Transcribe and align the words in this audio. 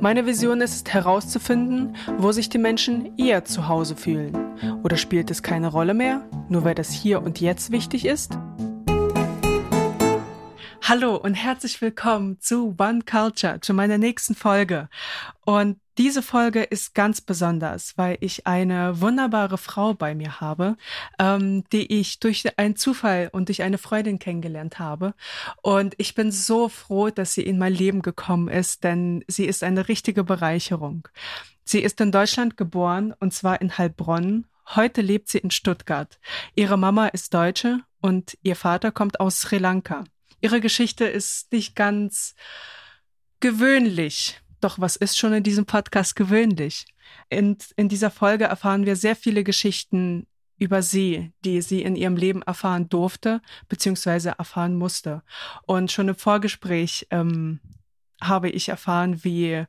Meine 0.00 0.26
Vision 0.26 0.60
ist 0.60 0.86
es 0.86 0.92
herauszufinden, 0.92 1.96
wo 2.18 2.32
sich 2.32 2.48
die 2.48 2.58
Menschen 2.58 3.16
eher 3.18 3.44
zu 3.44 3.68
Hause 3.68 3.96
fühlen. 3.96 4.36
Oder 4.82 4.96
spielt 4.96 5.30
es 5.30 5.42
keine 5.42 5.68
Rolle 5.68 5.94
mehr, 5.94 6.22
nur 6.48 6.64
weil 6.64 6.74
das 6.74 6.90
hier 6.90 7.22
und 7.22 7.40
jetzt 7.40 7.70
wichtig 7.70 8.04
ist? 8.04 8.38
Hallo 10.82 11.16
und 11.16 11.34
herzlich 11.34 11.80
willkommen 11.80 12.40
zu 12.40 12.74
One 12.78 13.00
Culture, 13.08 13.60
zu 13.60 13.74
meiner 13.74 13.98
nächsten 13.98 14.34
Folge. 14.34 14.88
Und 15.44 15.78
diese 16.00 16.22
Folge 16.22 16.62
ist 16.62 16.94
ganz 16.94 17.20
besonders, 17.20 17.98
weil 17.98 18.16
ich 18.20 18.46
eine 18.46 19.02
wunderbare 19.02 19.58
Frau 19.58 19.92
bei 19.92 20.14
mir 20.14 20.40
habe, 20.40 20.78
ähm, 21.18 21.64
die 21.74 22.00
ich 22.00 22.20
durch 22.20 22.58
einen 22.58 22.74
Zufall 22.74 23.28
und 23.30 23.50
durch 23.50 23.62
eine 23.62 23.76
Freundin 23.76 24.18
kennengelernt 24.18 24.78
habe. 24.78 25.12
Und 25.60 25.94
ich 25.98 26.14
bin 26.14 26.32
so 26.32 26.70
froh, 26.70 27.10
dass 27.10 27.34
sie 27.34 27.42
in 27.42 27.58
mein 27.58 27.74
Leben 27.74 28.00
gekommen 28.00 28.48
ist, 28.48 28.82
denn 28.82 29.22
sie 29.28 29.44
ist 29.44 29.62
eine 29.62 29.88
richtige 29.88 30.24
Bereicherung. 30.24 31.06
Sie 31.64 31.80
ist 31.80 32.00
in 32.00 32.12
Deutschland 32.12 32.56
geboren 32.56 33.14
und 33.20 33.34
zwar 33.34 33.60
in 33.60 33.76
Heilbronn. 33.76 34.46
Heute 34.74 35.02
lebt 35.02 35.28
sie 35.28 35.36
in 35.36 35.50
Stuttgart. 35.50 36.18
Ihre 36.54 36.78
Mama 36.78 37.08
ist 37.08 37.34
Deutsche 37.34 37.80
und 38.00 38.38
ihr 38.42 38.56
Vater 38.56 38.90
kommt 38.90 39.20
aus 39.20 39.42
Sri 39.42 39.58
Lanka. 39.58 40.04
Ihre 40.40 40.62
Geschichte 40.62 41.04
ist 41.04 41.52
nicht 41.52 41.76
ganz 41.76 42.34
gewöhnlich. 43.40 44.39
Doch 44.60 44.78
was 44.78 44.96
ist 44.96 45.18
schon 45.18 45.32
in 45.32 45.42
diesem 45.42 45.66
Podcast 45.66 46.16
gewöhnlich? 46.16 46.86
In, 47.28 47.56
in 47.76 47.88
dieser 47.88 48.10
Folge 48.10 48.44
erfahren 48.44 48.86
wir 48.86 48.96
sehr 48.96 49.16
viele 49.16 49.42
Geschichten 49.42 50.26
über 50.58 50.82
sie, 50.82 51.32
die 51.44 51.62
sie 51.62 51.82
in 51.82 51.96
ihrem 51.96 52.16
Leben 52.16 52.42
erfahren 52.42 52.88
durfte, 52.90 53.40
beziehungsweise 53.68 54.34
erfahren 54.38 54.76
musste. 54.76 55.22
Und 55.66 55.90
schon 55.90 56.08
im 56.08 56.14
Vorgespräch 56.14 57.06
ähm, 57.10 57.60
habe 58.20 58.50
ich 58.50 58.68
erfahren, 58.68 59.24
wie, 59.24 59.64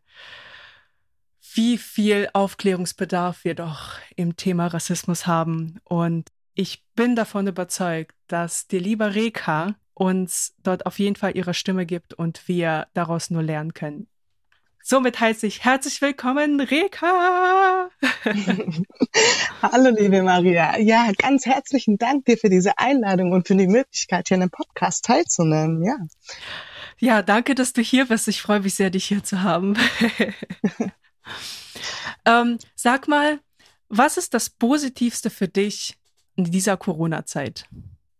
wie 1.53 1.77
viel 1.77 2.29
Aufklärungsbedarf 2.33 3.45
wir 3.45 3.55
doch 3.55 3.93
im 4.17 4.35
Thema 4.35 4.67
Rassismus 4.67 5.25
haben. 5.25 5.79
Und 5.85 6.29
ich 6.53 6.83
bin 6.95 7.15
davon 7.15 7.47
überzeugt, 7.47 8.15
dass 8.27 8.67
die 8.67 8.79
liebe 8.79 9.15
Reka 9.15 9.75
uns 9.93 10.55
dort 10.61 10.85
auf 10.85 10.99
jeden 10.99 11.15
Fall 11.15 11.37
ihre 11.37 11.53
Stimme 11.53 11.85
gibt 11.85 12.13
und 12.13 12.49
wir 12.49 12.87
daraus 12.93 13.29
nur 13.29 13.43
lernen 13.43 13.73
können. 13.73 14.10
Somit 14.83 15.19
heiße 15.19 15.45
ich 15.45 15.63
herzlich 15.63 16.01
willkommen, 16.01 16.59
Reka. 16.59 17.89
Hallo, 19.61 19.91
liebe 19.91 20.23
Maria. 20.23 20.79
Ja, 20.79 21.11
ganz 21.17 21.45
herzlichen 21.45 21.97
Dank 21.97 22.25
dir 22.25 22.37
für 22.37 22.49
diese 22.49 22.77
Einladung 22.79 23.31
und 23.31 23.47
für 23.47 23.55
die 23.55 23.67
Möglichkeit, 23.67 24.27
hier 24.27 24.35
in 24.35 24.43
einem 24.43 24.51
Podcast 24.51 25.05
teilzunehmen. 25.05 25.83
Ja. 25.83 25.97
Ja, 26.97 27.21
danke, 27.21 27.53
dass 27.53 27.73
du 27.73 27.81
hier 27.81 28.05
bist. 28.05 28.27
Ich 28.27 28.41
freue 28.41 28.61
mich 28.61 28.73
sehr, 28.73 28.89
dich 28.89 29.05
hier 29.05 29.23
zu 29.23 29.43
haben. 29.43 29.77
ähm, 32.25 32.57
sag 32.75 33.07
mal, 33.07 33.39
was 33.87 34.17
ist 34.17 34.33
das 34.33 34.49
Positivste 34.49 35.29
für 35.29 35.47
dich 35.47 35.95
in 36.35 36.45
dieser 36.45 36.77
Corona-Zeit? 36.77 37.67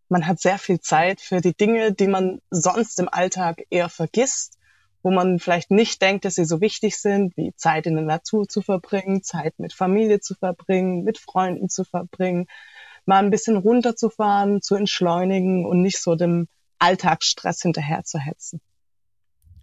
Man 0.10 0.28
hat 0.28 0.40
sehr 0.40 0.60
viel 0.60 0.80
Zeit 0.80 1.22
für 1.22 1.42
die 1.42 1.56
Dinge, 1.56 1.94
die 1.94 2.08
man 2.08 2.40
sonst 2.52 3.00
im 3.00 3.10
Alltag 3.10 3.64
eher 3.70 3.90
vergisst, 3.90 4.58
wo 5.04 5.12
man 5.12 5.40
vielleicht 5.40 5.72
nicht 5.72 6.02
denkt, 6.02 6.26
dass 6.26 6.36
sie 6.36 6.46
so 6.46 6.62
wichtig 6.62 6.98
sind, 6.98 7.36
wie 7.38 7.54
Zeit 7.56 7.88
in 7.88 7.96
der 7.96 8.06
Natur 8.06 8.48
zu 8.48 8.62
verbringen, 8.62 9.24
Zeit 9.24 9.58
mit 9.58 9.74
Familie 9.74 10.20
zu 10.20 10.36
verbringen, 10.36 11.04
mit 11.04 11.18
Freunden 11.18 11.70
zu 11.70 11.84
verbringen, 11.84 12.48
mal 13.06 13.24
ein 13.24 13.32
bisschen 13.32 13.58
runterzufahren, 13.58 14.62
zu 14.62 14.76
entschleunigen 14.76 15.66
und 15.66 15.82
nicht 15.82 16.02
so 16.02 16.16
dem 16.16 16.48
Alltagsstress 16.80 17.62
hinterher 17.62 18.04
zu 18.04 18.20
hetzen. 18.20 18.62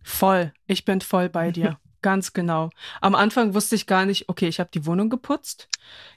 Voll, 0.03 0.53
ich 0.67 0.85
bin 0.85 1.01
voll 1.01 1.29
bei 1.29 1.51
dir. 1.53 1.79
Ganz 2.01 2.33
genau. 2.33 2.71
Am 3.01 3.17
Anfang 3.17 3.55
wusste 3.55 3.75
ich 3.75 3.87
gar 3.87 4.07
nicht, 4.07 4.29
okay, 4.29 4.47
ich 4.47 4.61
habe 4.61 4.71
die 4.73 4.87
Wohnung 4.87 5.11
geputzt, 5.11 5.69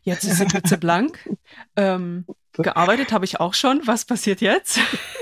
jetzt 0.04 0.24
ist 0.24 0.38
sie 0.38 0.46
blitzeblank. 0.52 1.28
ähm, 1.76 2.26
gearbeitet 2.54 3.12
habe 3.12 3.26
ich 3.26 3.40
auch 3.40 3.56
schon. 3.56 3.82
Was 3.86 4.06
passiert 4.06 4.42
jetzt? 4.42 4.80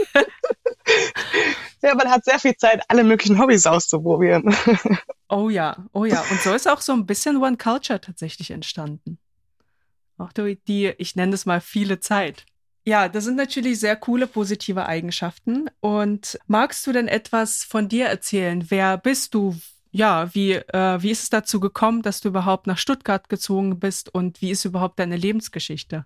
ja, 1.81 1.95
man 1.95 2.09
hat 2.09 2.25
sehr 2.25 2.39
viel 2.39 2.55
Zeit, 2.55 2.81
alle 2.87 3.03
möglichen 3.03 3.39
Hobbys 3.39 3.65
auszuprobieren. 3.65 4.55
oh 5.29 5.49
ja, 5.49 5.85
oh 5.93 6.05
ja. 6.05 6.23
Und 6.29 6.41
so 6.41 6.53
ist 6.53 6.67
auch 6.67 6.81
so 6.81 6.93
ein 6.93 7.05
bisschen 7.05 7.37
One 7.37 7.57
Culture 7.57 8.01
tatsächlich 8.01 8.51
entstanden. 8.51 9.17
Auch 10.17 10.31
die, 10.33 10.93
ich 10.97 11.15
nenne 11.15 11.33
es 11.33 11.45
mal 11.45 11.61
viele 11.61 11.99
Zeit. 11.99 12.45
Ja, 12.85 13.07
das 13.07 13.23
sind 13.23 13.35
natürlich 13.35 13.79
sehr 13.79 13.95
coole 13.95 14.27
positive 14.27 14.85
Eigenschaften. 14.85 15.69
Und 15.79 16.39
magst 16.47 16.85
du 16.87 16.91
denn 16.91 17.07
etwas 17.07 17.63
von 17.63 17.87
dir 17.87 18.07
erzählen? 18.07 18.65
Wer 18.69 18.97
bist 18.97 19.33
du? 19.33 19.55
ja, 19.91 20.33
wie, 20.33 20.53
äh, 20.53 21.01
wie 21.01 21.11
ist 21.11 21.23
es 21.23 21.29
dazu 21.29 21.59
gekommen, 21.59 22.01
dass 22.01 22.21
du 22.21 22.29
überhaupt 22.29 22.67
nach 22.67 22.77
Stuttgart 22.77 23.27
gezogen 23.29 23.79
bist 23.79 24.13
und 24.13 24.41
wie 24.41 24.51
ist 24.51 24.65
überhaupt 24.65 24.99
deine 24.99 25.17
Lebensgeschichte? 25.17 26.05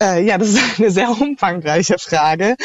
Äh, 0.00 0.24
ja, 0.24 0.38
das 0.38 0.50
ist 0.50 0.58
eine 0.78 0.90
sehr 0.90 1.10
umfangreiche 1.10 1.98
Frage. 1.98 2.56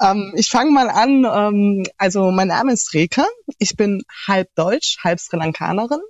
Ähm, 0.00 0.32
ich 0.36 0.50
fange 0.50 0.70
mal 0.70 0.90
an. 0.90 1.24
Ähm, 1.24 1.84
also 1.98 2.30
mein 2.30 2.48
Name 2.48 2.72
ist 2.72 2.94
Reka. 2.94 3.26
Ich 3.58 3.76
bin 3.76 4.02
halb 4.26 4.54
Deutsch, 4.54 4.98
halb 5.02 5.20
Sri 5.20 5.36
Lankanerin. 5.36 6.00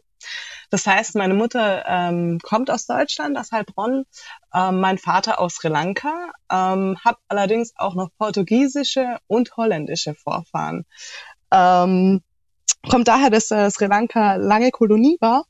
Das 0.70 0.86
heißt, 0.86 1.16
meine 1.16 1.34
Mutter 1.34 1.84
ähm, 1.86 2.38
kommt 2.42 2.70
aus 2.70 2.86
Deutschland, 2.86 3.36
aus 3.36 3.50
Heilbronn, 3.50 4.04
ähm, 4.54 4.80
mein 4.80 4.98
Vater 4.98 5.40
aus 5.40 5.56
Sri 5.56 5.68
Lanka, 5.68 6.30
ähm, 6.50 6.96
habe 7.04 7.18
allerdings 7.26 7.72
auch 7.76 7.96
noch 7.96 8.10
portugiesische 8.16 9.18
und 9.26 9.56
holländische 9.56 10.14
Vorfahren. 10.14 10.86
Ähm, 11.50 12.22
kommt 12.88 13.08
daher, 13.08 13.30
dass 13.30 13.50
äh, 13.50 13.68
Sri 13.70 13.86
Lanka 13.86 14.36
lange 14.36 14.70
Kolonie 14.70 15.16
war. 15.20 15.44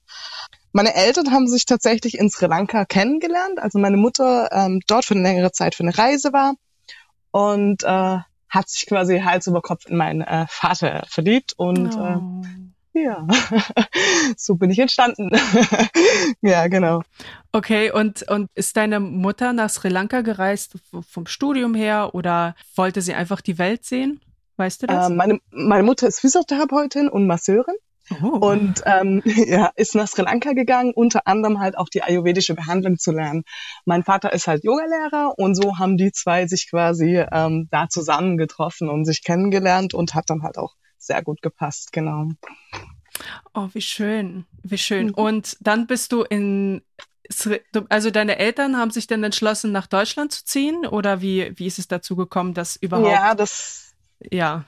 Meine 0.73 0.95
Eltern 0.95 1.33
haben 1.33 1.49
sich 1.49 1.67
tatsächlich 1.67 2.19
in 2.19 2.31
Sri 2.31 2.47
Lanka 2.47 2.85
kennengelernt, 2.85 3.59
also 3.59 3.79
meine 3.79 3.97
Mutter 3.97 4.51
ähm, 4.53 4.81
dort 4.87 5.05
für 5.05 5.15
eine 5.15 5.23
längere 5.23 5.53
Zeit 5.53 5.75
für 5.75 5.83
eine 5.83 5.97
Reise 5.97 6.33
war 6.33 6.55
und 7.33 7.83
äh, 7.83 8.19
hat 8.49 8.69
sich 8.69 8.87
quasi 8.87 9.21
Hals 9.21 9.47
über 9.47 9.63
Kopf 9.63 9.87
in 9.87 9.97
meinen 9.97 10.23
äh, 10.23 10.47
Vater 10.49 11.05
verliebt 11.09 11.55
und 11.57 11.95
äh, 11.95 11.99
oh. 11.99 12.43
äh, 12.45 13.03
ja, 13.03 13.27
so 14.37 14.57
bin 14.57 14.71
ich 14.71 14.79
entstanden. 14.79 15.31
ja, 16.41 16.67
genau. 16.67 17.03
Okay, 17.53 17.93
und, 17.93 18.29
und 18.29 18.51
ist 18.55 18.77
deine 18.77 18.99
Mutter 18.99 19.53
nach 19.53 19.71
Sri 19.71 19.89
Lanka 19.89 20.23
gereist 20.23 20.75
vom 21.09 21.27
Studium 21.27 21.75
her 21.75 22.15
oder 22.15 22.57
wollte 22.75 23.01
sie 23.01 23.15
einfach 23.15 23.41
die 23.41 23.59
Welt 23.59 23.85
sehen? 23.85 24.21
Weißt 24.57 24.83
du 24.83 24.87
das? 24.89 25.09
Äh, 25.09 25.15
meine, 25.15 25.41
meine 25.51 25.85
Mutter 25.85 26.09
ist 26.09 26.21
Physiotherapeutin 26.21 27.09
und 27.09 27.27
Masseurin. 27.27 27.77
Oh. 28.23 28.27
Und 28.27 28.83
ähm, 28.87 29.23
ja, 29.25 29.71
ist 29.77 29.95
nach 29.95 30.09
Sri 30.09 30.23
Lanka 30.23 30.53
gegangen, 30.53 30.93
unter 30.95 31.27
anderem 31.27 31.61
halt 31.61 31.79
auch 31.79 31.89
die 31.89 32.03
ayurvedische 32.03 32.55
Behandlung 32.55 32.99
zu 32.99 33.13
lernen. 33.13 33.45
Mein 33.85 34.03
Vater 34.03 34.33
ist 34.33 34.47
halt 34.47 34.65
Yogalehrer 34.65 35.35
und 35.37 35.55
so 35.55 35.79
haben 35.79 35.97
die 35.97 36.13
zwei 36.13 36.47
sich 36.47 36.69
quasi 36.71 37.25
ähm, 37.33 37.69
da 37.71 37.89
zusammengetroffen 37.89 38.89
und 38.89 39.05
sich 39.05 39.23
kennengelernt 39.23 39.95
und 39.95 40.15
hat 40.15 40.29
dann 40.29 40.43
halt 40.43 40.59
auch 40.59 40.75
sehr 40.99 41.23
gut 41.23 41.41
gepasst, 41.43 41.93
genau. 41.93 42.29
Oh, 43.55 43.69
wie 43.73 43.81
schön, 43.81 44.47
wie 44.63 44.79
schön. 44.79 45.09
Mhm. 45.09 45.15
Und 45.15 45.57
dann 45.61 45.87
bist 45.87 46.13
du 46.13 46.23
in 46.23 46.83
also 47.89 48.11
deine 48.11 48.39
Eltern 48.39 48.77
haben 48.77 48.91
sich 48.91 49.07
dann 49.07 49.23
entschlossen, 49.23 49.71
nach 49.71 49.87
Deutschland 49.87 50.33
zu 50.33 50.45
ziehen 50.45 50.85
oder 50.85 51.21
wie, 51.21 51.53
wie 51.55 51.67
ist 51.67 51.79
es 51.79 51.87
dazu 51.87 52.17
gekommen, 52.17 52.55
dass 52.55 52.75
überhaupt? 52.75 53.09
Ja, 53.09 53.37
das 53.37 53.95
ja. 54.33 54.65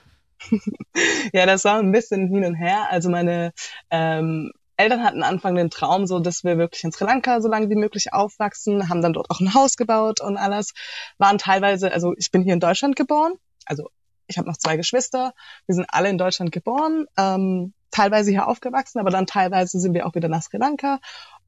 Ja, 1.33 1.45
das 1.45 1.63
war 1.63 1.79
ein 1.79 1.91
bisschen 1.91 2.27
hin 2.27 2.45
und 2.45 2.55
her. 2.55 2.87
Also 2.89 3.09
meine 3.09 3.53
ähm, 3.89 4.51
Eltern 4.77 5.03
hatten 5.03 5.23
Anfang 5.23 5.55
den 5.55 5.69
Traum 5.69 6.07
so, 6.07 6.19
dass 6.19 6.43
wir 6.43 6.57
wirklich 6.57 6.83
in 6.83 6.91
Sri 6.91 7.05
Lanka 7.05 7.41
so 7.41 7.47
lange 7.47 7.69
wie 7.69 7.75
möglich 7.75 8.13
aufwachsen, 8.13 8.89
haben 8.89 9.01
dann 9.01 9.13
dort 9.13 9.29
auch 9.29 9.39
ein 9.39 9.53
Haus 9.53 9.77
gebaut 9.77 10.19
und 10.21 10.37
alles. 10.37 10.73
Waren 11.17 11.37
teilweise, 11.37 11.91
also 11.91 12.13
ich 12.17 12.31
bin 12.31 12.43
hier 12.43 12.53
in 12.53 12.59
Deutschland 12.59 12.95
geboren, 12.95 13.33
also 13.65 13.89
ich 14.27 14.37
habe 14.37 14.47
noch 14.47 14.57
zwei 14.57 14.77
Geschwister, 14.77 15.33
wir 15.67 15.75
sind 15.75 15.85
alle 15.89 16.09
in 16.09 16.17
Deutschland 16.17 16.51
geboren, 16.51 17.05
ähm, 17.17 17.73
teilweise 17.91 18.31
hier 18.31 18.47
aufgewachsen, 18.47 18.99
aber 18.99 19.11
dann 19.11 19.27
teilweise 19.27 19.79
sind 19.79 19.93
wir 19.93 20.07
auch 20.07 20.15
wieder 20.15 20.29
nach 20.29 20.41
Sri 20.41 20.57
Lanka, 20.57 20.99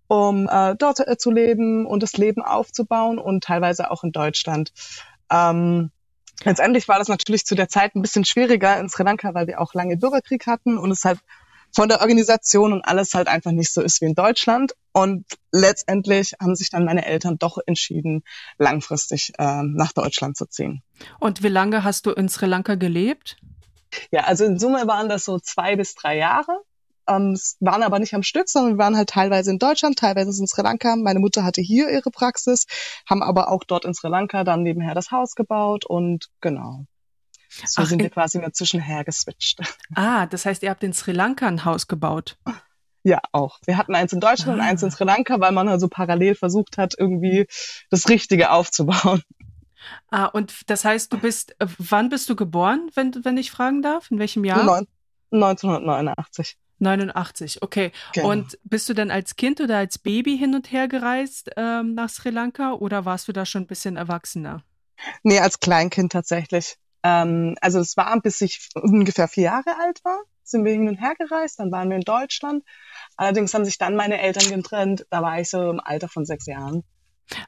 um 0.07 0.47
äh, 0.47 0.75
dort 0.75 0.99
äh, 0.99 1.17
zu 1.17 1.31
leben 1.31 1.85
und 1.87 2.03
das 2.03 2.13
Leben 2.13 2.43
aufzubauen 2.43 3.17
und 3.17 3.43
teilweise 3.43 3.89
auch 3.89 4.03
in 4.03 4.11
Deutschland. 4.11 4.71
Ähm, 5.31 5.91
Letztendlich 6.43 6.87
war 6.87 6.99
das 6.99 7.07
natürlich 7.07 7.45
zu 7.45 7.55
der 7.55 7.69
Zeit 7.69 7.95
ein 7.95 8.01
bisschen 8.01 8.25
schwieriger 8.25 8.79
in 8.79 8.89
Sri 8.89 9.03
Lanka, 9.03 9.33
weil 9.33 9.47
wir 9.47 9.61
auch 9.61 9.73
lange 9.73 9.97
Bürgerkrieg 9.97 10.47
hatten 10.47 10.77
und 10.77 10.91
es 10.91 11.05
halt 11.05 11.19
von 11.75 11.89
der 11.89 11.99
Organisation 12.01 12.71
und 12.71 12.83
alles 12.83 13.13
halt 13.13 13.27
einfach 13.27 13.51
nicht 13.51 13.73
so 13.73 13.81
ist 13.81 14.01
wie 14.01 14.05
in 14.05 14.15
Deutschland. 14.15 14.73
Und 14.93 15.25
letztendlich 15.51 16.33
haben 16.41 16.55
sich 16.55 16.69
dann 16.69 16.85
meine 16.85 17.05
Eltern 17.05 17.37
doch 17.37 17.57
entschieden, 17.65 18.23
langfristig 18.57 19.33
äh, 19.37 19.61
nach 19.63 19.91
Deutschland 19.91 20.37
zu 20.37 20.45
ziehen. 20.45 20.83
Und 21.19 21.43
wie 21.43 21.49
lange 21.49 21.83
hast 21.83 22.05
du 22.05 22.11
in 22.11 22.29
Sri 22.29 22.45
Lanka 22.45 22.75
gelebt? 22.75 23.37
Ja, 24.11 24.21
also 24.21 24.45
in 24.45 24.57
Summe 24.57 24.87
waren 24.87 25.09
das 25.09 25.25
so 25.25 25.39
zwei 25.39 25.75
bis 25.75 25.95
drei 25.95 26.17
Jahre. 26.17 26.61
Ähm, 27.07 27.37
waren 27.59 27.83
aber 27.83 27.99
nicht 27.99 28.13
am 28.13 28.23
Stück, 28.23 28.49
sondern 28.49 28.73
wir 28.73 28.77
waren 28.77 28.97
halt 28.97 29.09
teilweise 29.09 29.51
in 29.51 29.59
Deutschland, 29.59 29.99
teilweise 29.99 30.29
in 30.39 30.47
Sri 30.47 30.63
Lanka. 30.63 30.95
Meine 30.95 31.19
Mutter 31.19 31.43
hatte 31.43 31.61
hier 31.61 31.89
ihre 31.89 32.11
Praxis, 32.11 32.65
haben 33.09 33.21
aber 33.21 33.49
auch 33.49 33.63
dort 33.63 33.85
in 33.85 33.93
Sri 33.93 34.09
Lanka 34.09 34.43
dann 34.43 34.63
nebenher 34.63 34.95
das 34.95 35.11
Haus 35.11 35.35
gebaut 35.35 35.85
und 35.85 36.29
genau. 36.41 36.85
So 37.49 37.83
Ach, 37.83 37.87
sind 37.87 38.01
wir 38.01 38.09
quasi 38.09 38.37
immer 38.37 38.51
zwischenher 38.51 39.03
geswitcht. 39.03 39.59
Ah, 39.95 40.25
das 40.25 40.45
heißt, 40.45 40.63
ihr 40.63 40.69
habt 40.69 40.83
in 40.83 40.93
Sri 40.93 41.11
Lanka 41.11 41.47
ein 41.47 41.63
Haus 41.63 41.87
gebaut. 41.87 42.37
Ja, 43.03 43.21
auch. 43.31 43.59
Wir 43.65 43.77
hatten 43.77 43.93
eins 43.93 44.11
in 44.13 44.19
Deutschland 44.19 44.59
ah. 44.59 44.63
und 44.63 44.67
eins 44.67 44.81
in 44.81 44.89
ah. 44.89 44.91
Sri 44.91 45.05
Lanka, 45.05 45.39
weil 45.39 45.51
man 45.51 45.69
also 45.69 45.87
parallel 45.87 46.35
versucht 46.35 46.77
hat, 46.77 46.95
irgendwie 46.97 47.45
das 47.89 48.09
Richtige 48.09 48.51
aufzubauen. 48.51 49.21
Ah, 50.09 50.25
und 50.25 50.67
das 50.67 50.83
heißt, 50.83 51.13
du 51.13 51.19
bist, 51.19 51.55
äh, 51.59 51.67
wann 51.77 52.09
bist 52.09 52.27
du 52.27 52.35
geboren, 52.35 52.89
wenn, 52.95 53.23
wenn 53.23 53.37
ich 53.37 53.51
fragen 53.51 53.83
darf? 53.83 54.09
In 54.09 54.17
welchem 54.17 54.43
Jahr? 54.43 54.83
1989. 55.29 56.57
89, 56.79 57.61
okay. 57.61 57.91
Genau. 58.13 58.31
Und 58.31 58.57
bist 58.63 58.89
du 58.89 58.93
denn 58.93 59.11
als 59.11 59.35
Kind 59.35 59.61
oder 59.61 59.77
als 59.77 59.97
Baby 59.97 60.37
hin 60.37 60.55
und 60.55 60.71
her 60.71 60.87
gereist 60.87 61.51
ähm, 61.55 61.95
nach 61.95 62.09
Sri 62.09 62.29
Lanka 62.29 62.73
oder 62.73 63.05
warst 63.05 63.27
du 63.27 63.31
da 63.33 63.45
schon 63.45 63.63
ein 63.63 63.67
bisschen 63.67 63.97
erwachsener? 63.97 64.63
Nee, 65.23 65.39
als 65.39 65.59
Kleinkind 65.59 66.11
tatsächlich. 66.11 66.77
Ähm, 67.03 67.55
also 67.61 67.79
es 67.79 67.95
war, 67.97 68.19
bis 68.21 68.41
ich 68.41 68.69
ungefähr 68.75 69.27
vier 69.27 69.45
Jahre 69.45 69.77
alt 69.79 70.03
war, 70.03 70.19
sind 70.43 70.65
wir 70.65 70.73
hin 70.73 70.87
und 70.87 70.95
her 70.95 71.13
gereist, 71.17 71.59
dann 71.59 71.71
waren 71.71 71.89
wir 71.89 71.97
in 71.97 72.03
Deutschland. 72.03 72.63
Allerdings 73.17 73.53
haben 73.53 73.65
sich 73.65 73.77
dann 73.77 73.95
meine 73.95 74.19
Eltern 74.19 74.49
getrennt, 74.49 75.05
da 75.09 75.21
war 75.21 75.39
ich 75.39 75.49
so 75.49 75.69
im 75.69 75.79
Alter 75.79 76.07
von 76.07 76.25
sechs 76.25 76.45
Jahren. 76.45 76.83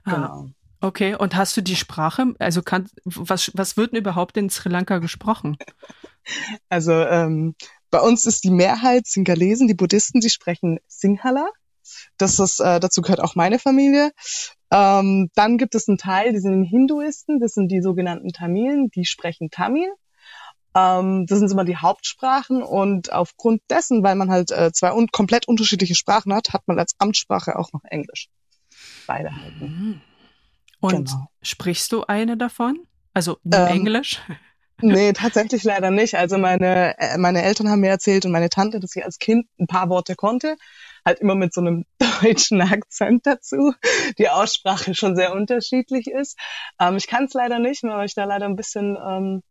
Ah, 0.03 0.13
genau. 0.13 0.49
Okay, 0.79 1.15
und 1.15 1.35
hast 1.35 1.57
du 1.57 1.61
die 1.61 1.75
Sprache, 1.75 2.35
also 2.37 2.61
kann, 2.61 2.87
was, 3.03 3.51
was 3.55 3.77
wird 3.77 3.91
denn 3.91 3.99
überhaupt 3.99 4.37
in 4.37 4.49
Sri 4.49 4.69
Lanka 4.69 4.99
gesprochen? 4.99 5.57
Also 6.69 6.91
ähm, 6.91 7.55
bei 7.89 7.99
uns 7.99 8.25
ist 8.25 8.43
die 8.43 8.51
Mehrheit 8.51 9.07
Singalesen, 9.07 9.67
die 9.67 9.73
Buddhisten, 9.73 10.19
die 10.19 10.29
sprechen 10.29 10.79
Sinhala. 10.87 11.47
Das 12.17 12.39
ist, 12.39 12.59
äh, 12.59 12.79
dazu 12.79 13.01
gehört 13.01 13.21
auch 13.21 13.35
meine 13.35 13.59
Familie. 13.59 14.11
Ähm, 14.71 15.29
dann 15.35 15.57
gibt 15.57 15.75
es 15.75 15.87
einen 15.87 15.97
Teil, 15.97 16.33
die 16.33 16.39
sind 16.39 16.63
Hinduisten, 16.65 17.39
das 17.39 17.53
sind 17.53 17.71
die 17.71 17.81
sogenannten 17.81 18.29
Tamilen, 18.29 18.89
die 18.89 19.05
sprechen 19.05 19.49
Tamil. 19.49 19.89
Ähm, 20.75 21.25
das 21.27 21.39
sind 21.39 21.51
immer 21.51 21.63
die 21.63 21.77
Hauptsprachen 21.77 22.61
und 22.61 23.11
aufgrund 23.13 23.61
dessen, 23.69 24.03
weil 24.03 24.15
man 24.15 24.29
halt 24.29 24.51
äh, 24.51 24.71
zwei 24.73 24.93
un 24.93 25.07
komplett 25.07 25.47
unterschiedliche 25.47 25.95
Sprachen 25.95 26.33
hat, 26.33 26.53
hat 26.53 26.67
man 26.67 26.77
als 26.77 26.95
Amtssprache 26.99 27.57
auch 27.57 27.71
noch 27.71 27.83
Englisch. 27.85 28.29
Beide 29.07 29.35
halten. 29.35 29.65
Mhm. 29.65 30.01
Und 30.79 31.09
genau. 31.09 31.27
sprichst 31.41 31.91
du 31.91 32.03
eine 32.03 32.37
davon? 32.37 32.85
Also 33.13 33.39
ähm, 33.51 33.67
Englisch? 33.67 34.21
Nee, 34.81 35.13
tatsächlich 35.13 35.63
leider 35.63 35.89
nicht. 35.89 36.15
Also 36.15 36.37
meine, 36.37 36.97
äh, 36.99 37.17
meine 37.17 37.41
Eltern 37.41 37.69
haben 37.69 37.79
mir 37.79 37.89
erzählt 37.89 38.25
und 38.25 38.31
meine 38.31 38.49
Tante, 38.49 38.79
dass 38.79 38.95
ich 38.95 39.03
als 39.03 39.17
Kind 39.17 39.47
ein 39.59 39.67
paar 39.67 39.89
Worte 39.89 40.15
konnte. 40.15 40.55
Halt 41.03 41.19
immer 41.19 41.35
mit 41.35 41.53
so 41.53 41.61
einem 41.61 41.85
deutschen 42.21 42.61
Akzent 42.61 43.25
dazu. 43.25 43.73
Die 44.19 44.29
Aussprache 44.29 44.93
schon 44.93 45.15
sehr 45.15 45.33
unterschiedlich 45.33 46.07
ist. 46.07 46.37
Ähm, 46.79 46.97
ich 46.97 47.07
kann 47.07 47.25
es 47.25 47.33
leider 47.33 47.59
nicht, 47.59 47.83
weil 47.83 48.05
ich 48.05 48.13
da 48.13 48.25
leider 48.25 48.45
ein 48.45 48.55
bisschen 48.55 48.97
ähm, 48.97 49.41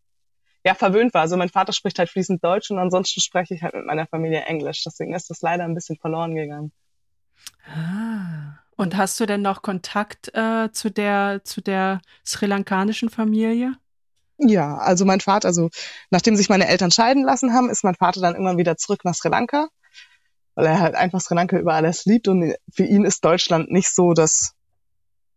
ja, 0.64 0.74
verwöhnt 0.74 1.14
war. 1.14 1.22
Also 1.22 1.36
mein 1.36 1.48
Vater 1.48 1.72
spricht 1.72 1.98
halt 1.98 2.10
fließend 2.10 2.42
Deutsch 2.42 2.70
und 2.70 2.78
ansonsten 2.78 3.20
spreche 3.20 3.54
ich 3.54 3.62
halt 3.62 3.74
mit 3.74 3.86
meiner 3.86 4.06
Familie 4.06 4.42
Englisch. 4.42 4.84
Deswegen 4.84 5.14
ist 5.14 5.30
das 5.30 5.42
leider 5.42 5.64
ein 5.64 5.74
bisschen 5.74 5.96
verloren 5.96 6.34
gegangen. 6.34 6.72
Ah. 7.68 8.58
Und 8.76 8.96
hast 8.96 9.18
du 9.18 9.26
denn 9.26 9.42
noch 9.42 9.62
Kontakt 9.62 10.34
äh, 10.34 10.70
zu 10.70 10.90
der 10.90 11.40
zu 11.44 11.62
der 11.62 12.00
sri 12.24 12.46
lankanischen 12.46 13.08
Familie? 13.08 13.72
Ja, 14.38 14.76
also 14.76 15.04
mein 15.04 15.20
Vater, 15.20 15.48
also 15.48 15.70
nachdem 16.10 16.36
sich 16.36 16.48
meine 16.48 16.68
Eltern 16.68 16.90
scheiden 16.90 17.24
lassen 17.24 17.54
haben, 17.54 17.70
ist 17.70 17.84
mein 17.84 17.94
Vater 17.94 18.20
dann 18.20 18.34
immer 18.34 18.56
wieder 18.58 18.76
zurück 18.76 19.04
nach 19.04 19.14
Sri 19.14 19.30
Lanka, 19.30 19.68
weil 20.54 20.66
er 20.66 20.80
halt 20.80 20.94
einfach 20.94 21.20
Sri 21.20 21.34
Lanka 21.34 21.58
über 21.58 21.74
alles 21.74 22.04
liebt 22.04 22.28
und 22.28 22.54
für 22.72 22.84
ihn 22.84 23.04
ist 23.04 23.24
Deutschland 23.24 23.70
nicht 23.70 23.94
so 23.94 24.12
das 24.12 24.52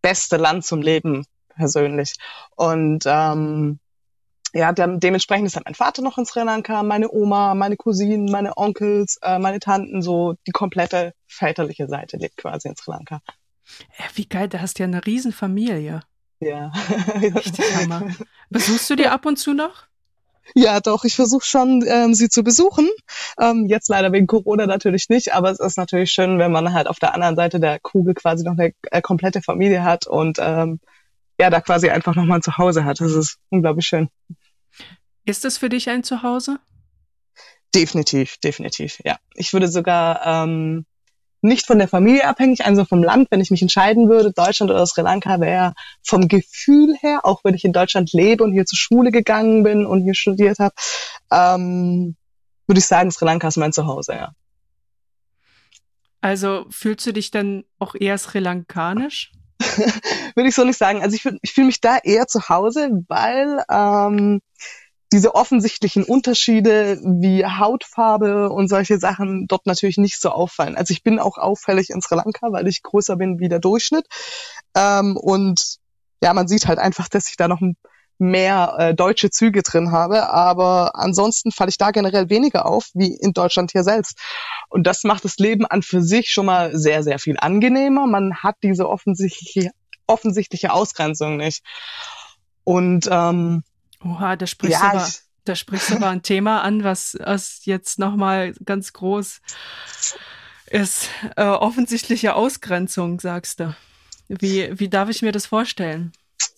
beste 0.02 0.38
Land 0.38 0.66
zum 0.66 0.82
Leben 0.82 1.26
persönlich. 1.56 2.16
Und 2.56 3.04
ähm, 3.06 3.80
ja, 4.54 4.72
de 4.74 4.98
dementsprechend 4.98 5.48
ist 5.48 5.56
halt 5.56 5.66
mein 5.66 5.76
Vater 5.76 6.02
noch 6.02 6.18
in 6.18 6.26
Sri 6.26 6.42
Lanka, 6.44 6.84
meine 6.84 7.10
Oma, 7.12 7.56
meine 7.56 7.78
Cousinen, 7.78 8.26
meine 8.30 8.58
Onkels, 8.58 9.18
äh, 9.22 9.40
meine 9.40 9.60
Tanten, 9.60 10.02
so 10.02 10.36
die 10.48 10.52
komplette 10.52 11.14
väterliche 11.28 11.88
Seite 11.88 12.18
lebt 12.18 12.38
quasi 12.38 12.68
in 12.68 12.76
Sri 12.76 12.92
Lanka. 12.92 13.22
Wie 14.16 14.28
geil, 14.28 14.50
da 14.50 14.60
hast 14.60 14.80
du 14.80 14.84
ja 14.84 14.88
eine 14.88 15.06
Riesenfamilie. 15.06 16.02
Ja. 16.40 16.72
Richtig 17.22 17.76
Hammer. 17.76 18.16
Besuchst 18.50 18.90
du 18.90 18.96
die 18.96 19.08
ab 19.08 19.26
und 19.26 19.38
zu 19.38 19.54
noch? 19.54 19.88
Ja, 20.56 20.80
doch, 20.80 21.04
ich 21.04 21.16
versuche 21.16 21.46
schon, 21.46 21.84
ähm, 21.88 22.14
sie 22.14 22.30
zu 22.30 22.44
besuchen. 22.44 22.90
Ähm, 23.40 23.68
jetzt 23.68 23.88
leider 23.88 24.12
wegen 24.12 24.26
Corona 24.26 24.66
natürlich 24.66 25.10
nicht, 25.10 25.34
aber 25.34 25.52
es 25.52 25.60
ist 25.60 25.78
natürlich 25.78 26.12
schön, 26.12 26.40
wenn 26.40 26.52
man 26.52 26.74
halt 26.74 26.88
auf 26.88 26.98
der 26.98 27.14
anderen 27.14 27.36
Seite 27.36 27.60
der 27.60 27.80
Kugel 27.80 28.16
quasi 28.16 28.44
noch 28.44 28.58
eine 28.58 28.74
äh, 28.90 29.02
komplette 29.02 29.42
Familie 29.42 29.84
hat 29.84 30.08
und 30.08 30.40
ähm, 30.42 30.80
ja, 31.40 31.50
da 31.50 31.62
quasi 31.62 31.90
einfach 31.90 32.16
nochmal 32.16 32.40
ein 32.40 32.42
Zuhause 32.42 32.84
hat. 32.84 33.00
Das 33.00 33.14
ist 33.14 33.38
unglaublich 33.50 33.86
schön. 33.86 34.10
Ist 35.26 35.46
das 35.46 35.58
für 35.58 35.70
dich 35.70 35.90
ein 35.90 36.04
Zuhause? 36.04 36.60
Definitiv, 37.76 38.38
definitiv, 38.38 39.00
ja. 39.06 39.20
Ich 39.36 39.54
würde 39.54 39.68
sogar 39.68 40.26
ähm, 40.26 40.86
nicht 41.42 41.66
von 41.66 41.80
der 41.80 41.88
Familie 41.88 42.28
abhängig, 42.28 42.66
also 42.66 42.86
vom 42.86 43.04
Land, 43.04 43.30
wenn 43.32 43.42
ich 43.42 43.52
mich 43.52 43.62
entscheiden 43.62 44.10
würde, 44.10 44.32
Deutschland 44.32 44.72
oder 44.72 44.86
Sri 44.86 45.02
Lanka, 45.02 45.40
wäre 45.40 45.74
vom 46.04 46.28
Gefühl 46.28 46.96
her, 47.00 47.22
auch 47.24 47.44
wenn 47.44 47.56
ich 47.56 47.64
in 47.64 47.74
Deutschland 47.74 48.12
lebe 48.14 48.44
und 48.44 48.52
hier 48.52 48.66
zur 48.66 48.78
Schule 48.78 49.12
gegangen 49.12 49.64
bin 49.64 49.86
und 49.86 50.02
hier 50.04 50.16
studiert 50.16 50.60
habe, 50.60 50.74
ähm, 51.32 52.16
würde 52.68 52.80
ich 52.80 52.86
sagen, 52.86 53.12
Sri 53.12 53.26
Lanka 53.26 53.48
ist 53.48 53.58
mein 53.58 53.74
Zuhause, 53.74 54.14
ja. 54.14 54.32
Also 56.22 56.66
fühlst 56.70 57.06
du 57.08 57.14
dich 57.14 57.32
dann 57.32 57.64
auch 57.80 57.96
eher 57.96 58.18
sri 58.18 58.40
lankanisch? 58.40 59.32
würde 60.36 60.50
ich 60.50 60.56
so 60.56 60.64
nicht 60.64 60.78
sagen. 60.78 61.02
Also 61.02 61.16
ich, 61.16 61.26
ich 61.42 61.52
fühle 61.54 61.68
mich 61.68 61.82
da 61.82 61.98
eher 61.98 62.28
zu 62.28 62.50
Hause, 62.50 62.90
weil 63.08 63.64
ähm, 63.70 64.42
diese 65.12 65.34
offensichtlichen 65.34 66.04
Unterschiede 66.04 67.00
wie 67.04 67.46
Hautfarbe 67.46 68.50
und 68.50 68.68
solche 68.68 69.00
Sachen 69.00 69.48
dort 69.48 69.66
natürlich 69.66 69.98
nicht 69.98 70.22
so 70.22 70.30
auffallen. 70.30 70.76
Also 70.76 70.92
ich 70.92 71.04
bin 71.04 71.20
auch 71.20 71.38
auffällig 71.38 71.90
in 71.90 72.02
Sri 72.02 72.16
Lanka, 72.16 72.52
weil 72.52 72.68
ich 72.68 72.84
größer 72.84 73.16
bin 73.16 73.40
wie 73.40 73.50
der 73.50 73.60
Durchschnitt. 73.60 74.06
Ähm, 74.76 75.18
und 75.18 75.78
ja, 76.22 76.34
man 76.34 76.48
sieht 76.48 76.68
halt 76.68 76.80
einfach, 76.80 77.08
dass 77.08 77.30
ich 77.30 77.38
da 77.38 77.48
noch 77.48 77.62
mehr 78.20 78.76
äh, 78.78 78.94
deutsche 78.94 79.32
Züge 79.32 79.64
drin 79.64 79.92
habe. 79.92 80.30
Aber 80.30 80.96
ansonsten 80.96 81.52
falle 81.52 81.70
ich 81.70 81.78
da 81.78 81.90
generell 81.92 82.30
weniger 82.30 82.66
auf 82.66 82.90
wie 82.94 83.16
in 83.16 83.34
Deutschland 83.34 83.72
hier 83.72 83.84
selbst. 83.84 84.20
Und 84.70 84.86
das 84.86 85.04
macht 85.04 85.26
das 85.26 85.38
Leben 85.38 85.66
an 85.66 85.82
für 85.82 86.04
sich 86.04 86.30
schon 86.30 86.46
mal 86.46 86.78
sehr, 86.78 87.02
sehr 87.02 87.18
viel 87.18 87.38
angenehmer. 87.40 88.06
Man 88.06 88.36
hat 88.36 88.58
diese 88.62 88.88
offensichtliche, 88.88 89.72
offensichtliche 90.06 90.72
Ausgrenzung 90.72 91.38
nicht. 91.38 91.64
Und 92.64 93.08
ähm, 93.10 93.64
Oha, 94.04 94.36
da 94.36 94.48
sprichst 94.48 94.82
ja, 94.82 94.92
du 94.92 94.98
aber, 94.98 95.10
da 95.46 95.56
sprichst 95.56 95.90
du 95.90 95.96
aber 95.96 96.10
ein 96.10 96.22
Thema 96.22 96.62
an, 96.62 96.84
was, 96.84 97.18
was 97.20 97.66
jetzt 97.66 98.00
nochmal 98.00 98.54
ganz 98.66 98.94
groß 98.94 99.42
ist. 100.68 101.10
Äh, 101.36 101.44
offensichtliche 101.44 102.36
Ausgrenzung, 102.36 103.20
sagst 103.20 103.60
du. 103.60 103.76
Wie, 104.28 104.70
wie 104.80 104.90
darf 104.90 105.10
ich 105.10 105.22
mir 105.22 105.32
das 105.32 105.48
vorstellen? 105.48 106.14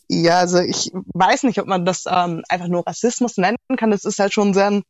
Ja, 0.07 0.39
also 0.39 0.59
ich 0.59 0.91
weiß 0.93 1.43
nicht, 1.43 1.59
ob 1.59 1.67
man 1.67 1.85
das 1.85 2.03
ähm, 2.05 2.43
einfach 2.49 2.67
nur 2.67 2.85
Rassismus 2.85 3.37
nennen 3.37 3.57
kann. 3.77 3.91
Das 3.91 4.03
ist 4.03 4.19
halt 4.19 4.33
schon 4.33 4.53
sehr 4.53 4.67
ein 4.67 4.83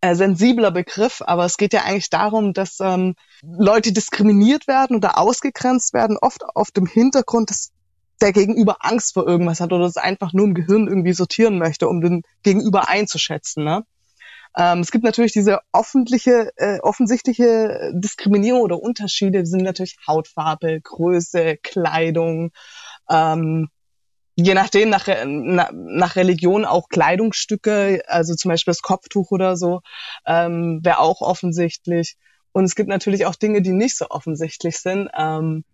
äh, 0.00 0.14
sensibler 0.14 0.70
Begriff, 0.70 1.22
aber 1.26 1.44
es 1.44 1.56
geht 1.56 1.72
ja 1.72 1.82
eigentlich 1.82 2.10
darum, 2.10 2.52
dass 2.52 2.78
ähm, 2.80 3.16
Leute 3.42 3.92
diskriminiert 3.92 4.68
werden 4.68 4.96
oder 4.96 5.18
ausgegrenzt 5.18 5.92
werden, 5.92 6.16
oft 6.20 6.44
auf 6.54 6.70
dem 6.70 6.86
Hintergrund 6.86 7.50
des 7.50 7.72
der 8.20 8.32
Gegenüber 8.32 8.76
Angst 8.80 9.14
vor 9.14 9.26
irgendwas 9.26 9.60
hat 9.60 9.72
oder 9.72 9.86
es 9.86 9.96
einfach 9.96 10.32
nur 10.32 10.46
im 10.46 10.54
Gehirn 10.54 10.88
irgendwie 10.88 11.12
sortieren 11.12 11.58
möchte, 11.58 11.88
um 11.88 12.00
den 12.00 12.22
Gegenüber 12.42 12.88
einzuschätzen. 12.88 13.64
Ne? 13.64 13.84
Ähm, 14.56 14.80
es 14.80 14.90
gibt 14.90 15.04
natürlich 15.04 15.32
diese 15.32 15.60
offentliche, 15.72 16.52
äh, 16.56 16.78
offensichtliche 16.80 17.92
Diskriminierung 17.94 18.62
oder 18.62 18.80
Unterschiede, 18.80 19.40
die 19.40 19.48
sind 19.48 19.62
natürlich 19.62 19.96
Hautfarbe, 20.06 20.80
Größe, 20.80 21.56
Kleidung, 21.62 22.52
ähm, 23.10 23.68
je 24.36 24.54
nachdem 24.54 24.90
nach, 24.90 25.06
nach, 25.26 25.70
nach 25.72 26.16
Religion 26.16 26.64
auch 26.64 26.88
Kleidungsstücke, 26.88 28.02
also 28.06 28.34
zum 28.34 28.50
Beispiel 28.50 28.72
das 28.72 28.82
Kopftuch 28.82 29.30
oder 29.30 29.56
so, 29.56 29.80
ähm, 30.26 30.80
wäre 30.82 30.98
auch 30.98 31.20
offensichtlich. 31.20 32.16
Und 32.52 32.64
es 32.64 32.76
gibt 32.76 32.88
natürlich 32.88 33.26
auch 33.26 33.34
Dinge, 33.34 33.62
die 33.62 33.72
nicht 33.72 33.96
so 33.96 34.06
offensichtlich 34.10 34.78
sind. 34.78 35.08
Ähm, 35.16 35.64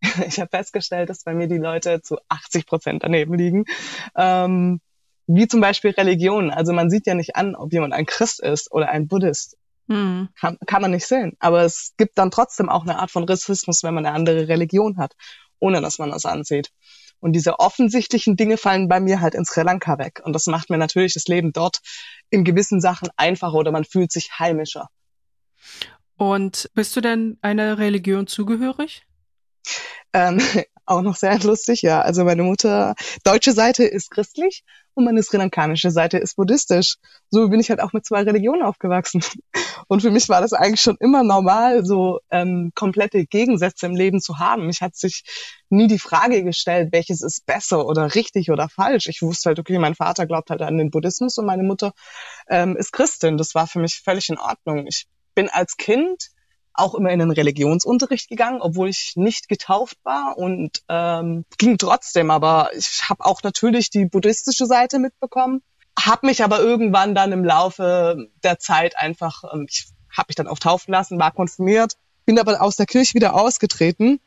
ich 0.26 0.40
habe 0.40 0.50
festgestellt, 0.50 1.10
dass 1.10 1.24
bei 1.24 1.34
mir 1.34 1.48
die 1.48 1.58
Leute 1.58 2.02
zu 2.02 2.18
80 2.28 2.66
Prozent 2.66 3.02
daneben 3.04 3.34
liegen. 3.34 3.64
Ähm, 4.16 4.80
wie 5.26 5.48
zum 5.48 5.60
Beispiel 5.60 5.90
Religion. 5.90 6.50
Also 6.50 6.72
man 6.72 6.90
sieht 6.90 7.06
ja 7.06 7.14
nicht 7.14 7.36
an, 7.36 7.56
ob 7.56 7.72
jemand 7.72 7.94
ein 7.94 8.06
Christ 8.06 8.40
ist 8.40 8.70
oder 8.72 8.88
ein 8.88 9.08
Buddhist. 9.08 9.56
Mhm. 9.88 10.28
Kann, 10.38 10.58
kann 10.66 10.82
man 10.82 10.90
nicht 10.92 11.06
sehen. 11.06 11.36
Aber 11.38 11.62
es 11.62 11.94
gibt 11.96 12.18
dann 12.18 12.30
trotzdem 12.30 12.68
auch 12.68 12.82
eine 12.82 12.98
Art 12.98 13.10
von 13.10 13.24
Rassismus, 13.24 13.82
wenn 13.82 13.94
man 13.94 14.06
eine 14.06 14.14
andere 14.14 14.48
Religion 14.48 14.98
hat, 14.98 15.14
ohne 15.58 15.80
dass 15.80 15.98
man 15.98 16.10
das 16.10 16.26
ansieht. 16.26 16.70
Und 17.18 17.32
diese 17.32 17.58
offensichtlichen 17.60 18.36
Dinge 18.36 18.56
fallen 18.56 18.88
bei 18.88 19.00
mir 19.00 19.20
halt 19.20 19.34
in 19.34 19.44
Sri 19.44 19.62
Lanka 19.62 19.98
weg. 19.98 20.20
Und 20.24 20.32
das 20.32 20.46
macht 20.46 20.70
mir 20.70 20.78
natürlich 20.78 21.14
das 21.14 21.26
Leben 21.26 21.52
dort 21.52 21.80
in 22.30 22.44
gewissen 22.44 22.80
Sachen 22.80 23.08
einfacher 23.16 23.54
oder 23.54 23.72
man 23.72 23.84
fühlt 23.84 24.12
sich 24.12 24.38
heimischer. 24.38 24.88
Und 26.16 26.70
bist 26.74 26.94
du 26.96 27.00
denn 27.00 27.38
einer 27.40 27.78
Religion 27.78 28.26
zugehörig? 28.26 29.06
Ähm, 30.12 30.38
auch 30.86 31.02
noch 31.02 31.16
sehr 31.16 31.38
lustig, 31.40 31.82
ja. 31.82 32.00
Also 32.00 32.24
meine 32.24 32.42
Mutter, 32.44 32.94
deutsche 33.24 33.52
Seite 33.52 33.84
ist 33.84 34.10
christlich 34.10 34.62
und 34.94 35.04
meine 35.04 35.22
sri 35.22 35.36
lankanische 35.36 35.90
Seite 35.90 36.16
ist 36.16 36.36
buddhistisch. 36.36 36.96
So 37.28 37.48
bin 37.48 37.60
ich 37.60 37.68
halt 37.68 37.80
auch 37.80 37.92
mit 37.92 38.06
zwei 38.06 38.22
Religionen 38.22 38.62
aufgewachsen. 38.62 39.22
Und 39.88 40.00
für 40.00 40.10
mich 40.10 40.28
war 40.30 40.40
das 40.40 40.54
eigentlich 40.54 40.80
schon 40.80 40.96
immer 40.98 41.22
normal, 41.22 41.84
so 41.84 42.20
ähm, 42.30 42.72
komplette 42.74 43.26
Gegensätze 43.26 43.86
im 43.86 43.94
Leben 43.94 44.20
zu 44.20 44.38
haben. 44.38 44.66
Mich 44.66 44.80
hat 44.80 44.96
sich 44.96 45.22
nie 45.68 45.86
die 45.86 45.98
Frage 45.98 46.42
gestellt, 46.42 46.88
welches 46.92 47.22
ist 47.22 47.44
besser 47.44 47.86
oder 47.86 48.14
richtig 48.14 48.50
oder 48.50 48.68
falsch. 48.68 49.06
Ich 49.06 49.20
wusste 49.20 49.50
halt, 49.50 49.58
okay, 49.58 49.78
mein 49.78 49.94
Vater 49.94 50.26
glaubt 50.26 50.50
halt 50.50 50.62
an 50.62 50.78
den 50.78 50.90
Buddhismus 50.90 51.36
und 51.36 51.44
meine 51.44 51.62
Mutter 51.62 51.92
ähm, 52.48 52.74
ist 52.76 52.92
Christin. 52.92 53.36
Das 53.36 53.54
war 53.54 53.66
für 53.66 53.80
mich 53.80 54.00
völlig 54.02 54.30
in 54.30 54.38
Ordnung. 54.38 54.86
Ich 54.86 55.06
bin 55.34 55.50
als 55.50 55.76
Kind 55.76 56.30
auch 56.76 56.94
immer 56.94 57.10
in 57.10 57.18
den 57.18 57.30
Religionsunterricht 57.30 58.28
gegangen, 58.28 58.60
obwohl 58.60 58.88
ich 58.88 59.12
nicht 59.16 59.48
getauft 59.48 59.98
war 60.04 60.36
und 60.36 60.82
ähm, 60.88 61.44
ging 61.58 61.78
trotzdem. 61.78 62.30
Aber 62.30 62.70
ich 62.76 63.08
habe 63.08 63.24
auch 63.24 63.42
natürlich 63.42 63.90
die 63.90 64.06
buddhistische 64.06 64.66
Seite 64.66 64.98
mitbekommen, 64.98 65.62
habe 65.98 66.26
mich 66.26 66.44
aber 66.44 66.60
irgendwann 66.60 67.14
dann 67.14 67.32
im 67.32 67.44
Laufe 67.44 68.28
der 68.42 68.58
Zeit 68.58 68.98
einfach, 68.98 69.44
ähm, 69.52 69.66
ich 69.68 69.86
habe 70.16 70.26
mich 70.28 70.36
dann 70.36 70.48
auch 70.48 70.58
taufen 70.58 70.92
lassen, 70.92 71.18
war 71.18 71.32
konfirmiert, 71.32 71.94
bin 72.24 72.38
aber 72.38 72.60
aus 72.60 72.76
der 72.76 72.86
Kirche 72.86 73.14
wieder 73.14 73.34
ausgetreten, 73.34 74.20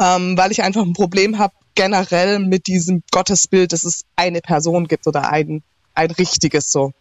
ähm, 0.00 0.36
weil 0.36 0.52
ich 0.52 0.62
einfach 0.62 0.82
ein 0.82 0.92
Problem 0.92 1.38
habe 1.38 1.54
generell 1.74 2.38
mit 2.38 2.66
diesem 2.66 3.02
Gottesbild, 3.10 3.72
dass 3.72 3.84
es 3.84 4.04
eine 4.16 4.40
Person 4.40 4.88
gibt 4.88 5.06
oder 5.06 5.30
ein 5.30 5.62
ein 5.96 6.10
richtiges 6.10 6.70
so, 6.70 6.92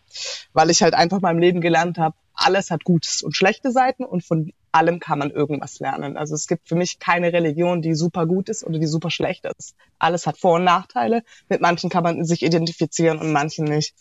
weil 0.54 0.70
ich 0.70 0.82
halt 0.82 0.94
einfach 0.94 1.22
im 1.22 1.40
Leben 1.40 1.62
gelernt 1.62 1.98
habe, 1.98 2.16
alles 2.34 2.72
hat 2.72 2.84
gutes 2.84 3.22
und 3.22 3.36
schlechte 3.36 3.72
Seiten 3.72 4.04
und 4.04 4.26
von 4.26 4.52
allem 4.72 5.00
kann 5.00 5.20
man 5.20 5.32
irgendwas 5.32 5.80
lernen. 5.80 6.18
Also 6.18 6.36
es 6.36 6.48
gibt 6.48 6.68
für 6.68 6.76
mich 6.76 7.00
keine 7.00 7.32
Religion, 7.32 7.82
die 7.82 7.96
super 7.96 8.26
gut 8.26 8.50
ist 8.50 8.64
oder 8.66 8.78
die 8.78 8.88
super 8.88 9.10
schlecht 9.10 9.46
ist. 9.58 9.76
Alles 10.00 10.28
hat 10.28 10.38
Vor- 10.38 10.56
und 10.56 10.66
Nachteile. 10.66 11.24
Mit 11.48 11.62
manchen 11.62 11.90
kann 11.90 12.04
man 12.04 12.26
sich 12.26 12.44
identifizieren 12.44 13.20
und 13.20 13.32
manchen 13.32 13.66
nicht. 13.66 13.94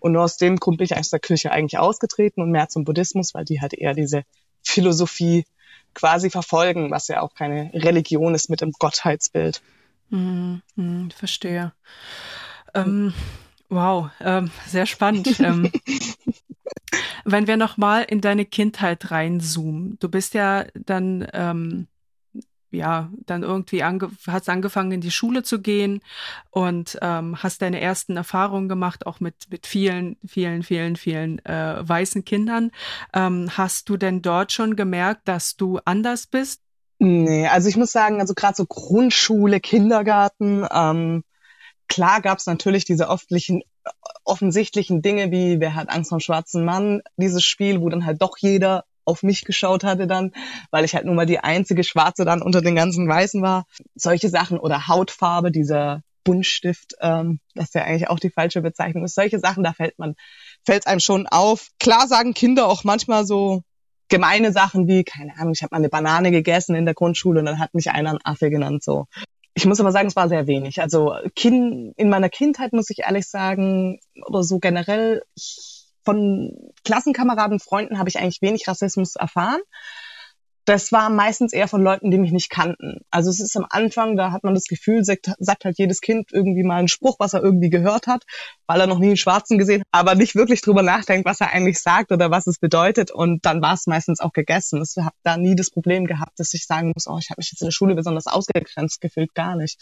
Und 0.00 0.12
nur 0.12 0.24
aus 0.24 0.36
dem 0.36 0.56
Grund 0.56 0.78
bin 0.78 0.86
ich 0.86 0.96
aus 0.96 1.10
der 1.10 1.20
Kirche 1.20 1.52
eigentlich 1.52 1.78
ausgetreten 1.78 2.42
und 2.42 2.50
mehr 2.50 2.68
zum 2.68 2.84
Buddhismus, 2.84 3.34
weil 3.34 3.44
die 3.44 3.60
halt 3.60 3.74
eher 3.74 3.94
diese 3.94 4.22
Philosophie 4.64 5.44
quasi 5.94 6.30
verfolgen, 6.30 6.90
was 6.90 7.08
ja 7.08 7.22
auch 7.22 7.34
keine 7.34 7.70
Religion 7.72 8.34
ist 8.34 8.50
mit 8.50 8.60
dem 8.60 8.72
Gottheitsbild. 8.72 9.62
Hm, 10.10 10.62
hm, 10.74 11.10
verstehe. 11.10 11.72
Ähm, 12.74 13.14
wow, 13.68 14.10
ähm, 14.20 14.50
sehr 14.66 14.86
spannend. 14.86 15.38
ähm, 15.40 15.70
wenn 17.24 17.46
wir 17.46 17.56
nochmal 17.56 18.04
in 18.04 18.20
deine 18.20 18.44
Kindheit 18.44 19.10
reinzoomen, 19.10 19.98
du 20.00 20.08
bist 20.08 20.34
ja 20.34 20.64
dann, 20.74 21.26
ähm, 21.32 21.86
ja, 22.70 23.10
dann 23.24 23.42
irgendwie 23.42 23.82
ange 23.82 24.10
hast 24.26 24.48
angefangen 24.48 24.92
in 24.92 25.00
die 25.00 25.10
Schule 25.10 25.42
zu 25.42 25.60
gehen 25.60 26.02
und 26.50 26.98
ähm, 27.00 27.42
hast 27.42 27.62
deine 27.62 27.80
ersten 27.80 28.16
Erfahrungen 28.16 28.68
gemacht, 28.68 29.06
auch 29.06 29.20
mit, 29.20 29.34
mit 29.50 29.66
vielen, 29.66 30.16
vielen, 30.26 30.62
vielen, 30.62 30.96
vielen 30.96 31.44
äh, 31.46 31.88
weißen 31.88 32.24
Kindern. 32.24 32.70
Ähm, 33.14 33.50
hast 33.56 33.88
du 33.88 33.96
denn 33.96 34.20
dort 34.20 34.52
schon 34.52 34.76
gemerkt, 34.76 35.28
dass 35.28 35.56
du 35.56 35.78
anders 35.84 36.26
bist? 36.26 36.60
Nee, 36.98 37.46
also 37.46 37.68
ich 37.68 37.76
muss 37.76 37.92
sagen, 37.92 38.20
also 38.20 38.34
gerade 38.34 38.56
so 38.56 38.66
Grundschule, 38.66 39.60
Kindergarten, 39.60 40.66
ähm, 40.70 41.22
klar 41.88 42.20
gab 42.20 42.38
es 42.38 42.46
natürlich 42.46 42.84
diese 42.84 43.08
offentlichen, 43.08 43.62
offensichtlichen 44.24 45.02
Dinge 45.02 45.30
wie 45.30 45.60
Wer 45.60 45.74
hat 45.74 45.88
Angst 45.90 46.10
vor 46.10 46.18
dem 46.18 46.22
schwarzen 46.22 46.64
Mann, 46.64 47.02
dieses 47.16 47.44
Spiel, 47.44 47.80
wo 47.80 47.88
dann 47.88 48.06
halt 48.06 48.22
doch 48.22 48.36
jeder 48.38 48.84
auf 49.04 49.22
mich 49.22 49.44
geschaut 49.44 49.84
hatte 49.84 50.06
dann, 50.06 50.32
weil 50.70 50.84
ich 50.84 50.94
halt 50.94 51.06
nun 51.06 51.16
mal 51.16 51.26
die 51.26 51.40
einzige 51.40 51.82
Schwarze 51.82 52.24
dann 52.24 52.42
unter 52.42 52.60
den 52.60 52.76
ganzen 52.76 53.08
Weißen 53.08 53.42
war. 53.42 53.64
Solche 53.94 54.28
Sachen 54.28 54.58
oder 54.58 54.86
Hautfarbe, 54.86 55.50
dieser 55.50 56.02
Buntstift, 56.24 56.94
ähm, 57.00 57.40
das 57.54 57.68
ist 57.68 57.74
ja 57.74 57.84
eigentlich 57.84 58.10
auch 58.10 58.18
die 58.18 58.30
falsche 58.30 58.60
Bezeichnung 58.60 59.04
ist. 59.04 59.14
Solche 59.14 59.38
Sachen, 59.38 59.64
da 59.64 59.72
fällt 59.72 59.98
man, 59.98 60.14
fällt 60.64 60.86
einem 60.86 61.00
schon 61.00 61.26
auf. 61.26 61.70
Klar 61.80 62.06
sagen 62.06 62.34
Kinder 62.34 62.68
auch 62.68 62.84
manchmal 62.84 63.24
so 63.24 63.62
gemeine 64.08 64.52
Sachen 64.52 64.88
wie, 64.88 65.04
keine 65.04 65.38
Ahnung, 65.38 65.52
ich 65.54 65.62
habe 65.62 65.70
mal 65.72 65.78
eine 65.78 65.88
Banane 65.88 66.30
gegessen 66.30 66.74
in 66.74 66.84
der 66.84 66.94
Grundschule 66.94 67.40
und 67.40 67.46
dann 67.46 67.58
hat 67.58 67.72
mich 67.72 67.90
einer 67.90 68.10
ein 68.10 68.18
Affe 68.24 68.50
genannt. 68.50 68.82
So, 68.82 69.06
ich 69.58 69.66
muss 69.66 69.80
aber 69.80 69.90
sagen, 69.90 70.06
es 70.06 70.14
war 70.14 70.28
sehr 70.28 70.46
wenig. 70.46 70.80
Also 70.80 71.14
kind, 71.34 71.92
in 71.96 72.08
meiner 72.08 72.28
Kindheit 72.28 72.72
muss 72.72 72.90
ich 72.90 73.00
ehrlich 73.00 73.26
sagen, 73.26 73.98
oder 74.24 74.44
so 74.44 74.60
generell, 74.60 75.22
ich, 75.34 75.86
von 76.04 76.52
Klassenkameraden, 76.84 77.58
Freunden 77.58 77.98
habe 77.98 78.08
ich 78.08 78.18
eigentlich 78.18 78.40
wenig 78.40 78.68
Rassismus 78.68 79.16
erfahren 79.16 79.60
das 80.68 80.92
war 80.92 81.08
meistens 81.08 81.54
eher 81.54 81.66
von 81.66 81.82
Leuten, 81.82 82.10
die 82.10 82.18
mich 82.18 82.30
nicht 82.30 82.50
kannten. 82.50 83.00
Also 83.10 83.30
es 83.30 83.40
ist 83.40 83.56
am 83.56 83.64
Anfang, 83.70 84.16
da 84.16 84.32
hat 84.32 84.44
man 84.44 84.52
das 84.52 84.64
Gefühl, 84.64 85.02
sagt, 85.02 85.32
sagt 85.38 85.64
halt 85.64 85.78
jedes 85.78 86.02
Kind 86.02 86.30
irgendwie 86.30 86.62
mal 86.62 86.76
einen 86.76 86.88
Spruch, 86.88 87.16
was 87.18 87.32
er 87.32 87.42
irgendwie 87.42 87.70
gehört 87.70 88.06
hat, 88.06 88.24
weil 88.66 88.80
er 88.80 88.86
noch 88.86 88.98
nie 88.98 89.06
einen 89.06 89.16
Schwarzen 89.16 89.56
gesehen 89.56 89.80
hat, 89.80 89.86
aber 89.92 90.14
nicht 90.14 90.34
wirklich 90.34 90.60
drüber 90.60 90.82
nachdenkt, 90.82 91.26
was 91.26 91.40
er 91.40 91.52
eigentlich 91.52 91.80
sagt 91.80 92.12
oder 92.12 92.30
was 92.30 92.46
es 92.46 92.58
bedeutet. 92.58 93.10
Und 93.10 93.46
dann 93.46 93.62
war 93.62 93.72
es 93.72 93.86
meistens 93.86 94.20
auch 94.20 94.32
gegessen. 94.32 94.82
Ich 94.82 95.02
habe 95.02 95.16
da 95.22 95.38
nie 95.38 95.56
das 95.56 95.70
Problem 95.70 96.06
gehabt, 96.06 96.38
dass 96.38 96.52
ich 96.52 96.66
sagen 96.66 96.92
muss, 96.94 97.06
oh, 97.06 97.18
ich 97.18 97.30
habe 97.30 97.38
mich 97.38 97.50
jetzt 97.50 97.62
in 97.62 97.66
der 97.66 97.72
Schule 97.72 97.94
besonders 97.94 98.26
ausgegrenzt 98.26 99.00
gefühlt, 99.00 99.34
gar 99.34 99.56
nicht. 99.56 99.78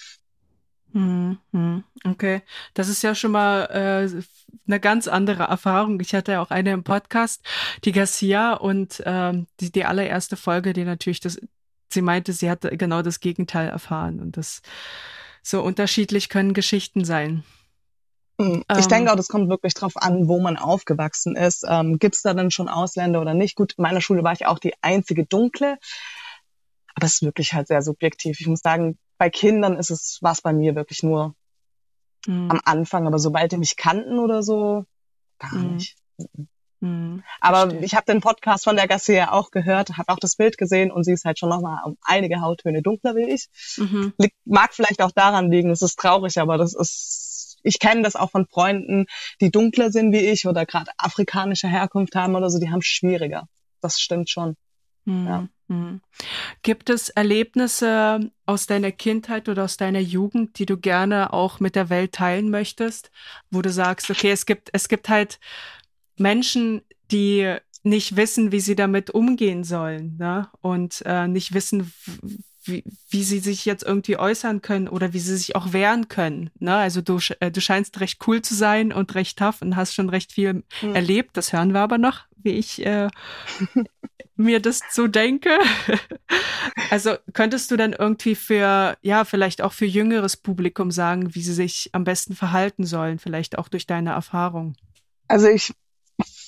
Mhm, 0.92 1.84
okay, 2.04 2.42
das 2.74 2.88
ist 2.88 3.02
ja 3.02 3.14
schon 3.14 3.32
mal 3.32 3.64
äh, 3.64 4.22
eine 4.66 4.80
ganz 4.80 5.08
andere 5.08 5.44
Erfahrung. 5.44 6.00
Ich 6.00 6.14
hatte 6.14 6.32
ja 6.32 6.42
auch 6.42 6.50
eine 6.50 6.72
im 6.72 6.84
Podcast, 6.84 7.42
die 7.84 7.92
Garcia, 7.92 8.54
und 8.54 9.02
ähm, 9.04 9.46
die, 9.60 9.70
die 9.70 9.84
allererste 9.84 10.36
Folge, 10.36 10.72
die 10.72 10.84
natürlich 10.84 11.20
das, 11.20 11.38
sie 11.92 12.02
meinte, 12.02 12.32
sie 12.32 12.50
hatte 12.50 12.74
genau 12.76 13.02
das 13.02 13.20
Gegenteil 13.20 13.68
erfahren 13.68 14.20
und 14.20 14.36
das 14.36 14.62
so 15.42 15.62
unterschiedlich 15.62 16.28
können 16.28 16.54
Geschichten 16.54 17.04
sein. 17.04 17.44
Hm, 18.40 18.64
ich 18.70 18.84
ähm, 18.84 18.88
denke 18.88 19.12
auch, 19.12 19.16
das 19.16 19.28
kommt 19.28 19.48
wirklich 19.48 19.74
drauf 19.74 19.96
an, 19.96 20.28
wo 20.28 20.40
man 20.40 20.56
aufgewachsen 20.56 21.36
ist. 21.36 21.64
Ähm, 21.68 21.98
Gibt 21.98 22.16
es 22.16 22.22
da 22.22 22.34
dann 22.34 22.50
schon 22.50 22.68
Ausländer 22.68 23.20
oder 23.20 23.34
nicht? 23.34 23.56
Gut, 23.56 23.74
in 23.76 23.82
meiner 23.82 24.00
Schule 24.00 24.22
war 24.24 24.32
ich 24.32 24.46
auch 24.46 24.58
die 24.58 24.74
einzige 24.82 25.24
Dunkle. 25.24 25.78
Aber 26.94 27.06
es 27.06 27.14
ist 27.14 27.22
wirklich 27.22 27.52
halt 27.52 27.68
sehr 27.68 27.82
subjektiv. 27.82 28.40
Ich 28.40 28.46
muss 28.46 28.60
sagen, 28.60 28.98
bei 29.18 29.30
Kindern 29.30 29.76
ist 29.76 29.90
es, 29.90 30.18
war 30.20 30.32
es 30.32 30.42
bei 30.42 30.52
mir 30.52 30.74
wirklich 30.74 31.02
nur 31.02 31.34
mhm. 32.26 32.50
am 32.50 32.60
Anfang, 32.64 33.06
aber 33.06 33.18
sobald 33.18 33.52
die 33.52 33.56
mich 33.56 33.76
kannten 33.76 34.18
oder 34.18 34.42
so, 34.42 34.84
gar 35.38 35.54
mhm. 35.54 35.74
nicht. 35.74 35.96
Mhm. 36.80 37.22
Aber 37.40 37.70
Verstehe. 37.70 37.84
ich 37.84 37.94
habe 37.94 38.06
den 38.06 38.20
Podcast 38.20 38.64
von 38.64 38.76
der 38.76 38.86
Garcia 38.86 39.32
auch 39.32 39.50
gehört, 39.50 39.96
habe 39.96 40.12
auch 40.12 40.18
das 40.18 40.36
Bild 40.36 40.58
gesehen 40.58 40.90
und 40.90 41.04
sie 41.04 41.12
ist 41.12 41.24
halt 41.24 41.38
schon 41.38 41.48
nochmal 41.48 41.82
um 41.84 41.96
einige 42.02 42.40
Hauttöne 42.40 42.82
dunkler 42.82 43.16
wie 43.16 43.30
ich. 43.30 43.48
Mhm. 43.76 44.12
Mag 44.44 44.74
vielleicht 44.74 45.02
auch 45.02 45.12
daran 45.12 45.50
liegen, 45.50 45.70
es 45.70 45.82
ist 45.82 45.98
traurig, 45.98 46.38
aber 46.38 46.58
das 46.58 46.74
ist, 46.74 47.58
ich 47.62 47.78
kenne 47.78 48.02
das 48.02 48.16
auch 48.16 48.30
von 48.30 48.46
Freunden, 48.46 49.06
die 49.40 49.50
dunkler 49.50 49.90
sind 49.90 50.12
wie 50.12 50.26
ich 50.26 50.46
oder 50.46 50.66
gerade 50.66 50.90
afrikanische 50.98 51.68
Herkunft 51.68 52.14
haben 52.14 52.36
oder 52.36 52.50
so, 52.50 52.58
die 52.58 52.70
haben 52.70 52.80
es 52.80 52.86
schwieriger. 52.86 53.48
Das 53.80 53.98
stimmt 53.98 54.28
schon. 54.28 54.56
Mhm. 55.04 55.26
Ja. 55.26 55.48
Mhm. 55.68 56.00
Gibt 56.62 56.90
es 56.90 57.08
Erlebnisse 57.08 58.30
aus 58.44 58.66
deiner 58.66 58.92
Kindheit 58.92 59.48
oder 59.48 59.64
aus 59.64 59.76
deiner 59.76 60.00
Jugend, 60.00 60.58
die 60.58 60.66
du 60.66 60.76
gerne 60.76 61.32
auch 61.32 61.58
mit 61.60 61.74
der 61.74 61.90
Welt 61.90 62.12
teilen 62.12 62.50
möchtest, 62.50 63.10
wo 63.50 63.62
du 63.62 63.70
sagst, 63.70 64.10
okay, 64.10 64.30
es 64.30 64.46
gibt, 64.46 64.70
es 64.72 64.88
gibt 64.88 65.08
halt 65.08 65.40
Menschen, 66.16 66.82
die 67.10 67.56
nicht 67.82 68.16
wissen, 68.16 68.52
wie 68.52 68.60
sie 68.60 68.74
damit 68.74 69.10
umgehen 69.10 69.64
sollen, 69.64 70.16
ne? 70.18 70.48
Und 70.60 71.02
äh, 71.06 71.28
nicht 71.28 71.54
wissen, 71.54 71.92
wie, 72.68 72.84
wie 73.10 73.22
sie 73.22 73.38
sich 73.38 73.64
jetzt 73.64 73.82
irgendwie 73.82 74.18
äußern 74.18 74.62
können 74.62 74.88
oder 74.88 75.12
wie 75.12 75.18
sie 75.18 75.36
sich 75.36 75.56
auch 75.56 75.72
wehren 75.72 76.08
können. 76.08 76.50
Ne? 76.58 76.74
Also 76.74 77.00
du, 77.00 77.18
äh, 77.40 77.50
du 77.50 77.60
scheinst 77.60 78.00
recht 78.00 78.20
cool 78.26 78.42
zu 78.42 78.54
sein 78.54 78.92
und 78.92 79.14
recht 79.14 79.38
tough 79.38 79.62
und 79.62 79.76
hast 79.76 79.94
schon 79.94 80.08
recht 80.08 80.32
viel 80.32 80.64
mhm. 80.82 80.94
erlebt. 80.94 81.36
Das 81.36 81.52
hören 81.52 81.72
wir 81.72 81.80
aber 81.80 81.98
noch, 81.98 82.24
wie 82.36 82.52
ich 82.52 82.84
äh, 82.84 83.08
mir 84.36 84.60
das 84.60 84.80
so 84.90 85.06
denke. 85.06 85.58
also 86.90 87.14
könntest 87.32 87.70
du 87.70 87.76
dann 87.76 87.92
irgendwie 87.92 88.34
für, 88.34 88.96
ja, 89.02 89.24
vielleicht 89.24 89.62
auch 89.62 89.72
für 89.72 89.86
jüngeres 89.86 90.36
Publikum 90.36 90.90
sagen, 90.90 91.34
wie 91.34 91.42
sie 91.42 91.54
sich 91.54 91.90
am 91.92 92.04
besten 92.04 92.34
verhalten 92.34 92.84
sollen, 92.84 93.18
vielleicht 93.18 93.58
auch 93.58 93.68
durch 93.68 93.86
deine 93.86 94.10
Erfahrung? 94.10 94.76
Also 95.28 95.48
ich 95.48 95.72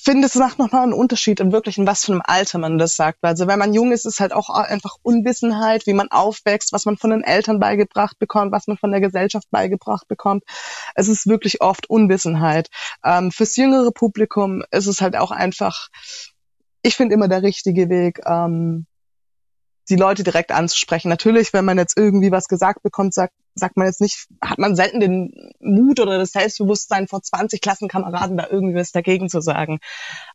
finde, 0.09 0.25
es 0.25 0.33
macht 0.33 0.57
nochmal 0.57 0.81
einen 0.81 0.93
Unterschied 0.93 1.39
in 1.39 1.51
wirklich 1.51 1.77
in 1.77 1.85
was 1.85 2.03
für 2.03 2.13
einem 2.13 2.23
Alter 2.25 2.57
man 2.57 2.79
das 2.79 2.95
sagt. 2.95 3.19
Also 3.21 3.45
wenn 3.45 3.59
man 3.59 3.75
jung 3.75 3.91
ist, 3.91 4.07
ist 4.07 4.19
halt 4.19 4.33
auch 4.33 4.49
einfach 4.49 4.95
Unwissenheit, 5.03 5.85
wie 5.85 5.93
man 5.93 6.09
aufwächst, 6.09 6.73
was 6.73 6.85
man 6.85 6.97
von 6.97 7.11
den 7.11 7.23
Eltern 7.23 7.59
beigebracht 7.59 8.17
bekommt, 8.17 8.51
was 8.51 8.65
man 8.65 8.77
von 8.77 8.89
der 8.89 9.01
Gesellschaft 9.01 9.47
beigebracht 9.51 10.07
bekommt. 10.07 10.43
Es 10.95 11.09
ist 11.09 11.27
wirklich 11.27 11.61
oft 11.61 11.91
Unwissenheit. 11.91 12.69
Ähm, 13.05 13.31
fürs 13.31 13.55
jüngere 13.55 13.91
Publikum 13.91 14.63
ist 14.71 14.87
es 14.87 14.99
halt 14.99 15.15
auch 15.15 15.29
einfach 15.29 15.89
ich 16.81 16.95
finde 16.95 17.13
immer 17.13 17.27
der 17.27 17.43
richtige 17.43 17.89
Weg, 17.89 18.21
ähm, 18.25 18.85
die 19.89 19.95
Leute 19.95 20.23
direkt 20.23 20.51
anzusprechen. 20.51 21.09
Natürlich, 21.09 21.53
wenn 21.53 21.65
man 21.65 21.77
jetzt 21.77 21.97
irgendwie 21.97 22.31
was 22.31 22.47
gesagt 22.47 22.83
bekommt, 22.83 23.13
sagt, 23.13 23.33
sagt 23.55 23.77
man 23.77 23.87
jetzt 23.87 24.01
nicht, 24.01 24.27
hat 24.41 24.59
man 24.59 24.75
selten 24.75 24.99
den 24.99 25.51
Mut 25.59 25.99
oder 25.99 26.17
das 26.17 26.31
Selbstbewusstsein 26.31 27.07
vor 27.07 27.21
20 27.21 27.61
Klassenkameraden 27.61 28.37
da 28.37 28.47
irgendwie 28.49 28.75
was 28.75 28.91
dagegen 28.91 29.29
zu 29.29 29.41
sagen. 29.41 29.79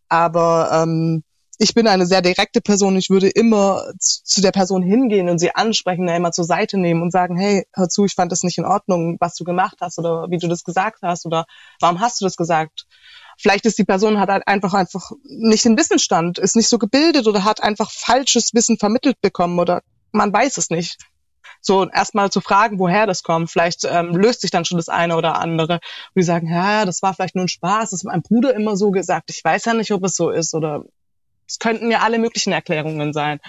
Aber 0.09 0.71
ähm, 0.73 1.23
ich 1.59 1.75
bin 1.75 1.87
eine 1.87 2.07
sehr 2.07 2.21
direkte 2.21 2.61
Person. 2.61 2.97
Ich 2.97 3.11
würde 3.11 3.29
immer 3.29 3.93
zu 3.99 4.41
der 4.41 4.51
Person 4.51 4.83
hingehen 4.83 5.29
und 5.29 5.39
sie 5.39 5.55
ansprechen, 5.55 6.09
immer 6.09 6.33
zur 6.33 6.45
Seite 6.45 6.79
nehmen 6.79 7.03
und 7.03 7.13
sagen, 7.13 7.37
hey, 7.37 7.67
hör 7.73 7.89
zu, 7.89 8.05
ich 8.05 8.15
fand 8.15 8.33
das 8.33 8.43
nicht 8.43 8.59
in 8.59 8.65
Ordnung, 8.65 9.17
was 9.21 9.35
du 9.35 9.45
gemacht 9.45 9.77
hast 9.81 9.99
oder 9.99 10.27
wie 10.31 10.39
du 10.39 10.49
das 10.49 10.65
gesagt 10.65 11.03
hast 11.03 11.27
oder 11.27 11.47
warum 11.81 12.01
hast 12.01 12.21
du 12.21 12.25
das 12.25 12.37
gesagt? 12.37 12.87
Vielleicht 13.39 13.67
ist 13.67 13.79
die 13.79 13.85
Person 13.85 14.21
hat 14.21 14.29
halt 14.29 14.47
einfach 14.47 14.75
einfach 14.75 15.11
nicht 15.25 15.65
den 15.65 15.79
Wissensstand, 15.79 16.39
ist 16.39 16.57
nicht 16.57 16.69
so 16.69 16.79
gebildet 16.79 17.27
oder 17.27 17.45
hat 17.45 17.63
einfach 17.63 17.91
falsches 17.91 18.55
Wissen 18.55 18.79
vermittelt 18.79 19.21
bekommen 19.21 19.59
oder 19.59 19.83
man 20.13 20.33
weiß 20.33 20.59
es 20.59 20.71
nicht. 20.71 20.99
So 21.61 21.89
erstmal 21.89 22.31
zu 22.31 22.41
fragen, 22.41 22.79
woher 22.79 23.07
das 23.07 23.23
kommt. 23.23 23.51
Vielleicht 23.51 23.85
ähm, 23.85 24.15
löst 24.15 24.43
sich 24.43 24.51
dann 24.51 24.67
schon 24.67 24.77
das 24.77 24.91
eine 24.91 25.17
oder 25.17 25.37
andere. 25.37 25.75
Und 25.75 25.81
die 26.17 26.23
sagen, 26.23 26.47
ja, 26.47 26.85
das 26.85 27.01
war 27.03 27.15
vielleicht 27.15 27.35
nur 27.35 27.47
ein 27.47 27.49
Spaß, 27.49 27.91
das 27.91 28.01
hat 28.01 28.13
mein 28.13 28.23
Bruder 28.23 28.55
immer 28.55 28.77
so 28.77 28.91
gesagt. 28.91 29.31
Ich 29.31 29.43
weiß 29.43 29.65
ja 29.65 29.75
nicht, 29.75 29.91
ob 29.91 30.05
es 30.05 30.15
so 30.15 30.31
ist 30.31 30.55
oder 30.55 30.85
es 31.47 31.59
könnten 31.59 31.91
ja 31.91 32.01
alle 32.01 32.19
möglichen 32.19 32.53
Erklärungen 32.53 33.13
sein. 33.13 33.41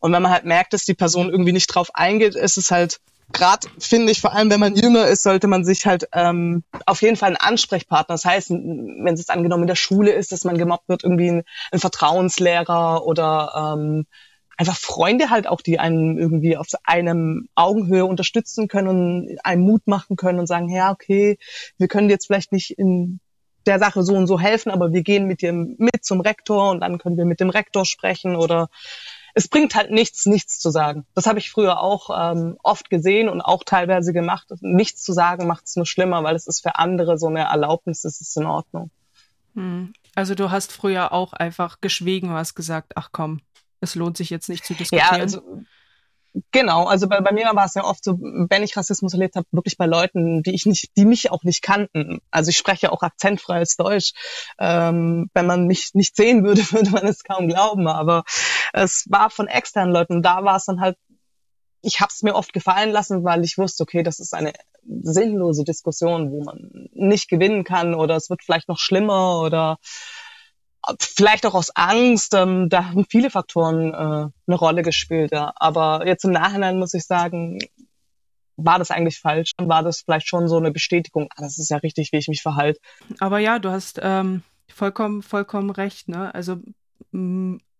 Und 0.00 0.12
wenn 0.12 0.22
man 0.22 0.32
halt 0.32 0.44
merkt, 0.44 0.72
dass 0.72 0.84
die 0.84 0.94
Person 0.94 1.30
irgendwie 1.30 1.52
nicht 1.52 1.66
drauf 1.66 1.90
eingeht, 1.94 2.34
ist 2.34 2.56
es 2.56 2.70
halt 2.70 2.98
gerade 3.32 3.68
finde 3.78 4.12
ich, 4.12 4.20
vor 4.20 4.34
allem 4.34 4.50
wenn 4.50 4.60
man 4.60 4.76
jünger 4.76 5.06
ist, 5.06 5.22
sollte 5.22 5.46
man 5.46 5.64
sich 5.64 5.86
halt 5.86 6.08
ähm, 6.12 6.64
auf 6.86 7.02
jeden 7.02 7.16
Fall 7.16 7.28
einen 7.28 7.36
Ansprechpartner, 7.36 8.14
das 8.14 8.24
heißt, 8.24 8.50
wenn 8.50 9.12
es 9.12 9.20
jetzt 9.20 9.30
angenommen 9.30 9.64
in 9.64 9.68
der 9.68 9.74
Schule 9.74 10.12
ist, 10.12 10.32
dass 10.32 10.44
man 10.44 10.58
gemobbt 10.58 10.88
wird, 10.88 11.04
irgendwie 11.04 11.30
ein, 11.30 11.42
ein 11.72 11.78
Vertrauenslehrer 11.78 13.04
oder 13.04 13.74
ähm, 13.74 14.06
einfach 14.56 14.76
Freunde 14.76 15.30
halt 15.30 15.46
auch, 15.46 15.60
die 15.60 15.78
einen 15.78 16.18
irgendwie 16.18 16.56
auf 16.56 16.68
einem 16.84 17.48
Augenhöhe 17.54 18.06
unterstützen 18.06 18.68
können 18.68 18.88
und 18.88 19.38
einen 19.44 19.62
Mut 19.62 19.86
machen 19.86 20.16
können 20.16 20.38
und 20.38 20.46
sagen, 20.46 20.70
ja, 20.70 20.90
okay, 20.90 21.38
wir 21.78 21.88
können 21.88 22.10
jetzt 22.10 22.26
vielleicht 22.26 22.52
nicht 22.52 22.70
in 22.70 23.20
der 23.66 23.78
Sache 23.78 24.02
so 24.02 24.14
und 24.14 24.26
so 24.26 24.38
helfen, 24.40 24.70
aber 24.70 24.92
wir 24.92 25.02
gehen 25.02 25.26
mit 25.26 25.42
dir 25.42 25.52
mit 25.52 26.04
zum 26.04 26.20
Rektor 26.20 26.70
und 26.70 26.80
dann 26.80 26.98
können 26.98 27.16
wir 27.16 27.24
mit 27.24 27.40
dem 27.40 27.50
Rektor 27.50 27.84
sprechen 27.84 28.36
oder 28.36 28.68
es 29.36 29.48
bringt 29.48 29.74
halt 29.74 29.90
nichts, 29.90 30.24
nichts 30.24 30.58
zu 30.58 30.70
sagen. 30.70 31.04
Das 31.14 31.26
habe 31.26 31.38
ich 31.38 31.50
früher 31.50 31.78
auch 31.80 32.08
ähm, 32.10 32.56
oft 32.62 32.88
gesehen 32.88 33.28
und 33.28 33.42
auch 33.42 33.64
teilweise 33.64 34.14
gemacht. 34.14 34.48
Nichts 34.62 35.02
zu 35.02 35.12
sagen 35.12 35.46
macht 35.46 35.66
es 35.66 35.76
nur 35.76 35.84
schlimmer, 35.84 36.24
weil 36.24 36.34
es 36.34 36.46
ist 36.46 36.62
für 36.62 36.76
andere 36.76 37.18
so 37.18 37.26
eine 37.26 37.40
Erlaubnis, 37.40 38.04
es 38.04 38.22
ist 38.22 38.34
in 38.38 38.46
Ordnung. 38.46 38.90
Hm. 39.54 39.92
Also 40.14 40.34
du 40.34 40.50
hast 40.50 40.72
früher 40.72 41.12
auch 41.12 41.34
einfach 41.34 41.82
geschwiegen, 41.82 42.30
und 42.30 42.36
hast 42.36 42.54
gesagt, 42.54 42.94
ach 42.96 43.10
komm, 43.12 43.40
es 43.80 43.94
lohnt 43.94 44.16
sich 44.16 44.30
jetzt 44.30 44.48
nicht 44.48 44.64
zu 44.64 44.72
diskutieren. 44.72 45.16
Ja, 45.16 45.20
also 45.20 45.42
Genau, 46.52 46.84
also 46.84 47.08
bei, 47.08 47.20
bei 47.20 47.32
mir 47.32 47.46
war 47.54 47.64
es 47.64 47.74
ja 47.74 47.84
oft 47.84 48.04
so, 48.04 48.18
wenn 48.20 48.62
ich 48.62 48.76
Rassismus 48.76 49.14
erlebt 49.14 49.36
habe, 49.36 49.46
wirklich 49.52 49.78
bei 49.78 49.86
Leuten, 49.86 50.42
die 50.42 50.54
ich 50.54 50.66
nicht, 50.66 50.90
die 50.96 51.06
mich 51.06 51.30
auch 51.30 51.44
nicht 51.44 51.62
kannten. 51.62 52.20
Also 52.30 52.50
ich 52.50 52.58
spreche 52.58 52.92
auch 52.92 53.02
akzentfreies 53.02 53.76
Deutsch. 53.76 54.12
Ähm, 54.58 55.30
wenn 55.32 55.46
man 55.46 55.66
mich 55.66 55.94
nicht 55.94 56.14
sehen 56.14 56.44
würde, 56.44 56.60
würde 56.72 56.90
man 56.90 57.06
es 57.06 57.24
kaum 57.24 57.48
glauben. 57.48 57.88
Aber 57.88 58.24
es 58.72 59.06
war 59.08 59.30
von 59.30 59.48
externen 59.48 59.92
Leuten. 59.92 60.22
Da 60.22 60.44
war 60.44 60.56
es 60.56 60.66
dann 60.66 60.80
halt, 60.80 60.96
ich 61.82 62.00
habe 62.00 62.10
es 62.12 62.22
mir 62.22 62.34
oft 62.34 62.52
gefallen 62.52 62.90
lassen, 62.90 63.24
weil 63.24 63.44
ich 63.44 63.58
wusste, 63.58 63.82
okay, 63.82 64.02
das 64.02 64.18
ist 64.18 64.34
eine 64.34 64.52
sinnlose 64.84 65.64
Diskussion, 65.64 66.30
wo 66.30 66.42
man 66.42 66.88
nicht 66.92 67.28
gewinnen 67.28 67.64
kann 67.64 67.94
oder 67.94 68.16
es 68.16 68.30
wird 68.30 68.42
vielleicht 68.42 68.68
noch 68.68 68.78
schlimmer 68.78 69.40
oder 69.40 69.78
vielleicht 71.00 71.46
auch 71.46 71.54
aus 71.54 71.70
Angst, 71.74 72.34
ähm, 72.34 72.68
da 72.68 72.86
haben 72.86 73.04
viele 73.08 73.30
Faktoren 73.30 73.92
äh, 73.92 73.96
eine 74.46 74.56
Rolle 74.56 74.82
gespielt. 74.82 75.32
Ja. 75.32 75.52
Aber 75.56 76.06
jetzt 76.06 76.24
im 76.24 76.30
Nachhinein 76.30 76.78
muss 76.78 76.94
ich 76.94 77.04
sagen, 77.04 77.58
war 78.56 78.78
das 78.78 78.90
eigentlich 78.90 79.18
falsch? 79.20 79.52
War 79.58 79.82
das 79.82 80.02
vielleicht 80.02 80.28
schon 80.28 80.48
so 80.48 80.56
eine 80.56 80.70
Bestätigung? 80.70 81.28
Ah, 81.30 81.42
das 81.42 81.58
ist 81.58 81.70
ja 81.70 81.78
richtig, 81.78 82.12
wie 82.12 82.18
ich 82.18 82.28
mich 82.28 82.42
verhalte. 82.42 82.80
Aber 83.18 83.38
ja, 83.38 83.58
du 83.58 83.70
hast 83.70 83.98
ähm, 84.02 84.42
vollkommen, 84.68 85.22
vollkommen 85.22 85.70
recht. 85.70 86.08
Ne? 86.08 86.34
Also 86.34 86.58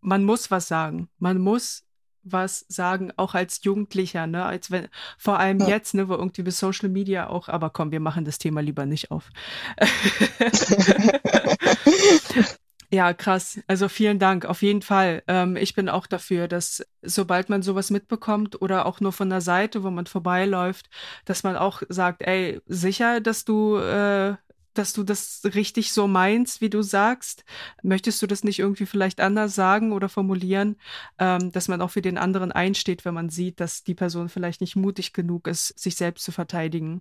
man 0.06 0.24
muss 0.24 0.50
was 0.50 0.68
sagen. 0.68 1.08
Man 1.18 1.38
muss 1.38 1.84
was 2.22 2.64
sagen, 2.68 3.12
auch 3.16 3.34
als 3.34 3.62
Jugendlicher, 3.62 4.26
ne, 4.26 4.44
als 4.44 4.70
wenn, 4.70 4.88
vor 5.18 5.38
allem 5.38 5.60
ja. 5.60 5.68
jetzt, 5.68 5.94
ne, 5.94 6.08
wo 6.08 6.14
irgendwie 6.14 6.42
bis 6.42 6.58
Social 6.58 6.88
Media 6.88 7.28
auch, 7.28 7.48
aber 7.48 7.70
komm, 7.70 7.92
wir 7.92 8.00
machen 8.00 8.24
das 8.24 8.38
Thema 8.38 8.62
lieber 8.62 8.86
nicht 8.86 9.10
auf. 9.10 9.30
Ja, 12.90 13.12
krass. 13.14 13.58
Also 13.66 13.88
vielen 13.88 14.20
Dank, 14.20 14.44
auf 14.44 14.62
jeden 14.62 14.80
Fall. 14.80 15.24
Ähm, 15.26 15.56
ich 15.56 15.74
bin 15.74 15.88
auch 15.88 16.06
dafür, 16.06 16.46
dass 16.46 16.86
sobald 17.02 17.48
man 17.48 17.62
sowas 17.62 17.90
mitbekommt 17.90 18.62
oder 18.62 18.86
auch 18.86 19.00
nur 19.00 19.12
von 19.12 19.28
der 19.28 19.40
Seite, 19.40 19.82
wo 19.82 19.90
man 19.90 20.06
vorbeiläuft, 20.06 20.88
dass 21.24 21.42
man 21.42 21.56
auch 21.56 21.82
sagt, 21.88 22.22
ey, 22.22 22.60
sicher, 22.66 23.20
dass 23.20 23.44
du, 23.44 23.76
äh, 23.78 24.36
dass 24.78 24.92
du 24.92 25.02
das 25.02 25.42
richtig 25.44 25.92
so 25.92 26.06
meinst, 26.06 26.60
wie 26.60 26.70
du 26.70 26.82
sagst. 26.82 27.44
Möchtest 27.82 28.22
du 28.22 28.26
das 28.26 28.44
nicht 28.44 28.58
irgendwie 28.58 28.86
vielleicht 28.86 29.20
anders 29.20 29.54
sagen 29.54 29.92
oder 29.92 30.08
formulieren, 30.08 30.76
ähm, 31.18 31.52
dass 31.52 31.68
man 31.68 31.82
auch 31.82 31.90
für 31.90 32.02
den 32.02 32.18
anderen 32.18 32.52
einsteht, 32.52 33.04
wenn 33.04 33.14
man 33.14 33.30
sieht, 33.30 33.60
dass 33.60 33.84
die 33.84 33.94
Person 33.94 34.28
vielleicht 34.28 34.60
nicht 34.60 34.76
mutig 34.76 35.12
genug 35.12 35.46
ist, 35.48 35.78
sich 35.78 35.96
selbst 35.96 36.24
zu 36.24 36.32
verteidigen. 36.32 37.00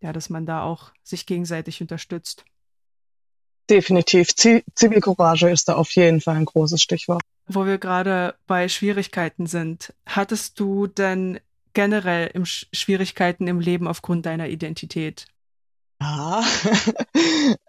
Ja, 0.00 0.12
dass 0.12 0.30
man 0.30 0.46
da 0.46 0.62
auch 0.62 0.92
sich 1.02 1.26
gegenseitig 1.26 1.80
unterstützt. 1.80 2.44
Definitiv. 3.70 4.34
Zivilcourage 4.34 5.48
ist 5.48 5.68
da 5.68 5.74
auf 5.74 5.90
jeden 5.92 6.20
Fall 6.20 6.36
ein 6.36 6.44
großes 6.44 6.82
Stichwort. 6.82 7.22
Wo 7.46 7.64
wir 7.64 7.78
gerade 7.78 8.34
bei 8.46 8.68
Schwierigkeiten 8.68 9.46
sind, 9.46 9.94
hattest 10.06 10.58
du 10.60 10.86
denn 10.86 11.40
generell 11.74 12.30
im 12.34 12.44
Sch 12.44 12.66
Schwierigkeiten 12.72 13.46
im 13.46 13.60
Leben 13.60 13.88
aufgrund 13.88 14.26
deiner 14.26 14.48
Identität? 14.48 15.26
Ja, 16.02 16.42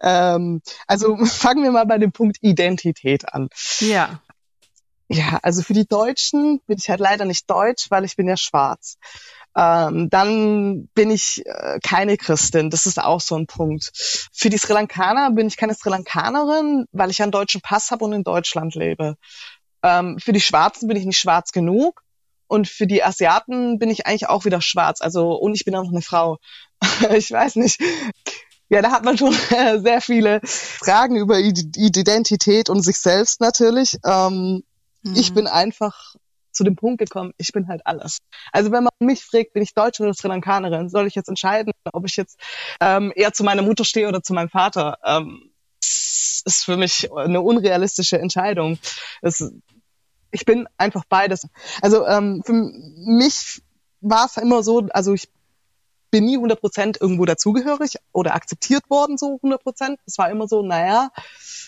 ähm, 0.00 0.60
also 0.86 1.16
fangen 1.24 1.62
wir 1.62 1.70
mal 1.70 1.86
bei 1.86 1.98
dem 1.98 2.12
Punkt 2.12 2.38
Identität 2.40 3.32
an. 3.32 3.48
Ja. 3.80 4.20
Ja, 5.08 5.38
also 5.42 5.62
für 5.62 5.74
die 5.74 5.86
Deutschen 5.86 6.60
bin 6.66 6.78
ich 6.78 6.88
halt 6.88 7.00
leider 7.00 7.26
nicht 7.26 7.48
deutsch, 7.48 7.90
weil 7.90 8.04
ich 8.04 8.16
bin 8.16 8.26
ja 8.26 8.36
schwarz. 8.36 8.96
Ähm, 9.56 10.08
dann 10.10 10.88
bin 10.94 11.10
ich 11.10 11.42
äh, 11.46 11.78
keine 11.80 12.16
Christin. 12.16 12.70
Das 12.70 12.86
ist 12.86 13.00
auch 13.00 13.20
so 13.20 13.36
ein 13.36 13.46
Punkt. 13.46 13.92
Für 14.32 14.48
die 14.48 14.58
Sri 14.58 14.72
Lankaner 14.72 15.30
bin 15.30 15.46
ich 15.46 15.56
keine 15.56 15.74
Sri 15.74 15.90
Lankanerin, 15.90 16.86
weil 16.90 17.10
ich 17.10 17.22
einen 17.22 17.30
deutschen 17.30 17.60
Pass 17.60 17.90
habe 17.90 18.04
und 18.04 18.14
in 18.14 18.24
Deutschland 18.24 18.74
lebe. 18.74 19.16
Ähm, 19.82 20.18
für 20.18 20.32
die 20.32 20.40
Schwarzen 20.40 20.88
bin 20.88 20.96
ich 20.96 21.04
nicht 21.04 21.18
schwarz 21.18 21.52
genug. 21.52 22.02
Und 22.46 22.68
für 22.68 22.86
die 22.86 23.02
Asiaten 23.02 23.78
bin 23.78 23.90
ich 23.90 24.06
eigentlich 24.06 24.28
auch 24.28 24.44
wieder 24.44 24.60
schwarz. 24.60 25.00
Also, 25.00 25.32
und 25.32 25.54
ich 25.54 25.64
bin 25.64 25.74
auch 25.74 25.84
noch 25.84 25.92
eine 25.92 26.02
Frau. 26.02 26.38
ich 27.14 27.30
weiß 27.30 27.56
nicht. 27.56 27.80
Ja, 28.68 28.82
da 28.82 28.90
hat 28.90 29.04
man 29.04 29.18
schon 29.18 29.34
äh, 29.50 29.78
sehr 29.82 30.00
viele 30.00 30.40
Fragen 30.44 31.16
über 31.16 31.38
Identität 31.38 32.70
und 32.70 32.82
sich 32.82 32.98
selbst 32.98 33.40
natürlich. 33.40 33.98
Ähm, 34.04 34.62
mhm. 35.02 35.14
Ich 35.16 35.34
bin 35.34 35.46
einfach 35.46 36.14
zu 36.50 36.64
dem 36.64 36.76
Punkt 36.76 36.98
gekommen, 36.98 37.32
ich 37.36 37.52
bin 37.52 37.68
halt 37.68 37.82
alles. 37.84 38.18
Also 38.52 38.70
wenn 38.70 38.84
man 38.84 38.92
mich 39.00 39.24
fragt, 39.24 39.52
bin 39.52 39.62
ich 39.62 39.74
Deutsche 39.74 40.04
oder 40.04 40.14
Sri 40.14 40.28
Lankanerin, 40.28 40.88
soll 40.88 41.06
ich 41.06 41.14
jetzt 41.16 41.28
entscheiden, 41.28 41.72
ob 41.92 42.06
ich 42.06 42.16
jetzt 42.16 42.38
ähm, 42.80 43.12
eher 43.14 43.32
zu 43.32 43.42
meiner 43.42 43.62
Mutter 43.62 43.84
stehe 43.84 44.08
oder 44.08 44.22
zu 44.22 44.32
meinem 44.34 44.48
Vater? 44.48 44.98
Ähm, 45.04 45.50
ist 45.80 46.64
für 46.64 46.76
mich 46.76 47.10
eine 47.12 47.40
unrealistische 47.40 48.18
Entscheidung. 48.18 48.78
Es, 49.22 49.52
ich 50.30 50.44
bin 50.44 50.68
einfach 50.76 51.04
beides. 51.08 51.46
Also 51.80 52.06
ähm, 52.06 52.42
für 52.44 52.52
mich 52.52 53.62
war 54.00 54.26
es 54.26 54.36
immer 54.36 54.62
so, 54.62 54.86
also 54.90 55.14
ich 55.14 55.28
bin 56.14 56.26
nie 56.26 56.38
100% 56.38 57.00
irgendwo 57.00 57.24
dazugehörig 57.24 57.96
oder 58.12 58.36
akzeptiert 58.36 58.88
worden, 58.88 59.18
so 59.18 59.40
100%. 59.42 59.96
Es 60.06 60.16
war 60.16 60.30
immer 60.30 60.46
so, 60.46 60.62
naja, 60.62 61.10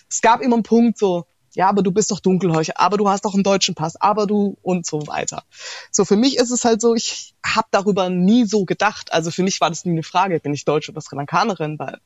es 0.08 0.20
gab 0.20 0.40
immer 0.40 0.54
einen 0.54 0.62
Punkt 0.62 0.98
so, 0.98 1.26
ja, 1.54 1.68
aber 1.68 1.82
du 1.82 1.90
bist 1.90 2.12
doch 2.12 2.20
dunkelhäutig, 2.20 2.78
aber 2.78 2.96
du 2.96 3.08
hast 3.08 3.24
doch 3.24 3.34
einen 3.34 3.42
deutschen 3.42 3.74
Pass, 3.74 4.00
aber 4.00 4.28
du 4.28 4.56
und 4.62 4.86
so 4.86 5.04
weiter. 5.08 5.42
So 5.90 6.04
für 6.04 6.14
mich 6.14 6.36
ist 6.36 6.52
es 6.52 6.64
halt 6.64 6.80
so, 6.80 6.94
ich 6.94 7.34
habe 7.44 7.66
darüber 7.72 8.08
nie 8.08 8.44
so 8.44 8.64
gedacht. 8.64 9.12
Also 9.12 9.32
für 9.32 9.42
mich 9.42 9.60
war 9.60 9.68
das 9.68 9.84
nie 9.84 9.90
eine 9.90 10.04
Frage, 10.04 10.38
bin 10.38 10.54
ich 10.54 10.64
Deutsch 10.64 10.88
oder 10.88 11.00
Sri 11.00 11.16
Lankanerin, 11.16 11.76
weil 11.80 11.98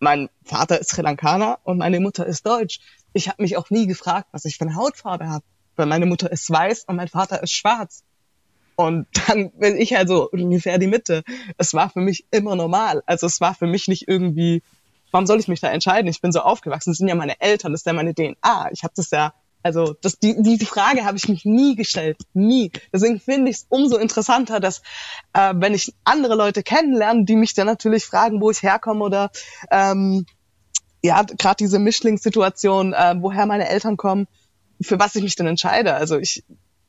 mein 0.00 0.28
Vater 0.42 0.80
ist 0.80 0.90
Sri 0.90 1.02
Lankaner 1.02 1.60
und 1.62 1.78
meine 1.78 2.00
Mutter 2.00 2.26
ist 2.26 2.46
Deutsch. 2.46 2.80
Ich 3.12 3.28
habe 3.28 3.40
mich 3.40 3.56
auch 3.56 3.70
nie 3.70 3.86
gefragt, 3.86 4.26
was 4.32 4.44
ich 4.44 4.58
für 4.58 4.64
eine 4.64 4.74
Hautfarbe 4.74 5.28
habe, 5.28 5.44
weil 5.76 5.86
meine 5.86 6.06
Mutter 6.06 6.32
ist 6.32 6.50
weiß 6.50 6.86
und 6.88 6.96
mein 6.96 7.06
Vater 7.06 7.44
ist 7.44 7.52
schwarz. 7.52 8.02
Und 8.76 9.06
dann 9.26 9.50
bin 9.52 9.76
ich 9.76 9.94
halt 9.94 10.08
so 10.08 10.28
ungefähr 10.30 10.78
die 10.78 10.86
Mitte. 10.86 11.24
Es 11.56 11.74
war 11.74 11.90
für 11.90 12.00
mich 12.00 12.26
immer 12.30 12.56
normal. 12.56 13.02
Also 13.06 13.26
es 13.26 13.40
war 13.40 13.54
für 13.54 13.66
mich 13.66 13.88
nicht 13.88 14.06
irgendwie 14.06 14.62
warum 15.16 15.26
soll 15.26 15.40
ich 15.40 15.48
mich 15.48 15.60
da 15.60 15.68
entscheiden? 15.68 16.10
Ich 16.10 16.20
bin 16.20 16.30
so 16.30 16.40
aufgewachsen, 16.40 16.90
das 16.90 16.98
sind 16.98 17.08
ja 17.08 17.14
meine 17.14 17.40
Eltern, 17.40 17.72
das 17.72 17.80
ist 17.80 17.86
ja 17.86 17.94
meine 17.94 18.14
DNA. 18.14 18.68
Ich 18.72 18.82
habe 18.82 18.92
das 18.94 19.10
ja, 19.10 19.32
also 19.62 19.94
das, 20.00 20.18
die, 20.18 20.36
die, 20.42 20.64
Frage 20.66 21.04
habe 21.04 21.16
ich 21.16 21.28
mich 21.28 21.44
nie 21.46 21.74
gestellt, 21.74 22.18
nie. 22.34 22.70
Deswegen 22.92 23.18
finde 23.18 23.50
ich 23.50 23.56
es 23.56 23.66
umso 23.68 23.96
interessanter, 23.96 24.60
dass 24.60 24.82
äh, 25.32 25.54
wenn 25.56 25.74
ich 25.74 25.94
andere 26.04 26.34
Leute 26.34 26.62
kennenlerne, 26.62 27.24
die 27.24 27.36
mich 27.36 27.54
dann 27.54 27.66
natürlich 27.66 28.04
fragen, 28.04 28.40
wo 28.40 28.50
ich 28.50 28.62
herkomme 28.62 29.04
oder 29.04 29.30
ähm, 29.70 30.26
ja, 31.02 31.22
gerade 31.22 31.56
diese 31.56 31.78
Mischlingssituation, 31.78 32.92
äh, 32.92 33.14
woher 33.18 33.46
meine 33.46 33.68
Eltern 33.68 33.96
kommen, 33.96 34.26
für 34.80 34.98
was 34.98 35.14
ich 35.14 35.22
mich 35.22 35.36
denn 35.36 35.46
entscheide. 35.46 35.94
Also 35.94 36.18
ich 36.18 36.44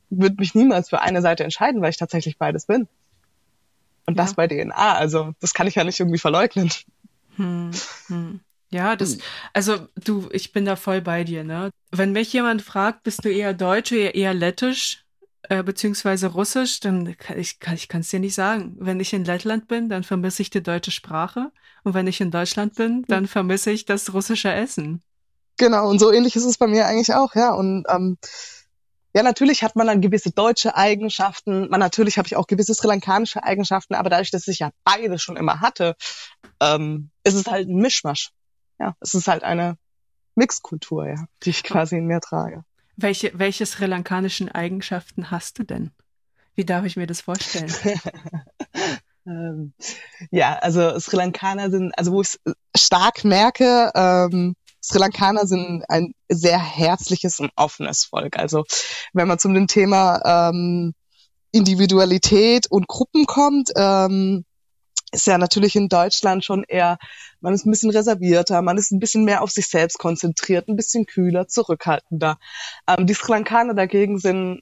würde 0.10 0.36
mich 0.40 0.56
niemals 0.56 0.90
für 0.90 1.02
eine 1.02 1.22
Seite 1.22 1.44
entscheiden, 1.44 1.82
weil 1.82 1.90
ich 1.90 1.98
tatsächlich 1.98 2.38
beides 2.38 2.66
bin. 2.66 2.88
Und 4.06 4.18
ja. 4.18 4.24
das 4.24 4.36
bei 4.36 4.48
DNA. 4.48 4.94
Also 4.94 5.34
das 5.40 5.54
kann 5.54 5.68
ich 5.68 5.76
ja 5.76 5.84
nicht 5.84 6.00
irgendwie 6.00 6.20
verleugnen. 6.20 6.72
Hm, 7.36 7.72
hm. 8.08 8.40
Ja, 8.70 8.96
das, 8.96 9.14
hm. 9.14 9.22
also 9.54 9.88
du, 9.96 10.28
ich 10.32 10.52
bin 10.52 10.66
da 10.66 10.76
voll 10.76 11.02
bei 11.02 11.24
dir, 11.24 11.44
ne? 11.44 11.70
Wenn 11.92 12.12
mich 12.12 12.34
jemand 12.34 12.62
fragt, 12.62 13.04
bist 13.04 13.24
du 13.24 13.30
eher 13.30 13.54
Deutsch 13.54 13.92
oder 13.92 14.16
eher 14.16 14.34
Lettisch, 14.34 15.06
äh, 15.44 15.64
beziehungsweise 15.64 16.28
Russisch, 16.28 16.80
dann 16.82 17.18
kann 17.18 17.40
ich, 17.40 17.60
kann 17.60 17.76
ich 17.76 17.88
es 17.92 18.10
dir 18.10 18.20
nicht 18.20 18.36
sagen. 18.36 18.76
Wenn 18.80 19.00
ich 19.00 19.14
in 19.14 19.24
Lettland 19.24 19.68
bin, 19.68 19.88
dann 19.88 20.04
vermisse 20.04 20.42
ich 20.42 20.50
die 20.50 20.64
deutsche 20.64 20.92
Sprache. 20.92 21.52
Und 21.84 21.94
wenn 21.94 22.08
ich 22.08 22.20
in 22.20 22.32
Deutschland 22.32 22.76
bin, 22.76 23.06
dann 23.08 23.28
vermisse 23.28 23.72
ich 23.72 23.86
das 23.86 24.14
russische 24.14 24.52
Essen. 24.52 25.02
Genau, 25.58 25.90
und 25.90 26.00
so 26.00 26.12
ähnlich 26.12 26.36
ist 26.36 26.46
es 26.46 26.58
bei 26.58 26.68
mir 26.68 26.86
eigentlich 26.86 27.14
auch, 27.14 27.34
ja. 27.34 27.54
Und 27.54 27.86
ähm, 27.90 28.18
ja, 29.18 29.24
natürlich 29.24 29.64
hat 29.64 29.76
man 29.76 29.88
dann 29.88 30.00
gewisse 30.00 30.30
deutsche 30.30 30.76
Eigenschaften, 30.76 31.70
man 31.70 31.80
natürlich 31.80 32.20
habe 32.20 32.28
ich 32.28 32.36
auch 32.36 32.46
gewisse 32.46 32.76
sri 32.76 32.88
lankanische 32.88 33.44
Eigenschaften, 33.44 33.96
aber 33.96 34.12
dadurch, 34.12 34.30
dass 34.30 34.48
ich 34.48 34.60
ja 34.60 34.70
beide 34.84 35.18
schon 35.18 35.38
immer 35.38 35.60
hatte, 35.60 35.96
ähm, 36.62 37.10
ist 37.24 37.34
es 37.34 37.48
halt 37.48 37.68
ein 37.68 37.78
Mischmasch. 37.78 38.30
Ja, 38.80 38.96
es 39.00 39.16
ist 39.16 39.28
halt 39.28 39.42
eine 39.44 39.80
Mixkultur, 40.36 41.08
ja, 41.08 41.26
die 41.42 41.50
ich 41.50 41.64
quasi 41.64 41.98
in 41.98 42.06
mir 42.06 42.20
trage. 42.20 42.64
Welche, 42.96 43.32
welche 43.34 43.66
sri 43.66 43.88
lankanischen 43.88 44.50
Eigenschaften 44.50 45.32
hast 45.32 45.58
du 45.58 45.64
denn? 45.64 45.90
Wie 46.54 46.66
darf 46.66 46.86
ich 46.86 46.96
mir 46.96 47.08
das 47.08 47.22
vorstellen? 47.22 47.74
ähm, 49.26 49.74
ja, 50.30 50.60
also 50.60 51.00
Sri 51.00 51.18
Lankaner 51.18 51.72
sind, 51.72 51.98
also 51.98 52.12
wo 52.12 52.22
ich 52.22 52.38
es 52.44 52.84
stark 52.84 53.24
merke, 53.24 53.92
ähm, 53.96 54.56
Sri 54.88 55.00
Lankaner 55.00 55.46
sind 55.46 55.84
ein 55.90 56.14
sehr 56.30 56.60
herzliches 56.60 57.42
und 57.42 57.52
offenes 57.58 58.06
Volk. 58.06 58.38
Also 58.38 58.64
wenn 59.12 59.28
man 59.28 59.38
zum 59.38 59.68
Thema 59.68 60.22
ähm, 60.50 60.94
Individualität 61.52 62.68
und 62.72 62.88
Gruppen 62.88 63.26
kommt, 63.26 63.72
ähm, 63.76 64.46
ist 65.12 65.28
ja 65.28 65.38
natürlich 65.38 65.76
in 65.76 65.90
Deutschland 65.90 66.46
schon 66.46 66.64
eher, 66.66 67.00
man 67.42 67.54
ist 67.54 67.66
ein 67.66 67.72
bisschen 67.72 67.92
reservierter, 67.92 68.62
man 68.62 68.78
ist 68.78 68.92
ein 68.92 69.00
bisschen 69.00 69.26
mehr 69.26 69.42
auf 69.42 69.52
sich 69.52 69.68
selbst 69.68 69.98
konzentriert, 69.98 70.70
ein 70.70 70.78
bisschen 70.78 71.06
kühler, 71.06 71.50
zurückhaltender. 71.50 72.38
Ähm, 72.88 73.08
die 73.08 73.14
Sri 73.14 73.34
Lankaner 73.34 73.74
dagegen 73.74 74.20
sind 74.20 74.62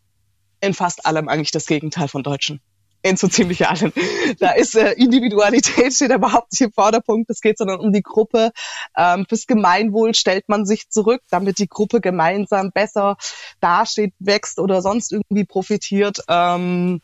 in 0.59 0.73
fast 0.73 1.05
allem 1.05 1.29
eigentlich 1.29 1.51
das 1.51 1.67
Gegenteil 1.67 2.07
von 2.07 2.23
Deutschen 2.23 2.61
in 3.05 3.17
so 3.17 3.27
ziemlich 3.27 3.67
allen. 3.67 3.93
Da 4.39 4.51
ist 4.51 4.75
äh, 4.75 4.93
Individualität 4.93 5.93
steht 5.93 6.11
überhaupt 6.11 6.51
nicht 6.51 6.61
im 6.61 6.73
Vorderpunkt. 6.73 7.29
Es 7.29 7.39
geht 7.39 7.59
sondern 7.59 7.79
um 7.79 7.93
die 7.93 8.01
Gruppe. 8.01 8.51
Ähm, 8.97 9.25
fürs 9.29 9.45
Gemeinwohl 9.45 10.15
stellt 10.15 10.49
man 10.49 10.65
sich 10.65 10.89
zurück, 10.89 11.21
damit 11.29 11.59
die 11.59 11.67
Gruppe 11.67 12.01
gemeinsam 12.01 12.71
besser 12.71 13.17
dasteht, 13.59 14.13
wächst 14.17 14.59
oder 14.59 14.81
sonst 14.81 15.11
irgendwie 15.11 15.45
profitiert. 15.45 16.19
Ähm, 16.27 17.01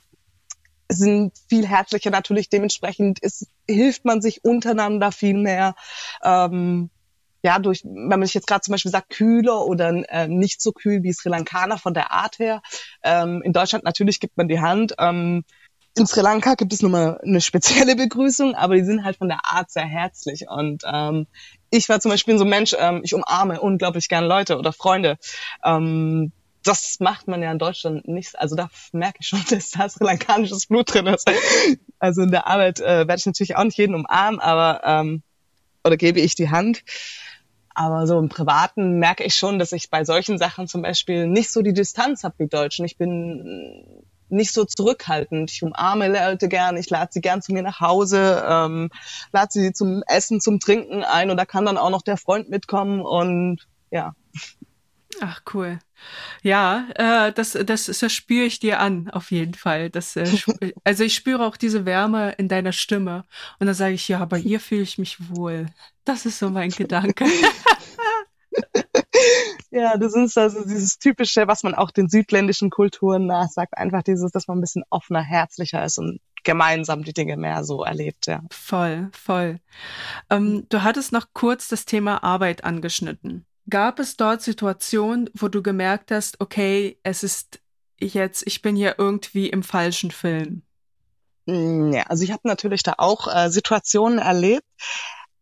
sind 0.89 1.33
viel 1.47 1.67
herzlicher 1.67 2.09
natürlich. 2.09 2.49
Dementsprechend 2.49 3.19
ist, 3.19 3.47
hilft 3.69 4.03
man 4.03 4.21
sich 4.21 4.43
untereinander 4.43 5.11
viel 5.11 5.37
mehr. 5.37 5.75
Ähm, 6.23 6.89
ja, 7.43 7.59
durch, 7.59 7.83
wenn 7.83 8.07
man 8.07 8.25
sich 8.25 8.33
jetzt 8.33 8.47
gerade 8.47 8.61
zum 8.61 8.71
Beispiel 8.71 8.91
sagt, 8.91 9.11
kühler 9.11 9.65
oder 9.65 9.89
äh, 10.09 10.27
nicht 10.27 10.61
so 10.61 10.71
kühl 10.71 11.03
wie 11.03 11.13
Sri 11.13 11.29
Lankaner 11.29 11.77
von 11.77 11.93
der 11.93 12.11
Art 12.11 12.39
her. 12.39 12.61
Ähm, 13.03 13.41
in 13.43 13.53
Deutschland 13.53 13.83
natürlich 13.83 14.19
gibt 14.19 14.37
man 14.37 14.47
die 14.47 14.59
Hand. 14.59 14.95
Ähm, 14.99 15.43
in 15.95 16.07
Sri 16.07 16.21
Lanka 16.21 16.55
gibt 16.55 16.73
es 16.73 16.81
nochmal 16.81 17.19
eine 17.23 17.41
spezielle 17.41 17.95
Begrüßung, 17.95 18.55
aber 18.55 18.75
die 18.75 18.83
sind 18.83 19.03
halt 19.03 19.17
von 19.17 19.27
der 19.27 19.41
Art 19.43 19.69
sehr 19.71 19.85
herzlich. 19.85 20.45
Und 20.49 20.83
ähm, 20.85 21.27
ich 21.69 21.89
war 21.89 21.99
zum 21.99 22.11
Beispiel 22.11 22.37
so 22.37 22.45
ein 22.45 22.49
Mensch, 22.49 22.75
ähm, 22.77 23.01
ich 23.03 23.13
umarme 23.13 23.59
unglaublich 23.59 24.07
gern 24.07 24.25
Leute 24.25 24.57
oder 24.57 24.71
Freunde. 24.71 25.17
Ähm, 25.63 26.31
das 26.63 26.97
macht 26.99 27.27
man 27.27 27.41
ja 27.41 27.51
in 27.51 27.59
Deutschland 27.59 28.07
nicht. 28.07 28.39
Also 28.39 28.55
da 28.55 28.69
merke 28.93 29.17
ich 29.21 29.27
schon, 29.27 29.43
dass 29.49 29.71
da 29.71 29.89
sri 29.89 30.05
lankanisches 30.05 30.67
Blut 30.67 30.93
drin 30.93 31.07
ist. 31.07 31.29
Also 31.99 32.21
in 32.21 32.31
der 32.31 32.47
Arbeit 32.47 32.79
äh, 32.79 33.07
werde 33.07 33.15
ich 33.17 33.25
natürlich 33.25 33.55
auch 33.55 33.63
nicht 33.63 33.77
jeden 33.77 33.95
umarmen, 33.95 34.39
aber 34.39 34.81
ähm, 34.85 35.23
oder 35.83 35.97
gebe 35.97 36.19
ich 36.19 36.35
die 36.35 36.49
Hand. 36.49 36.83
Aber 37.73 38.05
so 38.05 38.19
im 38.19 38.29
Privaten 38.29 38.99
merke 38.99 39.23
ich 39.23 39.35
schon, 39.35 39.57
dass 39.57 39.71
ich 39.71 39.89
bei 39.89 40.03
solchen 40.03 40.37
Sachen 40.37 40.67
zum 40.67 40.81
Beispiel 40.81 41.27
nicht 41.27 41.51
so 41.51 41.61
die 41.61 41.73
Distanz 41.73 42.23
habe 42.23 42.35
wie 42.37 42.47
Deutschen. 42.47 42.85
Ich 42.85 42.97
bin 42.97 44.03
nicht 44.31 44.53
so 44.53 44.65
zurückhaltend. 44.65 45.51
Ich 45.51 45.63
umarme 45.63 46.07
Leute 46.07 46.47
gern, 46.47 46.77
ich 46.77 46.89
lade 46.89 47.11
sie 47.13 47.21
gern 47.21 47.41
zu 47.41 47.53
mir 47.53 47.63
nach 47.63 47.79
Hause, 47.79 48.43
ähm, 48.47 48.89
lade 49.31 49.51
sie 49.51 49.73
zum 49.73 50.03
Essen, 50.07 50.41
zum 50.41 50.59
Trinken 50.59 51.03
ein 51.03 51.29
und 51.29 51.37
da 51.37 51.45
kann 51.45 51.65
dann 51.65 51.77
auch 51.77 51.89
noch 51.89 52.01
der 52.01 52.17
Freund 52.17 52.49
mitkommen 52.49 53.01
und 53.01 53.67
ja. 53.91 54.13
Ach 55.19 55.41
cool. 55.53 55.79
Ja, 56.41 56.87
äh, 56.95 57.31
das, 57.33 57.51
das, 57.51 57.85
das 57.85 58.13
spüre 58.13 58.45
ich 58.45 58.59
dir 58.59 58.79
an, 58.79 59.09
auf 59.11 59.31
jeden 59.31 59.53
Fall. 59.53 59.89
Das, 59.89 60.15
äh, 60.15 60.25
also 60.83 61.03
ich 61.03 61.13
spüre 61.13 61.45
auch 61.45 61.57
diese 61.57 61.85
Wärme 61.85 62.31
in 62.33 62.47
deiner 62.47 62.71
Stimme. 62.71 63.25
Und 63.59 63.67
dann 63.67 63.75
sage 63.75 63.93
ich, 63.93 64.07
ja, 64.07 64.23
bei 64.25 64.39
ihr 64.39 64.59
fühle 64.59 64.81
ich 64.81 64.97
mich 64.97 65.17
wohl. 65.29 65.67
Das 66.05 66.25
ist 66.25 66.39
so 66.39 66.49
mein 66.49 66.69
Gedanke. 66.71 67.25
Ja, 69.71 69.97
das 69.97 70.13
ist 70.15 70.37
also 70.37 70.65
dieses 70.65 70.99
typische, 70.99 71.47
was 71.47 71.63
man 71.63 71.73
auch 71.73 71.91
den 71.91 72.09
südländischen 72.09 72.69
Kulturen 72.69 73.25
nachsagt, 73.25 73.77
einfach 73.77 74.03
dieses, 74.03 74.31
dass 74.31 74.47
man 74.47 74.57
ein 74.57 74.61
bisschen 74.61 74.83
offener, 74.89 75.21
herzlicher 75.21 75.83
ist 75.83 75.97
und 75.97 76.19
gemeinsam 76.43 77.03
die 77.03 77.13
Dinge 77.13 77.37
mehr 77.37 77.63
so 77.63 77.83
erlebt, 77.83 78.27
ja. 78.27 78.41
Voll, 78.51 79.09
voll. 79.13 79.59
Ähm, 80.29 80.65
du 80.69 80.83
hattest 80.83 81.13
noch 81.13 81.27
kurz 81.33 81.69
das 81.69 81.85
Thema 81.85 82.21
Arbeit 82.23 82.65
angeschnitten. 82.65 83.45
Gab 83.69 83.99
es 83.99 84.17
dort 84.17 84.41
Situationen, 84.41 85.29
wo 85.35 85.47
du 85.47 85.63
gemerkt 85.63 86.11
hast, 86.11 86.41
okay, 86.41 86.99
es 87.03 87.23
ist 87.23 87.61
jetzt, 87.97 88.45
ich 88.45 88.61
bin 88.61 88.75
hier 88.75 88.95
irgendwie 88.97 89.49
im 89.49 89.63
falschen 89.63 90.11
Film? 90.11 90.63
Mm, 91.45 91.93
ja, 91.93 92.03
also 92.03 92.23
ich 92.23 92.31
habe 92.31 92.47
natürlich 92.47 92.83
da 92.83 92.95
auch 92.97 93.33
äh, 93.33 93.49
Situationen 93.49 94.19
erlebt, 94.19 94.65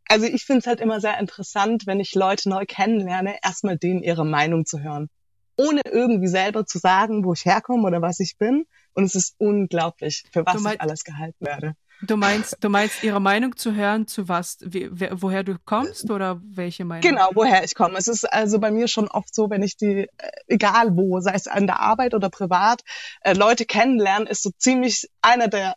also 0.09 0.25
ich 0.25 0.43
finde 0.43 0.59
es 0.59 0.67
halt 0.67 0.81
immer 0.81 0.99
sehr 0.99 1.19
interessant, 1.19 1.85
wenn 1.85 1.99
ich 1.99 2.15
Leute 2.15 2.49
neu 2.49 2.65
kennenlerne, 2.67 3.37
erstmal 3.43 3.77
denen 3.77 4.03
ihre 4.03 4.25
Meinung 4.25 4.65
zu 4.65 4.81
hören. 4.81 5.07
Ohne 5.55 5.81
irgendwie 5.85 6.27
selber 6.27 6.65
zu 6.65 6.79
sagen, 6.79 7.23
wo 7.23 7.33
ich 7.33 7.45
herkomme 7.45 7.83
oder 7.85 8.01
was 8.01 8.19
ich 8.19 8.37
bin. 8.37 8.65
Und 8.93 9.03
es 9.03 9.15
ist 9.15 9.35
unglaublich, 9.37 10.25
für 10.31 10.45
was 10.45 10.63
ich 10.65 10.81
alles 10.81 11.03
gehalten 11.03 11.45
werde. 11.45 11.75
Du 12.01 12.15
meinst, 12.15 12.57
du 12.61 12.69
meinst 12.69 13.03
ihre 13.03 13.19
Meinung 13.19 13.57
zu 13.57 13.75
hören, 13.75 14.07
zu 14.07 14.29
was, 14.29 14.57
wie, 14.61 14.89
woher 14.89 15.43
du 15.43 15.57
kommst 15.65 16.09
oder 16.09 16.41
welche 16.43 16.85
Meinung? 16.85 17.01
Genau, 17.01 17.29
woher 17.33 17.63
ich 17.63 17.75
komme. 17.75 17.97
Es 17.97 18.07
ist 18.07 18.23
also 18.23 18.59
bei 18.59 18.71
mir 18.71 18.87
schon 18.87 19.09
oft 19.09 19.35
so, 19.35 19.49
wenn 19.49 19.63
ich 19.63 19.75
die, 19.75 20.07
äh, 20.17 20.31
egal 20.47 20.95
wo, 20.95 21.19
sei 21.19 21.33
es 21.33 21.47
an 21.47 21.67
der 21.67 21.81
Arbeit 21.81 22.13
oder 22.13 22.29
privat, 22.29 22.81
äh, 23.21 23.33
Leute 23.33 23.65
kennenlernen, 23.65 24.27
ist 24.27 24.43
so 24.43 24.51
ziemlich 24.57 25.09
einer 25.21 25.49
der 25.49 25.75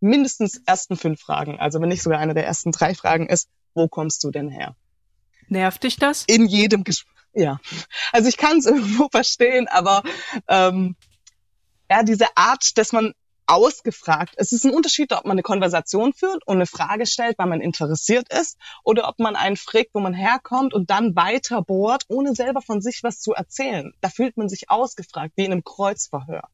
mindestens 0.00 0.60
ersten 0.66 0.96
fünf 0.96 1.20
Fragen, 1.20 1.58
also 1.58 1.80
wenn 1.80 1.88
nicht 1.88 2.02
sogar 2.02 2.18
eine 2.18 2.34
der 2.34 2.46
ersten 2.46 2.72
drei 2.72 2.94
Fragen 2.94 3.28
ist, 3.28 3.48
wo 3.74 3.88
kommst 3.88 4.24
du 4.24 4.30
denn 4.30 4.48
her? 4.48 4.76
Nervt 5.48 5.82
dich 5.82 5.96
das? 5.96 6.24
In 6.26 6.46
jedem 6.46 6.84
Gespräch. 6.84 7.14
Ja, 7.34 7.60
also 8.12 8.28
ich 8.28 8.36
kann 8.36 8.58
es 8.58 8.66
irgendwo 8.66 9.08
verstehen, 9.10 9.68
aber 9.68 10.02
ähm, 10.48 10.96
ja, 11.90 12.02
diese 12.02 12.26
Art, 12.36 12.76
dass 12.78 12.92
man 12.92 13.12
ausgefragt. 13.48 14.34
Es 14.36 14.52
ist 14.52 14.64
ein 14.64 14.74
Unterschied, 14.74 15.12
ob 15.12 15.24
man 15.24 15.32
eine 15.32 15.42
Konversation 15.42 16.12
führt 16.12 16.46
und 16.46 16.56
eine 16.56 16.66
Frage 16.66 17.06
stellt, 17.06 17.38
weil 17.38 17.46
man 17.46 17.62
interessiert 17.62 18.30
ist, 18.30 18.58
oder 18.84 19.08
ob 19.08 19.18
man 19.18 19.36
einen 19.36 19.56
fragt, 19.56 19.94
wo 19.94 20.00
man 20.00 20.12
herkommt 20.12 20.74
und 20.74 20.90
dann 20.90 21.16
weiter 21.16 21.62
bohrt, 21.62 22.04
ohne 22.08 22.34
selber 22.34 22.60
von 22.60 22.82
sich 22.82 23.02
was 23.02 23.20
zu 23.20 23.32
erzählen. 23.32 23.94
Da 24.02 24.10
fühlt 24.10 24.36
man 24.36 24.50
sich 24.50 24.70
ausgefragt, 24.70 25.32
wie 25.36 25.46
in 25.46 25.52
einem 25.52 25.64
Kreuzverhör. 25.64 26.48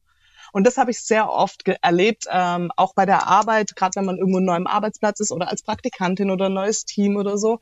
Und 0.55 0.65
das 0.65 0.77
habe 0.77 0.89
ich 0.89 1.01
sehr 1.01 1.29
oft 1.29 1.67
erlebt, 1.81 2.27
ähm, 2.31 2.71
auch 2.77 2.93
bei 2.93 3.05
der 3.05 3.27
Arbeit, 3.27 3.75
gerade 3.75 3.97
wenn 3.97 4.05
man 4.05 4.17
irgendwo 4.17 4.37
einen 4.37 4.45
neuen 4.45 4.67
Arbeitsplatz 4.67 5.19
ist 5.19 5.33
oder 5.33 5.49
als 5.49 5.63
Praktikantin 5.63 6.31
oder 6.31 6.45
ein 6.45 6.53
neues 6.53 6.85
Team 6.85 7.17
oder 7.17 7.37
so. 7.37 7.59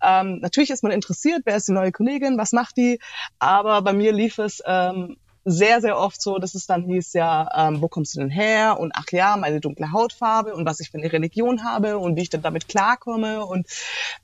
Ähm, 0.00 0.38
natürlich 0.38 0.70
ist 0.70 0.84
man 0.84 0.92
interessiert, 0.92 1.42
wer 1.44 1.56
ist 1.56 1.66
die 1.66 1.72
neue 1.72 1.90
Kollegin, 1.90 2.38
was 2.38 2.52
macht 2.52 2.76
die, 2.76 3.00
aber 3.40 3.82
bei 3.82 3.92
mir 3.92 4.12
lief 4.12 4.38
es 4.38 4.62
ähm, 4.64 5.16
sehr, 5.44 5.80
sehr 5.80 5.98
oft 5.98 6.22
so, 6.22 6.38
dass 6.38 6.54
es 6.54 6.68
dann 6.68 6.84
hieß, 6.84 7.14
ja, 7.14 7.48
ähm, 7.52 7.82
wo 7.82 7.88
kommst 7.88 8.14
du 8.14 8.20
denn 8.20 8.30
her? 8.30 8.78
Und 8.78 8.92
ach 8.94 9.10
ja, 9.10 9.36
meine 9.36 9.58
dunkle 9.58 9.90
Hautfarbe 9.90 10.54
und 10.54 10.64
was 10.66 10.78
ich 10.78 10.90
für 10.90 10.98
eine 10.98 11.12
Religion 11.12 11.64
habe 11.64 11.98
und 11.98 12.14
wie 12.14 12.22
ich 12.22 12.30
dann 12.30 12.42
damit 12.42 12.68
klarkomme 12.68 13.44
und 13.44 13.66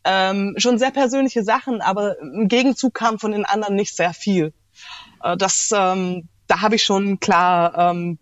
ähm, 0.04 0.54
schon 0.58 0.78
sehr 0.78 0.92
persönliche 0.92 1.42
Sachen, 1.42 1.80
aber 1.80 2.20
im 2.20 2.46
Gegenzug 2.46 2.94
kam 2.94 3.18
von 3.18 3.32
den 3.32 3.44
anderen 3.44 3.74
nicht 3.74 3.96
sehr 3.96 4.14
viel. 4.14 4.52
Äh, 5.24 5.36
das, 5.36 5.70
ähm, 5.74 6.28
da 6.52 6.60
habe 6.60 6.76
ich 6.76 6.84
schon 6.84 7.18
klar, 7.18 7.78
ähm, 7.78 8.18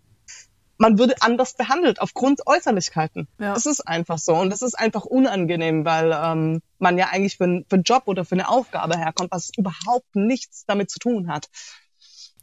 man 0.77 0.97
würde 0.97 1.15
anders 1.19 1.53
behandelt 1.53 1.99
aufgrund 1.99 2.47
Äußerlichkeiten. 2.47 3.27
Ja. 3.39 3.53
Das 3.53 3.65
ist 3.65 3.85
einfach 3.85 4.17
so 4.19 4.35
und 4.35 4.49
das 4.49 4.61
ist 4.61 4.73
einfach 4.73 5.03
unangenehm, 5.03 5.83
weil 5.83 6.13
ähm, 6.15 6.61
man 6.79 6.97
ja 6.97 7.09
eigentlich 7.11 7.35
für, 7.35 7.63
für 7.67 7.75
einen 7.75 7.83
Job 7.83 8.03
oder 8.05 8.23
für 8.23 8.35
eine 8.35 8.47
Aufgabe 8.47 8.97
herkommt, 8.97 9.31
was 9.31 9.51
überhaupt 9.57 10.15
nichts 10.15 10.63
damit 10.65 10.89
zu 10.89 10.99
tun 10.99 11.27
hat. 11.27 11.49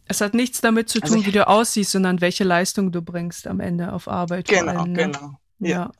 Es 0.04 0.20
hat 0.20 0.34
nichts 0.34 0.60
damit 0.60 0.90
zu 0.90 1.00
also 1.00 1.14
tun, 1.14 1.22
also, 1.22 1.26
wie 1.26 1.32
du 1.32 1.48
aussiehst, 1.48 1.90
sondern 1.90 2.20
welche 2.20 2.44
Leistung 2.44 2.92
du 2.92 3.00
bringst 3.00 3.46
am 3.46 3.58
Ende 3.58 3.94
auf 3.94 4.08
Arbeit. 4.08 4.46
Genau, 4.46 4.80
allem, 4.80 4.92
ne? 4.92 5.04
genau. 5.04 5.38
Ja. 5.58 5.68
ja. 5.68 5.92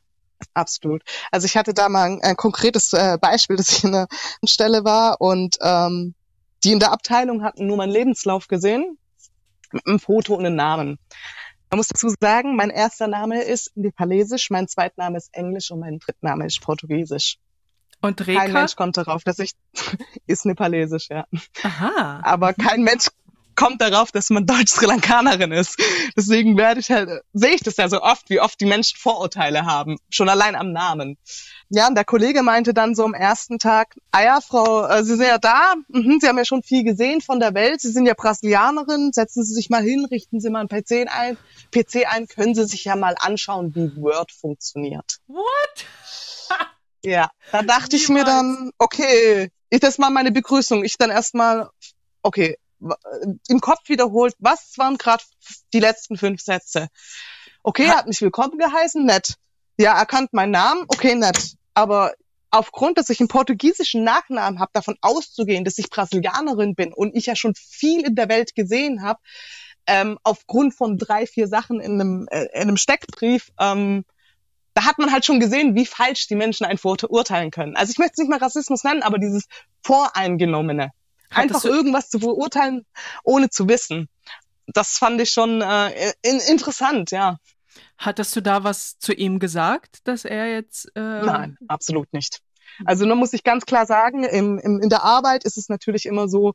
Absolut. 0.53 1.03
Also 1.33 1.46
ich 1.46 1.57
hatte 1.57 1.72
da 1.72 1.88
mal 1.88 2.05
ein, 2.05 2.20
ein 2.22 2.37
konkretes 2.37 2.92
äh, 2.92 3.16
Beispiel, 3.18 3.57
dass 3.57 3.70
ich 3.70 3.85
in 3.85 3.94
einer 3.94 4.07
Stelle 4.44 4.85
war 4.85 5.20
und 5.20 5.57
ähm, 5.62 6.14
die 6.62 6.72
in 6.72 6.79
der 6.79 6.92
Abteilung 6.92 7.42
hatten 7.42 7.66
nur 7.66 7.79
meinen 7.79 7.90
Lebenslauf 7.90 8.48
gesehen, 8.48 8.98
mit 9.72 9.87
einem 9.87 9.98
Foto 9.98 10.35
und 10.35 10.46
einem 10.46 10.57
Namen. 10.57 10.98
Man 11.70 11.78
muss 11.78 11.88
dazu 11.88 12.09
sagen, 12.20 12.57
mein 12.57 12.70
erster 12.70 13.09
Name 13.09 13.42
ist 13.42 13.76
Nepalesisch, 13.76 14.50
mein 14.50 14.68
zweiter 14.68 14.94
Name 14.96 15.18
ist 15.18 15.28
Englisch 15.35 15.70
und 15.70 15.81
mein 15.81 15.98
dritter 15.98 16.18
Name 16.22 16.46
ist 16.46 16.61
Portugiesisch. 16.61 17.37
Und 18.00 18.26
Reka? 18.26 18.40
Kein 18.40 18.52
Mensch 18.52 18.76
kommt 18.76 18.96
darauf, 18.96 19.24
dass 19.24 19.38
ich 19.38 19.52
ist 20.26 20.46
Nepalesisch, 20.46 21.09
ja. 21.11 21.26
Aha. 21.62 22.20
Aber 22.22 22.54
kein 22.54 22.83
Mensch 22.83 23.09
kommt 23.59 23.81
darauf, 23.81 24.12
dass 24.12 24.31
man 24.31 24.47
Deutsch-Sri 24.47 24.87
Lankanerin 24.87 25.53
ist. 25.53 25.77
Deswegen 26.16 26.57
werde 26.57 26.81
ich 26.81 26.90
halt, 26.90 27.11
sehe 27.33 27.55
ich 27.55 27.61
das 27.61 27.77
ja 27.77 27.88
so 27.88 28.01
oft, 28.01 28.31
wie 28.31 28.40
oft 28.40 28.61
die 28.61 28.66
Menschen 28.66 28.97
Vorurteile 28.99 29.66
haben. 29.66 29.99
Schon 30.11 30.29
allein 30.29 30.55
am 30.55 30.73
Namen. 30.73 31.18
Ja, 31.68 31.88
und 31.88 31.97
der 31.97 32.05
Kollege 32.05 32.42
meinte 32.42 32.73
dann 32.73 32.94
so 32.94 33.05
am 33.05 33.14
ersten 33.14 33.59
Tag, 33.59 33.97
ah 34.12 34.23
ja, 34.23 34.40
Frau, 34.40 34.87
äh, 34.87 35.03
Sie 35.03 35.16
sind 35.16 35.27
ja 35.27 35.38
da, 35.38 35.75
mhm, 35.88 36.18
Sie 36.21 36.29
haben 36.29 36.38
ja 36.38 36.44
schon 36.44 36.62
viel 36.62 36.85
gesehen 36.85 37.21
von 37.21 37.40
der 37.40 37.53
Welt, 37.53 37.81
Sie 37.81 37.90
sind 37.90 38.07
ja 38.07 38.14
Brasilianerin, 38.14 39.11
setzen 39.12 39.44
Sie 39.44 39.53
sich 39.53 39.68
mal 39.68 39.83
hin, 39.83 40.07
richten 40.07 40.40
Sie 40.40 40.51
mal 40.51 40.61
einen 40.61 40.68
PC 40.68 41.11
ein, 41.12 41.37
PC 41.73 42.07
ein, 42.09 42.29
können 42.29 42.55
Sie 42.55 42.64
sich 42.64 42.85
ja 42.85 42.97
mal 42.97 43.16
anschauen, 43.18 43.75
wie 43.75 44.01
Word 44.01 44.33
funktioniert. 44.33 45.18
What? 45.27 45.87
Ja, 47.05 47.31
da 47.53 47.62
dachte 47.62 47.94
ich 47.94 48.09
mir 48.09 48.25
dann, 48.25 48.73
okay, 48.77 49.51
ich 49.71 49.79
das 49.79 49.99
mal 49.99 50.11
meine 50.11 50.33
Begrüßung. 50.33 50.83
Ich 50.83 50.99
dann 50.99 51.11
erstmal, 51.11 51.71
okay, 52.23 52.59
im 52.81 53.61
Kopf 53.61 53.88
wiederholt, 53.88 54.35
was 54.38 54.75
waren 54.77 54.99
gerade 54.99 55.25
die 55.73 55.81
letzten 55.81 56.17
fünf 56.17 56.41
Sätze? 56.41 56.88
Okay, 57.62 57.87
er 57.87 57.97
hat 57.97 58.07
mich 58.07 58.23
willkommen 58.23 58.59
geheißen, 58.59 59.05
nett. 59.05 59.35
Ja, 59.79 59.99
erkannt 59.99 60.33
meinen 60.33 60.53
Namen, 60.53 60.85
okay, 60.88 61.14
nett. 61.14 61.55
Aber 61.75 62.14
aufgrund, 62.51 62.99
dass 62.99 63.11
ich 63.11 63.21
einen 63.21 63.29
portugiesischen 63.29 64.05
Nachnamen 64.05 64.61
habe, 64.61 64.71
davon 64.73 64.97
auszugehen, 65.01 65.64
dass 65.64 65.79
ich 65.79 65.91
Brasilianerin 65.91 66.75
bin 66.75 66.93
und 66.93 67.14
ich 67.14 67.27
ja 67.27 67.37
schon 67.37 67.55
viel 67.55 68.07
in 68.07 68.14
der 68.14 68.29
Welt 68.29 68.55
gesehen 68.55 69.03
habe, 69.03 69.21
ähm, 69.87 70.19
aufgrund 70.23 70.75
von 70.75 70.99
drei, 70.99 71.27
vier 71.27 71.49
Sachen 71.49 71.81
in 71.81 71.93
einem, 71.93 72.27
äh, 72.31 72.47
in 72.55 72.62
einem 72.62 72.77
Steckbrief, 72.77 73.51
ähm, 73.59 74.05
da 74.75 74.85
hat 74.85 74.99
man 74.99 75.11
halt 75.11 75.25
schon 75.25 75.41
gesehen, 75.41 75.75
wie 75.75 75.87
falsch 75.87 76.29
die 76.29 76.37
Menschen 76.37 76.64
einen 76.64 76.79
verurteilen 76.79 77.51
können. 77.51 77.75
Also 77.75 77.91
ich 77.91 77.99
möchte 77.99 78.12
es 78.12 78.19
nicht 78.19 78.31
mal 78.31 78.38
Rassismus 78.38 78.85
nennen, 78.85 79.03
aber 79.03 79.19
dieses 79.19 79.47
Voreingenommene. 79.83 80.93
Einfach 81.31 81.64
irgendwas 81.64 82.09
zu 82.11 82.21
verurteilen, 82.21 82.87
ohne 83.23 83.51
zu 83.51 83.69
wissen. 83.69 84.09
Das 84.67 84.99
fand 84.99 85.21
ich 85.21 85.31
schon 85.31 85.62
äh, 85.62 86.12
in, 86.23 86.41
interessant, 86.41 87.11
ja. 87.11 87.38
Hattest 87.97 88.37
du 88.37 88.43
da 88.43 88.64
was 88.64 88.99
zu 88.99 89.12
ihm 89.12 89.38
gesagt, 89.38 90.01
dass 90.05 90.25
er 90.25 90.51
jetzt? 90.53 90.91
Äh 90.95 91.01
Nein, 91.01 91.59
absolut 91.67 92.12
nicht. 92.12 92.41
Also 92.85 93.07
man 93.07 93.19
muss 93.19 93.33
sich 93.33 93.43
ganz 93.43 93.67
klar 93.67 93.87
sagen, 93.87 94.25
im, 94.25 94.59
im, 94.59 94.81
in 94.81 94.88
der 94.88 95.03
Arbeit 95.03 95.45
ist 95.45 95.59
es 95.59 95.69
natürlich 95.69 96.07
immer 96.07 96.29
so, 96.29 96.53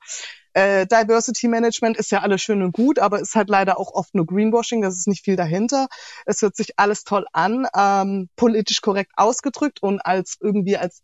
äh, 0.53 0.85
Diversity 0.85 1.47
Management 1.47 1.97
ist 1.97 2.11
ja 2.11 2.21
alles 2.21 2.41
schön 2.41 2.61
und 2.61 2.71
gut, 2.71 2.99
aber 2.99 3.19
ist 3.19 3.35
halt 3.35 3.49
leider 3.49 3.79
auch 3.79 3.93
oft 3.93 4.13
nur 4.15 4.25
Greenwashing, 4.25 4.81
das 4.81 4.97
ist 4.97 5.07
nicht 5.07 5.25
viel 5.25 5.35
dahinter. 5.35 5.87
Es 6.25 6.41
hört 6.41 6.55
sich 6.55 6.79
alles 6.79 7.03
toll 7.03 7.25
an, 7.33 7.67
ähm, 7.75 8.29
politisch 8.35 8.81
korrekt 8.81 9.11
ausgedrückt 9.15 9.81
und 9.81 9.99
als 9.99 10.37
irgendwie 10.39 10.77
als 10.77 11.01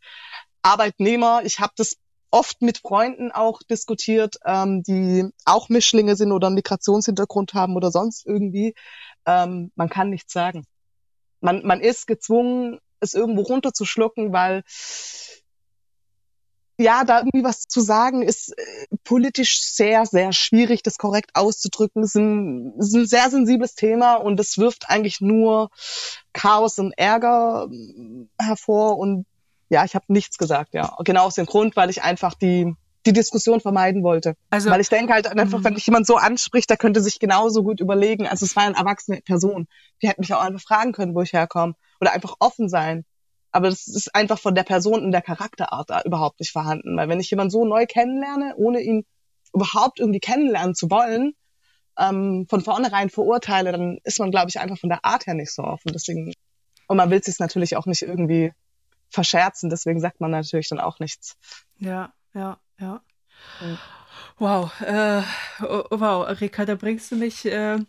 Arbeitnehmer, 0.61 1.41
ich 1.43 1.59
habe 1.59 1.73
das 1.75 1.97
oft 2.31 2.61
mit 2.61 2.79
Freunden 2.79 3.31
auch 3.31 3.61
diskutiert, 3.63 4.37
ähm, 4.45 4.83
die 4.83 5.25
auch 5.45 5.69
Mischlinge 5.69 6.15
sind 6.15 6.31
oder 6.31 6.47
einen 6.47 6.55
Migrationshintergrund 6.55 7.53
haben 7.53 7.75
oder 7.75 7.91
sonst 7.91 8.25
irgendwie. 8.25 8.75
Ähm, 9.25 9.71
man 9.75 9.89
kann 9.89 10.09
nichts 10.09 10.33
sagen. 10.33 10.65
Man, 11.41 11.65
man 11.65 11.81
ist 11.81 12.07
gezwungen, 12.07 12.79
es 12.99 13.13
irgendwo 13.13 13.41
runterzuschlucken, 13.41 14.33
weil 14.33 14.63
ja, 16.79 17.03
da 17.03 17.19
irgendwie 17.19 17.43
was 17.43 17.63
zu 17.67 17.81
sagen, 17.81 18.21
ist 18.21 18.57
äh, 18.57 18.85
politisch 19.03 19.61
sehr, 19.61 20.05
sehr 20.05 20.31
schwierig, 20.31 20.81
das 20.81 20.97
korrekt 20.97 21.31
auszudrücken. 21.33 22.03
Es 22.03 22.15
ist 22.15 22.21
ein, 22.21 22.73
ist 22.79 22.95
ein 22.95 23.05
sehr 23.05 23.29
sensibles 23.29 23.75
Thema 23.75 24.15
und 24.15 24.39
es 24.39 24.57
wirft 24.57 24.89
eigentlich 24.89 25.19
nur 25.19 25.71
Chaos 26.31 26.79
und 26.79 26.93
Ärger 26.97 27.67
ähm, 27.69 28.29
hervor 28.39 28.97
und 28.97 29.25
ja, 29.69 29.85
ich 29.85 29.95
habe 29.95 30.05
nichts 30.07 30.37
gesagt, 30.37 30.73
ja. 30.73 30.95
Genau 31.03 31.25
aus 31.25 31.35
dem 31.35 31.45
Grund, 31.45 31.75
weil 31.75 31.89
ich 31.89 32.03
einfach 32.03 32.33
die 32.33 32.75
die 33.05 33.13
Diskussion 33.13 33.61
vermeiden 33.61 34.03
wollte. 34.03 34.35
Also, 34.49 34.69
weil 34.69 34.81
ich 34.81 34.89
denke 34.89 35.13
halt 35.13 35.27
einfach, 35.27 35.63
wenn 35.63 35.73
mich 35.73 35.85
jemand 35.85 36.05
so 36.05 36.17
anspricht, 36.17 36.69
der 36.69 36.77
könnte 36.77 37.01
sich 37.01 37.19
genauso 37.19 37.63
gut 37.63 37.79
überlegen. 37.79 38.27
Also 38.27 38.45
es 38.45 38.55
war 38.55 38.63
eine 38.63 38.75
erwachsene 38.75 39.21
Person. 39.21 39.67
Die 40.01 40.09
hätte 40.09 40.19
mich 40.19 40.33
auch 40.33 40.41
einfach 40.41 40.61
fragen 40.61 40.91
können, 40.91 41.15
wo 41.15 41.21
ich 41.21 41.33
herkomme. 41.33 41.75
Oder 42.01 42.13
einfach 42.13 42.35
offen 42.39 42.67
sein. 42.67 43.05
Aber 43.51 43.69
das 43.69 43.87
ist 43.87 44.13
einfach 44.13 44.37
von 44.37 44.53
der 44.53 44.63
Person 44.63 45.03
und 45.03 45.11
der 45.11 45.21
Charakterart 45.21 45.89
überhaupt 46.05 46.39
nicht 46.39 46.51
vorhanden. 46.51 46.97
Weil 46.97 47.09
wenn 47.09 47.19
ich 47.19 47.31
jemanden 47.31 47.51
so 47.51 47.65
neu 47.65 47.85
kennenlerne, 47.85 48.53
ohne 48.57 48.81
ihn 48.81 49.05
überhaupt 49.53 49.99
irgendwie 49.99 50.19
kennenlernen 50.19 50.75
zu 50.75 50.91
wollen, 50.91 51.33
ähm, 51.97 52.45
von 52.49 52.61
vornherein 52.61 53.09
verurteile, 53.09 53.71
dann 53.71 53.97
ist 54.03 54.19
man, 54.19 54.29
glaube 54.29 54.49
ich, 54.49 54.59
einfach 54.59 54.77
von 54.77 54.89
der 54.89 55.03
Art 55.03 55.25
her 55.25 55.33
nicht 55.33 55.53
so 55.53 55.63
offen. 55.63 55.91
Deswegen, 55.93 56.33
und 56.87 56.97
man 56.97 57.09
will 57.09 57.21
es 57.25 57.39
natürlich 57.39 57.75
auch 57.75 57.85
nicht 57.85 58.01
irgendwie 58.01 58.51
verscherzen, 59.09 59.69
deswegen 59.69 59.99
sagt 59.99 60.19
man 60.19 60.31
natürlich 60.31 60.69
dann 60.69 60.79
auch 60.79 60.99
nichts. 60.99 61.37
Ja, 61.77 62.13
ja, 62.33 62.59
ja. 62.79 63.01
Wow, 64.37 64.71
äh, 64.81 65.21
oh, 65.61 65.83
wow, 65.89 66.41
Rika, 66.41 66.65
da 66.65 66.75
bringst 66.75 67.11
du 67.11 67.15
mich 67.15 67.45
äh, 67.45 67.79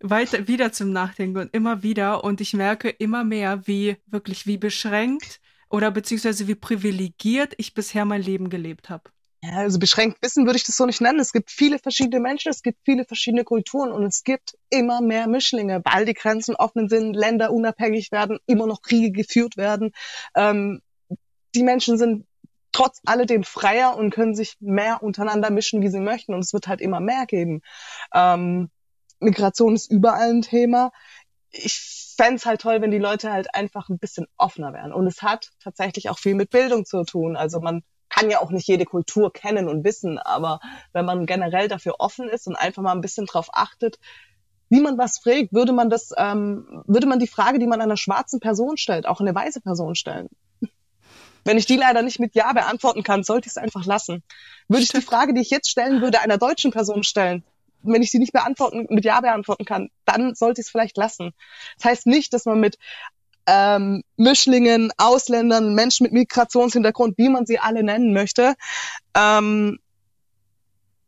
weiter 0.00 0.48
wieder 0.48 0.72
zum 0.72 0.92
Nachdenken 0.92 1.38
und 1.38 1.54
immer 1.54 1.82
wieder 1.82 2.24
und 2.24 2.40
ich 2.40 2.54
merke 2.54 2.88
immer 2.88 3.24
mehr, 3.24 3.66
wie 3.66 3.96
wirklich 4.06 4.46
wie 4.46 4.58
beschränkt 4.58 5.40
oder 5.70 5.90
beziehungsweise 5.90 6.48
wie 6.48 6.54
privilegiert 6.54 7.54
ich 7.56 7.74
bisher 7.74 8.04
mein 8.04 8.22
Leben 8.22 8.50
gelebt 8.50 8.90
habe. 8.90 9.10
Ja, 9.44 9.54
also 9.58 9.80
beschränkt 9.80 10.22
Wissen 10.22 10.46
würde 10.46 10.56
ich 10.56 10.64
das 10.64 10.76
so 10.76 10.86
nicht 10.86 11.00
nennen. 11.00 11.18
Es 11.18 11.32
gibt 11.32 11.50
viele 11.50 11.78
verschiedene 11.80 12.20
Menschen, 12.20 12.50
es 12.50 12.62
gibt 12.62 12.78
viele 12.84 13.04
verschiedene 13.04 13.42
Kulturen 13.42 13.90
und 13.90 14.04
es 14.04 14.22
gibt 14.22 14.56
immer 14.70 15.00
mehr 15.00 15.26
Mischlinge, 15.26 15.82
weil 15.84 16.04
die 16.04 16.14
Grenzen 16.14 16.54
offen 16.54 16.88
sind, 16.88 17.14
Länder 17.14 17.52
unabhängig 17.52 18.12
werden, 18.12 18.38
immer 18.46 18.66
noch 18.68 18.82
Kriege 18.82 19.10
geführt 19.10 19.56
werden. 19.56 19.92
Ähm, 20.36 20.80
die 21.56 21.64
Menschen 21.64 21.98
sind 21.98 22.26
trotz 22.70 23.00
alledem 23.04 23.42
freier 23.44 23.96
und 23.96 24.10
können 24.10 24.34
sich 24.34 24.56
mehr 24.60 25.02
untereinander 25.02 25.50
mischen, 25.50 25.82
wie 25.82 25.90
sie 25.90 26.00
möchten. 26.00 26.34
Und 26.34 26.40
es 26.40 26.52
wird 26.52 26.68
halt 26.68 26.80
immer 26.80 27.00
mehr 27.00 27.26
geben. 27.26 27.62
Ähm, 28.14 28.70
Migration 29.20 29.74
ist 29.74 29.90
überall 29.90 30.30
ein 30.30 30.42
Thema. 30.42 30.92
Ich 31.50 32.14
fände 32.16 32.36
es 32.36 32.46
halt 32.46 32.60
toll, 32.62 32.80
wenn 32.80 32.90
die 32.92 32.98
Leute 32.98 33.32
halt 33.32 33.54
einfach 33.54 33.88
ein 33.88 33.98
bisschen 33.98 34.26
offener 34.36 34.72
wären. 34.72 34.92
Und 34.92 35.06
es 35.06 35.22
hat 35.22 35.50
tatsächlich 35.62 36.10
auch 36.10 36.18
viel 36.18 36.34
mit 36.34 36.50
Bildung 36.50 36.84
zu 36.86 37.04
tun. 37.04 37.36
Also 37.36 37.60
man 37.60 37.82
kann 38.12 38.30
ja 38.30 38.40
auch 38.40 38.50
nicht 38.50 38.68
jede 38.68 38.84
Kultur 38.84 39.32
kennen 39.32 39.68
und 39.68 39.84
wissen, 39.84 40.18
aber 40.18 40.60
wenn 40.92 41.04
man 41.04 41.26
generell 41.26 41.68
dafür 41.68 41.96
offen 41.98 42.28
ist 42.28 42.46
und 42.46 42.56
einfach 42.56 42.82
mal 42.82 42.92
ein 42.92 43.00
bisschen 43.00 43.26
drauf 43.26 43.48
achtet, 43.52 43.98
wie 44.68 44.80
man 44.80 44.98
was 44.98 45.18
fragt, 45.18 45.52
würde 45.52 45.72
man 45.72 45.90
das, 45.90 46.12
ähm, 46.16 46.82
würde 46.86 47.06
man 47.06 47.18
die 47.18 47.26
Frage, 47.26 47.58
die 47.58 47.66
man 47.66 47.80
einer 47.80 47.96
schwarzen 47.96 48.40
Person 48.40 48.76
stellt, 48.76 49.06
auch 49.06 49.20
eine 49.20 49.34
weiße 49.34 49.60
Person 49.60 49.94
stellen. 49.94 50.28
Wenn 51.44 51.58
ich 51.58 51.66
die 51.66 51.76
leider 51.76 52.02
nicht 52.02 52.20
mit 52.20 52.34
Ja 52.34 52.52
beantworten 52.52 53.02
kann, 53.02 53.22
sollte 53.22 53.46
ich 53.46 53.52
es 53.52 53.56
einfach 53.58 53.84
lassen. 53.84 54.22
Würde 54.68 54.84
ich 54.84 54.90
die 54.90 55.00
Frage, 55.00 55.34
die 55.34 55.40
ich 55.40 55.50
jetzt 55.50 55.70
stellen 55.70 56.00
würde, 56.00 56.20
einer 56.20 56.38
deutschen 56.38 56.70
Person 56.70 57.02
stellen, 57.02 57.44
wenn 57.82 58.02
ich 58.02 58.10
sie 58.10 58.18
nicht 58.18 58.32
beantworten, 58.32 58.86
mit 58.90 59.04
Ja 59.04 59.20
beantworten 59.20 59.64
kann, 59.64 59.90
dann 60.04 60.34
sollte 60.34 60.60
ich 60.60 60.66
es 60.66 60.70
vielleicht 60.70 60.96
lassen. 60.96 61.32
Das 61.76 61.86
heißt 61.86 62.06
nicht, 62.06 62.32
dass 62.32 62.44
man 62.44 62.60
mit 62.60 62.78
ähm, 63.46 64.02
Mischlingen, 64.16 64.92
Ausländern, 64.96 65.74
Menschen 65.74 66.04
mit 66.04 66.12
Migrationshintergrund, 66.12 67.18
wie 67.18 67.28
man 67.28 67.46
sie 67.46 67.58
alle 67.58 67.82
nennen 67.82 68.12
möchte, 68.12 68.54
ähm, 69.16 69.78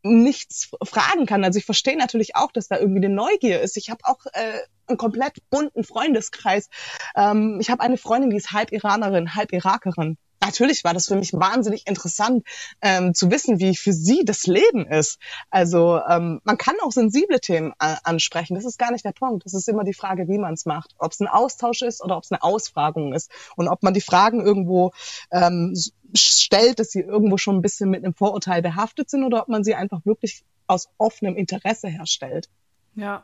nichts 0.03 0.69
fragen 0.83 1.25
kann. 1.25 1.43
Also 1.43 1.57
ich 1.57 1.65
verstehe 1.65 1.97
natürlich 1.97 2.35
auch, 2.35 2.51
dass 2.51 2.67
da 2.67 2.77
irgendwie 2.77 3.03
eine 3.03 3.13
Neugier 3.13 3.61
ist. 3.61 3.75
Ich 3.77 3.89
habe 3.89 4.01
auch 4.03 4.19
äh, 4.33 4.59
einen 4.87 4.97
komplett 4.97 5.37
bunten 5.49 5.83
Freundeskreis. 5.83 6.69
Ähm, 7.15 7.57
ich 7.59 7.71
habe 7.71 7.81
eine 7.81 7.97
Freundin, 7.97 8.29
die 8.29 8.37
ist 8.37 8.51
halb 8.51 8.71
Iranerin, 8.71 9.33
halb 9.35 9.51
Irakerin 9.51 10.17
natürlich 10.41 10.83
war 10.83 10.93
das 10.93 11.07
für 11.07 11.15
mich 11.15 11.33
wahnsinnig 11.33 11.87
interessant 11.87 12.45
ähm, 12.81 13.13
zu 13.13 13.31
wissen, 13.31 13.59
wie 13.59 13.75
für 13.75 13.93
sie 13.93 14.23
das 14.25 14.47
Leben 14.47 14.85
ist. 14.87 15.19
Also 15.49 15.99
ähm, 16.07 16.41
man 16.43 16.57
kann 16.57 16.75
auch 16.83 16.91
sensible 16.91 17.39
Themen 17.39 17.73
äh, 17.79 17.95
ansprechen. 18.03 18.55
Das 18.55 18.65
ist 18.65 18.77
gar 18.77 18.91
nicht 18.91 19.05
der 19.05 19.11
Punkt. 19.11 19.45
Das 19.45 19.53
ist 19.53 19.67
immer 19.67 19.83
die 19.83 19.93
Frage, 19.93 20.27
wie 20.27 20.37
man 20.37 20.53
es 20.53 20.65
macht. 20.65 20.91
Ob 20.97 21.11
es 21.11 21.19
ein 21.19 21.27
Austausch 21.27 21.81
ist 21.81 22.03
oder 22.03 22.17
ob 22.17 22.23
es 22.23 22.31
eine 22.31 22.43
Ausfragung 22.43 23.13
ist. 23.13 23.31
Und 23.55 23.67
ob 23.67 23.83
man 23.83 23.93
die 23.93 24.01
Fragen 24.01 24.45
irgendwo 24.45 24.91
ähm, 25.31 25.73
stellt, 26.13 26.79
dass 26.79 26.91
sie 26.91 27.01
irgendwo 27.01 27.37
schon 27.37 27.57
ein 27.57 27.61
bisschen 27.61 27.89
mit 27.89 28.03
einem 28.03 28.13
Vorurteil 28.13 28.61
behaftet 28.61 29.09
sind 29.09 29.23
oder 29.23 29.41
ob 29.41 29.47
man 29.47 29.63
sie 29.63 29.75
einfach 29.75 30.05
wirklich 30.05 30.43
aus 30.67 30.89
offenem 30.97 31.35
Interesse 31.35 31.87
herstellt. 31.87 32.49
Ja, 32.95 33.21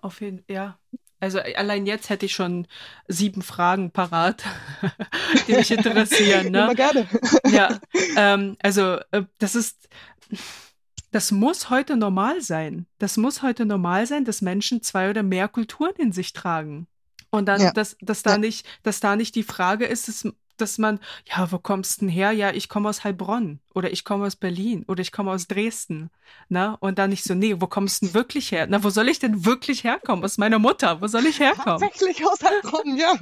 auf 0.00 0.20
jeden 0.20 0.38
Fall, 0.38 0.54
ja. 0.54 0.78
Also 1.20 1.38
allein 1.38 1.84
jetzt 1.84 2.08
hätte 2.08 2.26
ich 2.26 2.32
schon 2.32 2.66
sieben 3.06 3.42
Fragen 3.42 3.90
parat, 3.90 4.42
die 5.46 5.52
mich 5.52 5.70
interessieren. 5.70 6.50
Ne? 6.50 6.62
Immer 6.64 6.74
gerne. 6.74 7.06
ja, 7.50 7.78
ähm, 8.16 8.56
also 8.62 8.98
äh, 9.10 9.24
das 9.38 9.54
ist, 9.54 9.88
das 11.10 11.30
muss 11.30 11.68
heute 11.68 11.96
normal 11.96 12.40
sein. 12.40 12.86
Das 12.98 13.18
muss 13.18 13.42
heute 13.42 13.66
normal 13.66 14.06
sein, 14.06 14.24
dass 14.24 14.40
Menschen 14.40 14.82
zwei 14.82 15.10
oder 15.10 15.22
mehr 15.22 15.48
Kulturen 15.48 15.94
in 15.98 16.12
sich 16.12 16.32
tragen. 16.32 16.86
Und 17.30 17.46
dann, 17.46 17.60
ja. 17.60 17.72
dass, 17.72 17.96
dass 18.00 18.22
da 18.22 18.32
ja. 18.32 18.38
nicht, 18.38 18.66
dass 18.82 19.00
da 19.00 19.14
nicht 19.14 19.34
die 19.34 19.42
Frage 19.42 19.84
ist, 19.84 20.08
dass, 20.08 20.26
dass 20.60 20.78
man, 20.78 21.00
ja, 21.26 21.50
wo 21.50 21.58
kommst 21.58 22.00
du 22.00 22.06
denn 22.06 22.08
her? 22.08 22.32
Ja, 22.32 22.50
ich 22.52 22.68
komme 22.68 22.88
aus 22.88 23.04
Heilbronn 23.04 23.60
oder 23.74 23.90
ich 23.92 24.04
komme 24.04 24.26
aus 24.26 24.36
Berlin 24.36 24.84
oder 24.88 25.00
ich 25.00 25.12
komme 25.12 25.30
aus 25.30 25.46
Dresden. 25.46 26.10
Na, 26.48 26.76
und 26.80 26.98
dann 26.98 27.10
nicht 27.10 27.24
so, 27.24 27.34
nee, 27.34 27.56
wo 27.58 27.66
kommst 27.66 28.02
du 28.02 28.06
denn 28.06 28.14
wirklich 28.14 28.52
her? 28.52 28.66
Na, 28.68 28.82
wo 28.82 28.90
soll 28.90 29.08
ich 29.08 29.18
denn 29.18 29.44
wirklich 29.44 29.84
herkommen? 29.84 30.24
Aus 30.24 30.38
meiner 30.38 30.58
Mutter, 30.58 31.00
wo 31.00 31.06
soll 31.06 31.26
ich 31.26 31.40
herkommen? 31.40 31.80
Tatsächlich 31.80 32.26
aus 32.26 32.38
Heilbronn, 32.42 32.96
ja. 32.96 33.14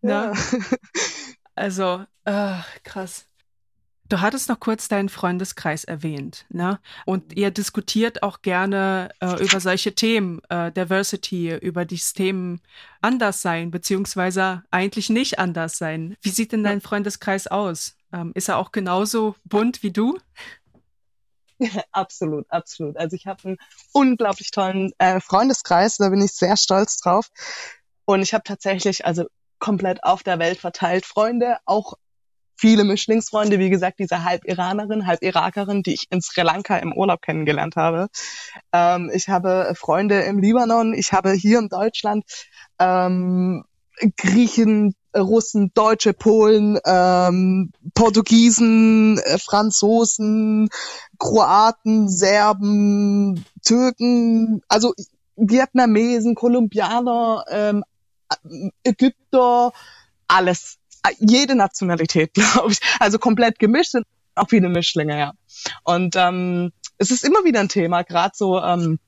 Na, 0.00 0.32
also, 1.54 2.04
äh, 2.24 2.58
krass. 2.84 3.26
Du 4.12 4.20
hattest 4.20 4.50
noch 4.50 4.60
kurz 4.60 4.88
deinen 4.88 5.08
Freundeskreis 5.08 5.84
erwähnt, 5.84 6.44
ne? 6.50 6.78
Und 7.06 7.34
ihr 7.34 7.50
diskutiert 7.50 8.22
auch 8.22 8.42
gerne 8.42 9.08
äh, 9.20 9.42
über 9.42 9.58
solche 9.58 9.94
Themen, 9.94 10.42
äh, 10.50 10.70
Diversity, 10.70 11.56
über 11.56 11.86
die 11.86 11.96
Themen 11.96 12.60
anders 13.00 13.40
sein, 13.40 13.70
beziehungsweise 13.70 14.64
eigentlich 14.70 15.08
nicht 15.08 15.38
anders 15.38 15.78
sein. 15.78 16.14
Wie 16.20 16.28
sieht 16.28 16.52
denn 16.52 16.62
dein 16.62 16.82
Freundeskreis 16.82 17.46
aus? 17.46 17.96
Ähm, 18.12 18.32
ist 18.34 18.50
er 18.50 18.58
auch 18.58 18.70
genauso 18.70 19.34
bunt 19.44 19.82
wie 19.82 19.92
du? 19.92 20.18
absolut, 21.92 22.44
absolut. 22.50 22.98
Also 22.98 23.16
ich 23.16 23.26
habe 23.26 23.42
einen 23.48 23.58
unglaublich 23.92 24.50
tollen 24.50 24.92
äh, 24.98 25.20
Freundeskreis, 25.20 25.96
da 25.96 26.10
bin 26.10 26.20
ich 26.20 26.32
sehr 26.32 26.58
stolz 26.58 26.98
drauf. 26.98 27.30
Und 28.04 28.20
ich 28.20 28.34
habe 28.34 28.44
tatsächlich, 28.44 29.06
also 29.06 29.24
komplett 29.58 30.04
auf 30.04 30.22
der 30.22 30.38
Welt 30.38 30.58
verteilt 30.58 31.06
Freunde, 31.06 31.56
auch 31.64 31.94
viele 32.56 32.84
Mischlingsfreunde, 32.84 33.58
wie 33.58 33.70
gesagt, 33.70 33.98
diese 33.98 34.24
halb 34.24 34.44
Iranerin, 34.44 35.06
halb 35.06 35.22
Irakerin, 35.22 35.82
die 35.82 35.94
ich 35.94 36.06
in 36.10 36.20
Sri 36.20 36.42
Lanka 36.42 36.76
im 36.76 36.92
Urlaub 36.92 37.22
kennengelernt 37.22 37.76
habe. 37.76 38.08
Ähm, 38.72 39.10
ich 39.12 39.28
habe 39.28 39.74
Freunde 39.76 40.20
im 40.22 40.38
Libanon, 40.38 40.94
ich 40.94 41.12
habe 41.12 41.32
hier 41.32 41.58
in 41.58 41.68
Deutschland 41.68 42.24
ähm, 42.78 43.64
Griechen, 44.16 44.94
Russen, 45.16 45.72
Deutsche, 45.74 46.12
Polen, 46.14 46.78
ähm, 46.86 47.70
Portugiesen, 47.94 49.18
äh, 49.18 49.38
Franzosen, 49.38 50.68
Kroaten, 51.18 52.08
Serben, 52.08 53.44
Türken, 53.62 54.62
also 54.68 54.94
Vietnamesen, 55.36 56.34
Kolumbianer, 56.34 57.44
ähm, 57.50 57.84
Ägypter, 58.84 59.72
alles 60.28 60.78
jede 61.18 61.54
Nationalität, 61.54 62.34
glaube 62.34 62.72
ich. 62.72 62.80
Also 62.98 63.18
komplett 63.18 63.58
gemischt 63.58 63.92
sind 63.92 64.06
auch 64.34 64.48
viele 64.48 64.68
Mischlinge, 64.68 65.18
ja. 65.18 65.32
Und 65.84 66.16
ähm, 66.16 66.72
es 66.98 67.10
ist 67.10 67.24
immer 67.24 67.44
wieder 67.44 67.60
ein 67.60 67.68
Thema, 67.68 68.02
gerade 68.02 68.32
so, 68.34 68.60
ähm, 68.60 68.98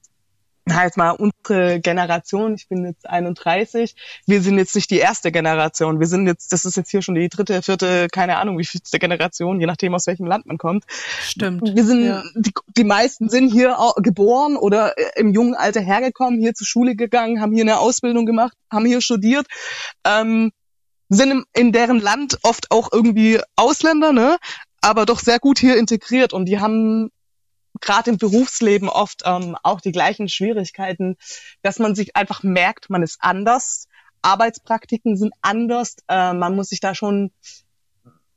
halt 0.71 0.97
mal 0.97 1.11
unsere 1.11 1.81
Generation, 1.81 2.55
ich 2.55 2.69
bin 2.69 2.85
jetzt 2.85 3.09
31, 3.09 3.95
wir 4.27 4.41
sind 4.41 4.57
jetzt 4.57 4.75
nicht 4.75 4.91
die 4.91 4.99
erste 4.99 5.31
Generation, 5.31 6.01
wir 6.01 6.07
sind 6.07 6.27
jetzt, 6.27 6.53
das 6.53 6.65
ist 6.65 6.77
jetzt 6.77 6.91
hier 6.91 7.03
schon 7.03 7.15
die 7.15 7.29
dritte, 7.29 7.61
vierte, 7.63 8.09
keine 8.11 8.39
Ahnung, 8.39 8.59
wie 8.59 8.65
vielte 8.65 8.99
Generation, 8.99 9.61
je 9.61 9.67
nachdem 9.67 9.95
aus 9.95 10.07
welchem 10.07 10.27
Land 10.27 10.47
man 10.47 10.59
kommt. 10.59 10.85
Stimmt. 11.23 11.75
Wir 11.75 11.85
sind, 11.85 12.05
ja. 12.05 12.23
die, 12.35 12.53
die 12.77 12.85
meisten 12.85 13.29
sind 13.29 13.53
hier 13.53 13.77
geboren 13.99 14.57
oder 14.57 14.95
im 15.17 15.35
jungen 15.35 15.55
Alter 15.55 15.81
hergekommen, 15.81 16.41
hier 16.41 16.55
zur 16.55 16.67
Schule 16.67 16.97
gegangen, 16.97 17.41
haben 17.41 17.53
hier 17.53 17.65
eine 17.65 17.79
Ausbildung 17.79 18.25
gemacht, 18.25 18.57
haben 18.71 18.87
hier 18.87 19.01
studiert. 19.01 19.47
Ähm, 20.05 20.53
sind 21.15 21.45
in 21.53 21.73
deren 21.73 22.01
Land 22.01 22.39
oft 22.43 22.71
auch 22.71 22.91
irgendwie 22.93 23.41
Ausländer, 23.57 24.13
ne? 24.13 24.39
aber 24.81 25.07
doch 25.07 25.21
sehr 25.21 25.39
gut 25.39 25.59
hier 25.59 25.79
integriert 25.79 26.33
und 26.33 26.45
die 26.47 26.61
haben 26.61 27.11
gerade 27.81 28.11
im 28.11 28.19
Berufsleben 28.19 28.89
oft 28.89 29.23
ähm, 29.25 29.57
auch 29.63 29.81
die 29.81 29.93
gleichen 29.93 30.29
Schwierigkeiten, 30.29 31.17
dass 31.63 31.79
man 31.79 31.95
sich 31.95 32.17
einfach 32.17 32.43
merkt, 32.43 32.91
man 32.91 33.03
ist 33.03 33.19
anders, 33.21 33.89
Arbeitspraktiken 34.23 35.17
sind 35.17 35.35
anders, 35.43 35.97
äh, 36.09 36.33
man 36.33 36.55
muss 36.55 36.69
sich 36.69 36.81
da 36.81 36.95
schon 36.95 37.33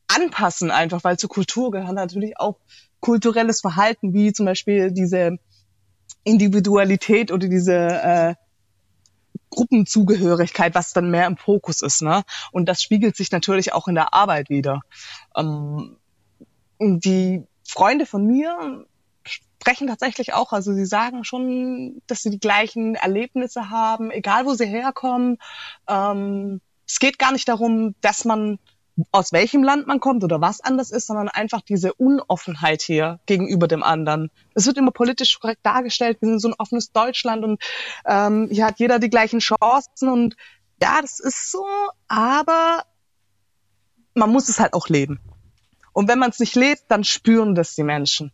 anpassen 0.08 0.72
einfach, 0.72 1.04
weil 1.04 1.18
zur 1.18 1.30
Kultur 1.30 1.72
gehört 1.72 1.94
natürlich 1.94 2.40
auch 2.40 2.60
kulturelles 3.00 3.62
Verhalten, 3.62 4.14
wie 4.14 4.34
zum 4.34 4.46
Beispiel 4.46 4.92
diese 4.92 5.38
Individualität 6.24 7.32
oder 7.32 7.48
diese 7.48 7.76
äh, 7.76 8.36
Gruppenzugehörigkeit, 9.50 10.76
was 10.76 10.94
dann 10.94 11.10
mehr 11.10 11.28
im 11.28 11.38
Fokus 11.38 11.82
ist. 11.82 12.02
Ne? 12.02 12.24
Und 12.52 12.68
das 12.68 12.82
spiegelt 12.82 13.16
sich 13.16 13.32
natürlich 13.32 13.74
auch 13.74 13.88
in 13.88 13.96
der 13.96 14.14
Arbeit 14.14 14.50
wieder. 14.50 14.82
Ähm, 15.36 15.98
die 16.80 17.44
Freunde 17.64 18.06
von 18.06 18.26
mir 18.26 18.86
sprechen 19.24 19.88
tatsächlich 19.88 20.34
auch, 20.34 20.54
also 20.54 20.74
sie 20.74 20.86
sagen 20.86 21.24
schon, 21.24 22.02
dass 22.08 22.22
sie 22.22 22.30
die 22.30 22.40
gleichen 22.40 22.96
Erlebnisse 22.96 23.70
haben, 23.70 24.12
egal 24.12 24.46
wo 24.46 24.54
sie 24.54 24.66
herkommen. 24.66 25.38
Ähm, 25.88 26.62
es 26.88 27.00
geht 27.00 27.20
gar 27.20 27.32
nicht 27.34 27.50
darum, 27.50 27.96
dass 28.02 28.24
man 28.24 28.60
aus 29.12 29.32
welchem 29.32 29.64
Land 29.64 29.88
man 29.88 30.00
kommt 30.00 30.24
oder 30.24 30.42
was 30.42 30.62
anders 30.62 30.92
ist, 30.92 31.08
sondern 31.08 31.30
einfach 31.30 31.62
diese 31.62 31.94
Unoffenheit 31.94 32.82
hier 32.82 33.20
gegenüber 33.26 33.68
dem 33.68 33.84
anderen. 33.84 34.32
Es 34.56 34.66
wird 34.66 34.78
immer 34.78 34.92
politisch 34.92 35.40
korrekt 35.40 35.62
dargestellt, 35.64 36.18
wir 36.22 36.30
sind 36.30 36.40
so 36.40 36.50
ein 36.50 36.56
offenes 36.58 36.92
Deutschland 36.92 37.44
und 37.44 37.62
ähm, 38.06 38.50
hier 38.52 38.66
hat 38.66 38.80
jeder 38.80 39.00
die 39.00 39.10
gleichen 39.10 39.40
Chancen 39.40 40.10
und 40.10 40.36
ja, 40.82 41.00
das 41.02 41.20
ist 41.20 41.52
so, 41.52 41.66
aber 42.08 42.84
man 44.14 44.32
muss 44.32 44.50
es 44.50 44.60
halt 44.60 44.74
auch 44.74 44.90
leben. 44.90 45.20
Und 45.94 46.08
wenn 46.08 46.20
man 46.20 46.30
es 46.30 46.40
nicht 46.40 46.56
lebt, 46.56 46.84
dann 46.90 47.04
spüren 47.04 47.56
das 47.56 47.76
die 47.76 47.84
Menschen. 47.84 48.32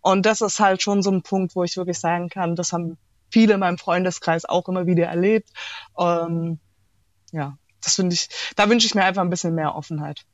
Und 0.00 0.26
das 0.26 0.40
ist 0.40 0.60
halt 0.60 0.82
schon 0.82 1.02
so 1.02 1.10
ein 1.10 1.22
Punkt, 1.22 1.56
wo 1.56 1.64
ich 1.64 1.76
wirklich 1.76 1.98
sagen 1.98 2.28
kann, 2.28 2.56
das 2.56 2.72
haben 2.72 2.98
viele 3.30 3.54
in 3.54 3.60
meinem 3.60 3.78
Freundeskreis 3.78 4.44
auch 4.44 4.68
immer 4.68 4.86
wieder 4.86 5.06
erlebt. 5.06 5.50
Ähm, 5.98 6.58
ja, 7.32 7.58
das 7.82 7.94
finde 7.94 8.14
ich, 8.14 8.28
da 8.56 8.68
wünsche 8.68 8.86
ich 8.86 8.94
mir 8.94 9.04
einfach 9.04 9.22
ein 9.22 9.30
bisschen 9.30 9.54
mehr 9.54 9.74
Offenheit. 9.74 10.24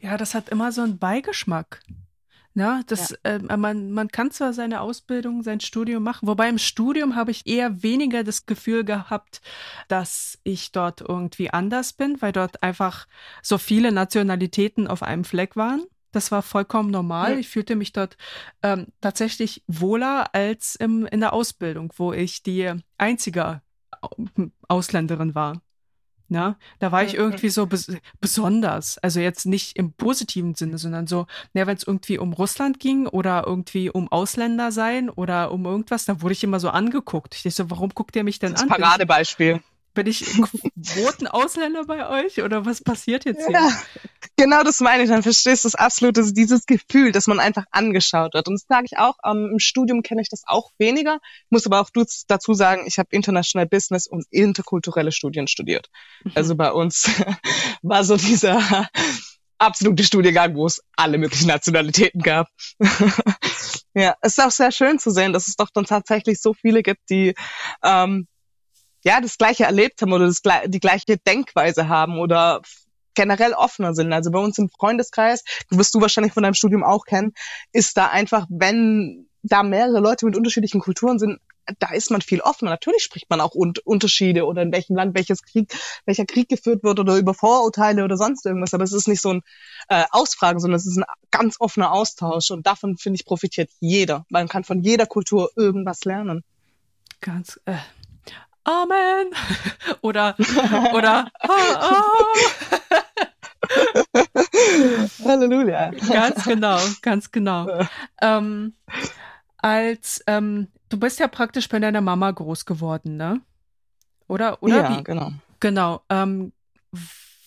Ja, 0.00 0.16
das 0.16 0.34
hat 0.34 0.48
immer 0.48 0.72
so 0.72 0.82
einen 0.82 0.98
Beigeschmack. 0.98 1.80
Na, 2.58 2.80
das, 2.86 3.10
ja. 3.10 3.34
äh, 3.34 3.56
man, 3.58 3.90
man 3.90 4.08
kann 4.08 4.30
zwar 4.30 4.54
seine 4.54 4.80
Ausbildung, 4.80 5.42
sein 5.42 5.60
Studium 5.60 6.02
machen, 6.02 6.26
wobei 6.26 6.48
im 6.48 6.56
Studium 6.56 7.14
habe 7.14 7.30
ich 7.30 7.46
eher 7.46 7.82
weniger 7.82 8.24
das 8.24 8.46
Gefühl 8.46 8.82
gehabt, 8.82 9.42
dass 9.88 10.38
ich 10.42 10.72
dort 10.72 11.02
irgendwie 11.02 11.50
anders 11.50 11.92
bin, 11.92 12.22
weil 12.22 12.32
dort 12.32 12.62
einfach 12.62 13.08
so 13.42 13.58
viele 13.58 13.92
Nationalitäten 13.92 14.86
auf 14.86 15.02
einem 15.02 15.24
Fleck 15.24 15.54
waren. 15.56 15.84
Das 16.12 16.32
war 16.32 16.40
vollkommen 16.40 16.90
normal. 16.90 17.32
Ja. 17.32 17.38
Ich 17.38 17.48
fühlte 17.50 17.76
mich 17.76 17.92
dort 17.92 18.16
ähm, 18.62 18.86
tatsächlich 19.02 19.62
wohler 19.66 20.34
als 20.34 20.76
im, 20.76 21.04
in 21.04 21.20
der 21.20 21.34
Ausbildung, 21.34 21.92
wo 21.98 22.14
ich 22.14 22.42
die 22.42 22.72
einzige 22.96 23.60
Ausländerin 24.66 25.34
war. 25.34 25.60
Ne? 26.28 26.56
Da 26.80 26.90
war 26.90 27.04
ich 27.04 27.14
irgendwie 27.14 27.50
so 27.50 27.66
bes 27.66 27.92
besonders. 28.20 28.98
Also 28.98 29.20
jetzt 29.20 29.46
nicht 29.46 29.76
im 29.76 29.92
positiven 29.92 30.54
Sinne, 30.54 30.78
sondern 30.78 31.06
so, 31.06 31.26
ne, 31.54 31.66
wenn 31.66 31.76
es 31.76 31.86
irgendwie 31.86 32.18
um 32.18 32.32
Russland 32.32 32.80
ging 32.80 33.06
oder 33.06 33.44
irgendwie 33.46 33.90
um 33.90 34.10
Ausländer 34.10 34.72
sein 34.72 35.08
oder 35.08 35.52
um 35.52 35.64
irgendwas, 35.64 36.04
dann 36.04 36.22
wurde 36.22 36.32
ich 36.32 36.42
immer 36.42 36.58
so 36.58 36.70
angeguckt. 36.70 37.34
Ich 37.36 37.42
dachte 37.42 37.56
so, 37.56 37.70
warum 37.70 37.90
guckt 37.90 38.16
ihr 38.16 38.24
mich 38.24 38.38
denn 38.38 38.52
das 38.52 38.62
an? 38.62 38.68
Paradebeispiel. 38.68 39.60
Bin 39.96 40.06
ich 40.06 40.24
roten 40.96 41.26
Ausländer 41.26 41.84
bei 41.86 42.06
euch 42.08 42.42
oder 42.42 42.66
was 42.66 42.82
passiert 42.82 43.24
jetzt 43.24 43.46
hier? 43.46 43.54
Ja, 43.54 43.72
genau 44.36 44.62
das 44.62 44.80
meine 44.80 45.02
ich. 45.02 45.08
Dann 45.08 45.22
verstehst 45.22 45.64
du 45.64 45.68
es 45.68 45.74
absolut. 45.74 46.18
Das 46.18 46.26
ist 46.26 46.36
dieses 46.36 46.66
Gefühl, 46.66 47.12
dass 47.12 47.26
man 47.26 47.40
einfach 47.40 47.64
angeschaut 47.70 48.34
wird. 48.34 48.46
Und 48.46 48.54
das 48.54 48.66
sage 48.68 48.84
ich 48.90 48.98
auch, 48.98 49.14
ähm, 49.24 49.48
im 49.52 49.58
Studium 49.58 50.02
kenne 50.02 50.20
ich 50.20 50.28
das 50.28 50.42
auch 50.46 50.70
weniger. 50.76 51.18
Muss 51.48 51.64
aber 51.64 51.80
auch 51.80 51.88
dazu 52.28 52.52
sagen, 52.52 52.84
ich 52.86 52.98
habe 52.98 53.08
International 53.10 53.66
Business 53.66 54.06
und 54.06 54.26
interkulturelle 54.30 55.12
Studien 55.12 55.48
studiert. 55.48 55.88
Mhm. 56.24 56.32
Also 56.34 56.56
bei 56.56 56.70
uns 56.72 57.10
war 57.82 58.04
so 58.04 58.18
dieser 58.18 58.90
absolute 59.56 60.04
Studiengang, 60.04 60.54
wo 60.56 60.66
es 60.66 60.82
alle 60.94 61.16
möglichen 61.16 61.48
Nationalitäten 61.48 62.20
gab. 62.20 62.48
ja, 63.94 64.14
es 64.20 64.36
ist 64.36 64.44
auch 64.44 64.50
sehr 64.50 64.72
schön 64.72 64.98
zu 64.98 65.10
sehen, 65.10 65.32
dass 65.32 65.48
es 65.48 65.56
doch 65.56 65.70
dann 65.72 65.86
tatsächlich 65.86 66.42
so 66.42 66.52
viele 66.52 66.82
gibt, 66.82 67.08
die 67.08 67.34
ähm, 67.82 68.26
ja 69.06 69.20
das 69.20 69.38
Gleiche 69.38 69.64
erlebt 69.64 70.02
haben 70.02 70.12
oder 70.12 70.26
das, 70.26 70.42
die 70.66 70.80
gleiche 70.80 71.16
Denkweise 71.16 71.88
haben 71.88 72.18
oder 72.18 72.60
generell 73.14 73.52
offener 73.52 73.94
sind. 73.94 74.12
Also 74.12 74.30
bei 74.30 74.40
uns 74.40 74.58
im 74.58 74.68
Freundeskreis, 74.68 75.44
du 75.70 75.78
wirst 75.78 75.94
du 75.94 76.00
wahrscheinlich 76.00 76.32
von 76.32 76.42
deinem 76.42 76.54
Studium 76.54 76.82
auch 76.82 77.04
kennen, 77.06 77.32
ist 77.72 77.96
da 77.96 78.08
einfach, 78.08 78.46
wenn 78.50 79.28
da 79.42 79.62
mehrere 79.62 80.00
Leute 80.00 80.26
mit 80.26 80.36
unterschiedlichen 80.36 80.80
Kulturen 80.80 81.20
sind, 81.20 81.38
da 81.78 81.92
ist 81.92 82.10
man 82.10 82.20
viel 82.20 82.40
offener. 82.40 82.70
Natürlich 82.70 83.02
spricht 83.02 83.30
man 83.30 83.40
auch 83.40 83.54
un 83.54 83.74
Unterschiede 83.84 84.44
oder 84.44 84.62
in 84.62 84.72
welchem 84.72 84.96
Land 84.96 85.16
welches 85.16 85.42
Krieg, 85.42 85.72
welcher 86.04 86.26
Krieg 86.26 86.48
geführt 86.48 86.82
wird 86.82 86.98
oder 86.98 87.16
über 87.16 87.32
Vorurteile 87.32 88.04
oder 88.04 88.16
sonst 88.16 88.44
irgendwas. 88.44 88.74
Aber 88.74 88.84
es 88.84 88.92
ist 88.92 89.08
nicht 89.08 89.22
so 89.22 89.34
ein 89.34 89.42
äh, 89.88 90.04
Ausfragen, 90.10 90.60
sondern 90.60 90.76
es 90.76 90.86
ist 90.86 90.98
ein 90.98 91.04
ganz 91.30 91.56
offener 91.60 91.92
Austausch. 91.92 92.50
Und 92.50 92.66
davon, 92.66 92.96
finde 92.96 93.16
ich, 93.16 93.24
profitiert 93.24 93.70
jeder. 93.80 94.26
Man 94.28 94.48
kann 94.48 94.64
von 94.64 94.80
jeder 94.80 95.06
Kultur 95.06 95.50
irgendwas 95.56 96.04
lernen. 96.04 96.44
Ganz, 97.20 97.58
äh, 97.64 97.76
Amen. 98.66 99.30
Oder, 100.02 100.34
oder, 100.92 101.30
ah, 101.40 101.48
ah. 101.74 102.02
Halleluja. 105.24 105.90
Ganz 106.12 106.44
genau, 106.44 106.78
ganz 107.00 107.30
genau. 107.30 107.68
Ähm, 108.20 108.74
als, 109.58 110.22
ähm, 110.26 110.68
du 110.88 110.98
bist 110.98 111.20
ja 111.20 111.28
praktisch 111.28 111.68
bei 111.68 111.78
deiner 111.78 112.00
Mama 112.00 112.30
groß 112.30 112.66
geworden, 112.66 113.16
ne? 113.16 113.40
Oder, 114.28 114.62
oder 114.62 114.76
ja, 114.76 114.98
wie? 114.98 115.04
genau. 115.04 115.32
Genau. 115.60 116.02
Ähm, 116.10 116.52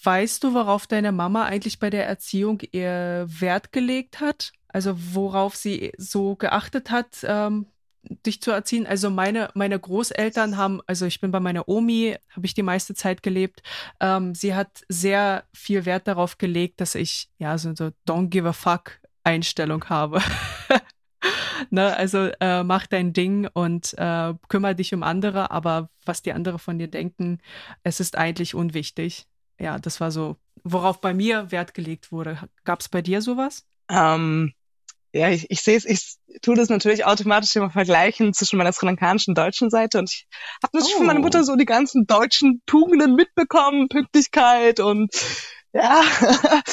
weißt 0.03 0.43
du, 0.43 0.53
worauf 0.53 0.87
deine 0.87 1.11
Mama 1.11 1.45
eigentlich 1.45 1.79
bei 1.79 1.89
der 1.89 2.07
Erziehung 2.07 2.61
ihr 2.71 3.25
Wert 3.27 3.71
gelegt 3.73 4.21
hat? 4.21 4.53
Also 4.69 4.95
worauf 5.13 5.55
sie 5.55 5.91
so 5.97 6.35
geachtet 6.35 6.91
hat, 6.91 7.17
ähm, 7.23 7.67
dich 8.03 8.41
zu 8.41 8.51
erziehen. 8.51 8.87
Also 8.87 9.09
meine, 9.09 9.49
meine 9.53 9.79
Großeltern 9.79 10.57
haben, 10.57 10.81
also 10.87 11.05
ich 11.05 11.19
bin 11.19 11.31
bei 11.31 11.39
meiner 11.39 11.67
Omi, 11.67 12.15
habe 12.29 12.45
ich 12.45 12.53
die 12.53 12.63
meiste 12.63 12.93
Zeit 12.93 13.23
gelebt. 13.23 13.61
Ähm, 13.99 14.35
sie 14.35 14.55
hat 14.55 14.83
sehr 14.87 15.43
viel 15.53 15.85
Wert 15.85 16.07
darauf 16.07 16.37
gelegt, 16.37 16.81
dass 16.81 16.95
ich 16.95 17.29
ja 17.37 17.57
so, 17.57 17.75
so 17.75 17.91
don't 18.07 18.29
give 18.29 18.47
a 18.47 18.53
fuck 18.53 18.99
Einstellung 19.23 19.85
habe. 19.89 20.21
ne, 21.69 21.95
also 21.95 22.29
äh, 22.39 22.63
mach 22.63 22.87
dein 22.87 23.13
Ding 23.13 23.47
und 23.53 23.93
äh, 23.97 24.33
kümmere 24.47 24.75
dich 24.75 24.93
um 24.93 25.03
andere, 25.03 25.51
aber 25.51 25.89
was 26.05 26.21
die 26.21 26.33
anderen 26.33 26.59
von 26.59 26.79
dir 26.79 26.87
denken, 26.87 27.39
es 27.83 27.99
ist 27.99 28.17
eigentlich 28.17 28.55
unwichtig. 28.55 29.27
Ja, 29.59 29.77
das 29.77 29.99
war 29.99 30.11
so, 30.11 30.37
worauf 30.63 31.01
bei 31.01 31.13
mir 31.13 31.51
Wert 31.51 31.73
gelegt 31.73 32.11
wurde. 32.11 32.49
Gab 32.63 32.79
es 32.79 32.89
bei 32.89 33.01
dir 33.01 33.21
sowas? 33.21 33.65
Ähm, 33.89 34.53
ja, 35.13 35.29
ich, 35.29 35.49
ich 35.49 35.61
sehe 35.61 35.77
es, 35.77 35.85
ich 35.85 36.17
tue 36.41 36.55
das 36.55 36.69
natürlich 36.69 37.05
automatisch 37.05 37.55
immer 37.55 37.69
vergleichen 37.69 38.33
zwischen 38.33 38.57
meiner 38.57 38.71
sri 38.71 38.85
lankanischen 38.85 39.33
deutschen 39.33 39.69
Seite 39.69 39.99
und 39.99 40.11
ich 40.11 40.27
habe 40.63 40.77
natürlich 40.77 40.95
oh. 40.95 40.99
von 40.99 41.07
meiner 41.07 41.19
Mutter 41.19 41.43
so 41.43 41.55
die 41.55 41.65
ganzen 41.65 42.05
deutschen 42.05 42.61
Tugenden 42.65 43.15
mitbekommen, 43.15 43.89
Pünktlichkeit 43.89 44.79
und 44.79 45.11
ja, 45.71 46.01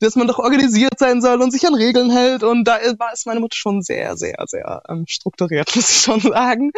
dass 0.00 0.16
man 0.16 0.26
doch 0.26 0.38
organisiert 0.38 0.98
sein 0.98 1.20
soll 1.20 1.40
und 1.40 1.52
sich 1.52 1.66
an 1.66 1.74
Regeln 1.74 2.10
hält. 2.10 2.42
Und 2.42 2.64
da 2.64 2.78
war 2.98 3.12
ist 3.12 3.26
meine 3.26 3.40
Mutter 3.40 3.56
schon 3.56 3.82
sehr, 3.82 4.16
sehr, 4.16 4.36
sehr 4.46 4.82
ähm, 4.88 5.04
strukturiert, 5.06 5.70
muss 5.76 5.90
ich 5.90 6.02
schon 6.02 6.20
sagen. 6.20 6.72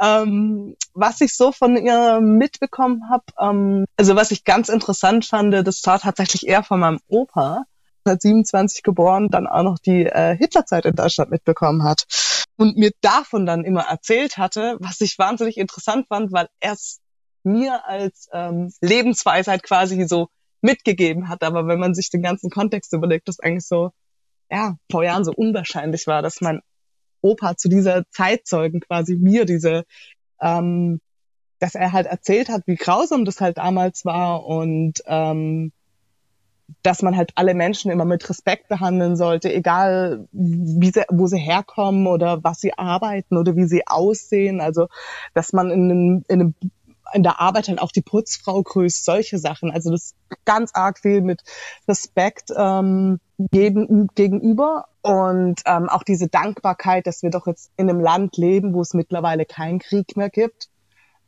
Ähm, 0.00 0.76
was 0.94 1.20
ich 1.20 1.36
so 1.36 1.52
von 1.52 1.76
ihr 1.76 2.20
mitbekommen 2.20 3.10
habe, 3.10 3.24
ähm, 3.38 3.84
also 3.96 4.16
was 4.16 4.30
ich 4.30 4.44
ganz 4.44 4.68
interessant 4.68 5.26
fand, 5.26 5.52
das 5.52 5.82
war 5.84 6.00
tatsächlich 6.00 6.46
eher 6.46 6.62
von 6.62 6.80
meinem 6.80 7.00
Opa. 7.08 7.64
1927 8.04 8.82
geboren, 8.82 9.28
dann 9.30 9.46
auch 9.46 9.62
noch 9.62 9.78
die 9.78 10.06
äh, 10.06 10.36
Hitlerzeit 10.36 10.84
in 10.84 10.94
Deutschland 10.94 11.30
mitbekommen 11.30 11.84
hat 11.84 12.06
und 12.56 12.76
mir 12.76 12.90
davon 13.00 13.46
dann 13.46 13.64
immer 13.64 13.82
erzählt 13.82 14.36
hatte, 14.38 14.76
was 14.80 15.00
ich 15.00 15.18
wahnsinnig 15.18 15.56
interessant 15.56 16.06
fand, 16.08 16.32
weil 16.32 16.48
er 16.60 16.72
es 16.72 17.00
mir 17.44 17.86
als 17.86 18.28
ähm, 18.32 18.72
Lebensweisheit 18.80 19.62
quasi 19.62 20.06
so 20.06 20.28
mitgegeben 20.60 21.28
hat. 21.28 21.42
Aber 21.42 21.66
wenn 21.66 21.80
man 21.80 21.94
sich 21.94 22.10
den 22.10 22.22
ganzen 22.22 22.50
Kontext 22.50 22.92
überlegt, 22.92 23.28
das 23.28 23.40
eigentlich 23.40 23.66
so, 23.66 23.90
ja, 24.50 24.76
vor 24.90 25.04
Jahren 25.04 25.24
so 25.24 25.32
unwahrscheinlich 25.34 26.06
war, 26.06 26.22
dass 26.22 26.40
mein 26.40 26.60
Opa 27.20 27.56
zu 27.56 27.68
dieser 27.68 28.04
Zeitzeugen 28.10 28.80
quasi 28.80 29.16
mir 29.16 29.44
diese, 29.44 29.84
ähm, 30.40 31.00
dass 31.58 31.74
er 31.74 31.92
halt 31.92 32.06
erzählt 32.06 32.48
hat, 32.48 32.62
wie 32.66 32.76
grausam 32.76 33.24
das 33.24 33.40
halt 33.40 33.58
damals 33.58 34.04
war 34.04 34.44
und 34.44 35.02
ähm, 35.06 35.72
dass 36.82 37.02
man 37.02 37.16
halt 37.16 37.32
alle 37.34 37.54
Menschen 37.54 37.90
immer 37.90 38.04
mit 38.04 38.28
Respekt 38.28 38.68
behandeln 38.68 39.16
sollte, 39.16 39.52
egal 39.52 40.28
wie 40.32 40.90
sie, 40.90 41.04
wo 41.10 41.26
sie 41.26 41.38
herkommen 41.38 42.06
oder 42.06 42.42
was 42.44 42.60
sie 42.60 42.76
arbeiten 42.78 43.36
oder 43.36 43.56
wie 43.56 43.64
sie 43.64 43.86
aussehen. 43.86 44.60
Also, 44.60 44.88
dass 45.34 45.52
man 45.52 45.70
in 45.70 45.90
einem, 45.90 46.24
in 46.28 46.40
einem 46.40 46.54
in 47.14 47.22
der 47.22 47.40
Arbeit 47.40 47.68
halt 47.68 47.80
auch 47.80 47.92
die 47.92 48.02
Putzfrau 48.02 48.62
grüßt, 48.62 49.04
solche 49.04 49.38
Sachen. 49.38 49.70
Also 49.70 49.90
das 49.90 50.14
ganz 50.44 50.70
arg 50.74 50.98
viel 50.98 51.20
mit 51.20 51.42
Respekt 51.86 52.50
ähm, 52.56 53.20
gegen, 53.50 54.08
gegenüber 54.14 54.86
und 55.02 55.60
ähm, 55.66 55.88
auch 55.88 56.02
diese 56.02 56.28
Dankbarkeit, 56.28 57.06
dass 57.06 57.22
wir 57.22 57.30
doch 57.30 57.46
jetzt 57.46 57.70
in 57.76 57.90
einem 57.90 58.00
Land 58.00 58.36
leben, 58.36 58.72
wo 58.74 58.80
es 58.80 58.94
mittlerweile 58.94 59.44
keinen 59.44 59.78
Krieg 59.78 60.16
mehr 60.16 60.30
gibt 60.30 60.68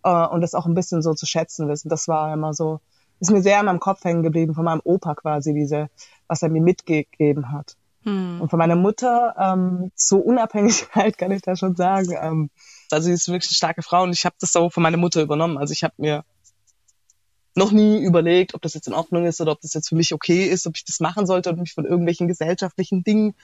äh, 0.05 0.27
und 0.27 0.41
das 0.41 0.55
auch 0.55 0.67
ein 0.67 0.75
bisschen 0.75 1.03
so 1.03 1.15
zu 1.15 1.27
schätzen 1.27 1.69
wissen. 1.69 1.89
Das 1.89 2.09
war 2.09 2.33
immer 2.33 2.55
so 2.55 2.81
ist 3.21 3.31
mir 3.31 3.43
sehr 3.43 3.61
in 3.61 3.67
meinem 3.67 3.81
Kopf 3.81 4.05
hängen 4.05 4.23
geblieben 4.23 4.55
von 4.55 4.65
meinem 4.65 4.83
Opa 4.85 5.15
quasi, 5.15 5.55
diese, 5.55 5.89
was 6.27 6.43
er 6.43 6.49
mir 6.49 6.63
mitgegeben 6.63 7.53
hat. 7.53 7.77
Hm. 8.03 8.41
Und 8.41 8.51
von 8.51 8.59
meiner 8.59 8.77
Mutter, 8.77 9.35
ähm, 9.39 9.91
zur 9.95 10.25
Unabhängigkeit 10.25 11.17
kann 11.19 11.33
ich 11.33 11.43
da 11.43 11.57
schon 11.57 11.75
sagen. 11.75 12.15
Ähm, 12.21 12.51
also 12.91 13.07
sie 13.07 13.13
ist 13.13 13.29
wirklich 13.29 13.51
eine 13.51 13.57
starke 13.57 13.83
Frau 13.83 14.03
und 14.03 14.13
ich 14.13 14.25
habe 14.25 14.37
das 14.41 14.53
so 14.53 14.71
von 14.71 14.83
meiner 14.83 14.99
Mutter 14.99 15.23
übernommen. 15.23 15.59
Also 15.59 15.73
ich 15.73 15.85
habe 15.85 15.95
mir 15.97 16.25
noch 17.57 17.73
nie 17.73 18.03
überlegt, 18.03 18.55
ob 18.55 18.63
das 18.63 18.75
jetzt 18.75 18.89
in 18.89 18.95
Ordnung 18.95 19.27
ist 19.27 19.41
oder 19.41 19.53
ob 19.53 19.61
das 19.61 19.75
jetzt 19.75 19.89
für 19.89 19.95
mich 19.95 20.13
okay 20.13 20.45
ist, 20.45 20.67
ob 20.67 20.77
ich 20.77 20.85
das 20.85 21.01
machen 21.01 21.27
sollte 21.27 21.51
und 21.51 21.61
mich 21.61 21.73
von 21.73 21.85
irgendwelchen 21.85 22.29
gesellschaftlichen 22.29 23.05
Dingen 23.05 23.35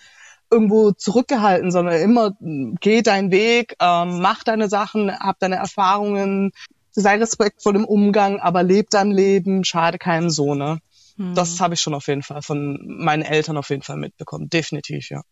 irgendwo 0.50 0.90
zurückgehalten, 0.90 1.70
sondern 1.70 1.94
immer 2.00 2.32
geh 2.80 3.02
deinen 3.02 3.30
Weg, 3.30 3.76
ähm, 3.80 4.20
mach 4.20 4.42
deine 4.42 4.68
Sachen, 4.68 5.16
hab 5.16 5.38
deine 5.38 5.56
Erfahrungen, 5.56 6.50
sei 6.93 7.16
respektvoll 7.16 7.76
im 7.76 7.84
Umgang, 7.84 8.41
aber 8.41 8.62
leb 8.62 8.91
dein 8.91 9.11
Leben, 9.11 9.64
schade 9.64 9.99
keinem 9.99 10.30
so, 10.30 10.55
ne? 10.55 10.80
Hm. 11.16 11.34
Das 11.34 11.61
habe 11.61 11.74
ich 11.74 11.80
schon 11.80 11.95
auf 11.95 12.07
jeden 12.07 12.22
Fall 12.22 12.43
von 12.43 12.78
meinen 12.82 13.22
Eltern 13.22 13.57
auf 13.57 13.70
jeden 13.70 13.82
Fall 13.82 13.97
mitbekommen. 13.97 14.49
Definitiv, 14.49 15.11
ja. 15.11 15.22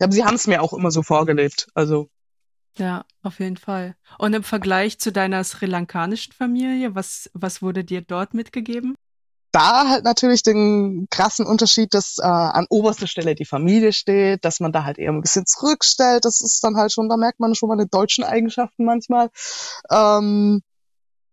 Aber 0.00 0.12
sie 0.12 0.24
haben 0.24 0.34
es 0.34 0.46
mir 0.46 0.62
auch 0.62 0.72
immer 0.72 0.90
so 0.90 1.02
vorgelebt. 1.02 1.68
Also. 1.74 2.08
Ja, 2.78 3.04
auf 3.22 3.40
jeden 3.40 3.56
Fall. 3.56 3.96
Und 4.18 4.32
im 4.32 4.42
Vergleich 4.42 4.98
zu 4.98 5.12
deiner 5.12 5.44
sri 5.44 5.66
lankanischen 5.66 6.32
Familie, 6.32 6.94
was, 6.94 7.30
was 7.34 7.60
wurde 7.60 7.84
dir 7.84 8.00
dort 8.00 8.32
mitgegeben? 8.32 8.94
da 9.52 9.88
halt 9.88 10.04
natürlich 10.04 10.42
den 10.42 11.08
krassen 11.10 11.46
Unterschied, 11.46 11.94
dass 11.94 12.18
äh, 12.18 12.26
an 12.26 12.66
oberster 12.68 13.06
Stelle 13.06 13.34
die 13.34 13.44
Familie 13.44 13.92
steht, 13.92 14.44
dass 14.44 14.60
man 14.60 14.72
da 14.72 14.84
halt 14.84 14.98
eher 14.98 15.10
ein 15.10 15.20
bisschen 15.20 15.46
zurückstellt. 15.46 16.24
Das 16.24 16.40
ist 16.40 16.62
dann 16.62 16.76
halt 16.76 16.92
schon, 16.92 17.08
da 17.08 17.16
merkt 17.16 17.40
man 17.40 17.54
schon 17.54 17.68
mal 17.68 17.76
die 17.76 17.90
deutschen 17.90 18.22
Eigenschaften 18.22 18.84
manchmal. 18.84 19.30
Ähm, 19.90 20.62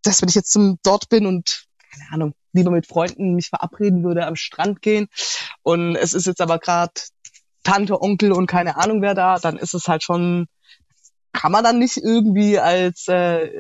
dass 0.04 0.22
wenn 0.22 0.30
ich 0.30 0.36
jetzt 0.36 0.52
zum 0.52 0.78
dort 0.84 1.10
bin 1.10 1.26
und 1.26 1.66
keine 1.92 2.12
Ahnung, 2.12 2.34
lieber 2.54 2.72
mit 2.72 2.88
Freunden 2.88 3.36
mich 3.36 3.50
verabreden 3.50 4.04
würde, 4.04 4.26
am 4.26 4.36
Strand 4.36 4.82
gehen 4.82 5.08
und 5.64 5.96
es 5.96 6.14
ist 6.14 6.28
jetzt 6.28 6.42
aber 6.42 6.60
gerade 6.60 6.94
Tante, 7.64 8.02
Onkel 8.02 8.32
und 8.32 8.48
keine 8.48 8.78
Ahnung 8.78 9.02
wer 9.02 9.14
da, 9.14 9.40
dann 9.40 9.58
ist 9.58 9.74
es 9.74 9.88
halt 9.88 10.04
schon 10.04 10.48
kann 11.38 11.52
man 11.52 11.64
dann 11.64 11.78
nicht 11.78 11.98
irgendwie 11.98 12.58
als 12.58 13.08
äh, 13.08 13.52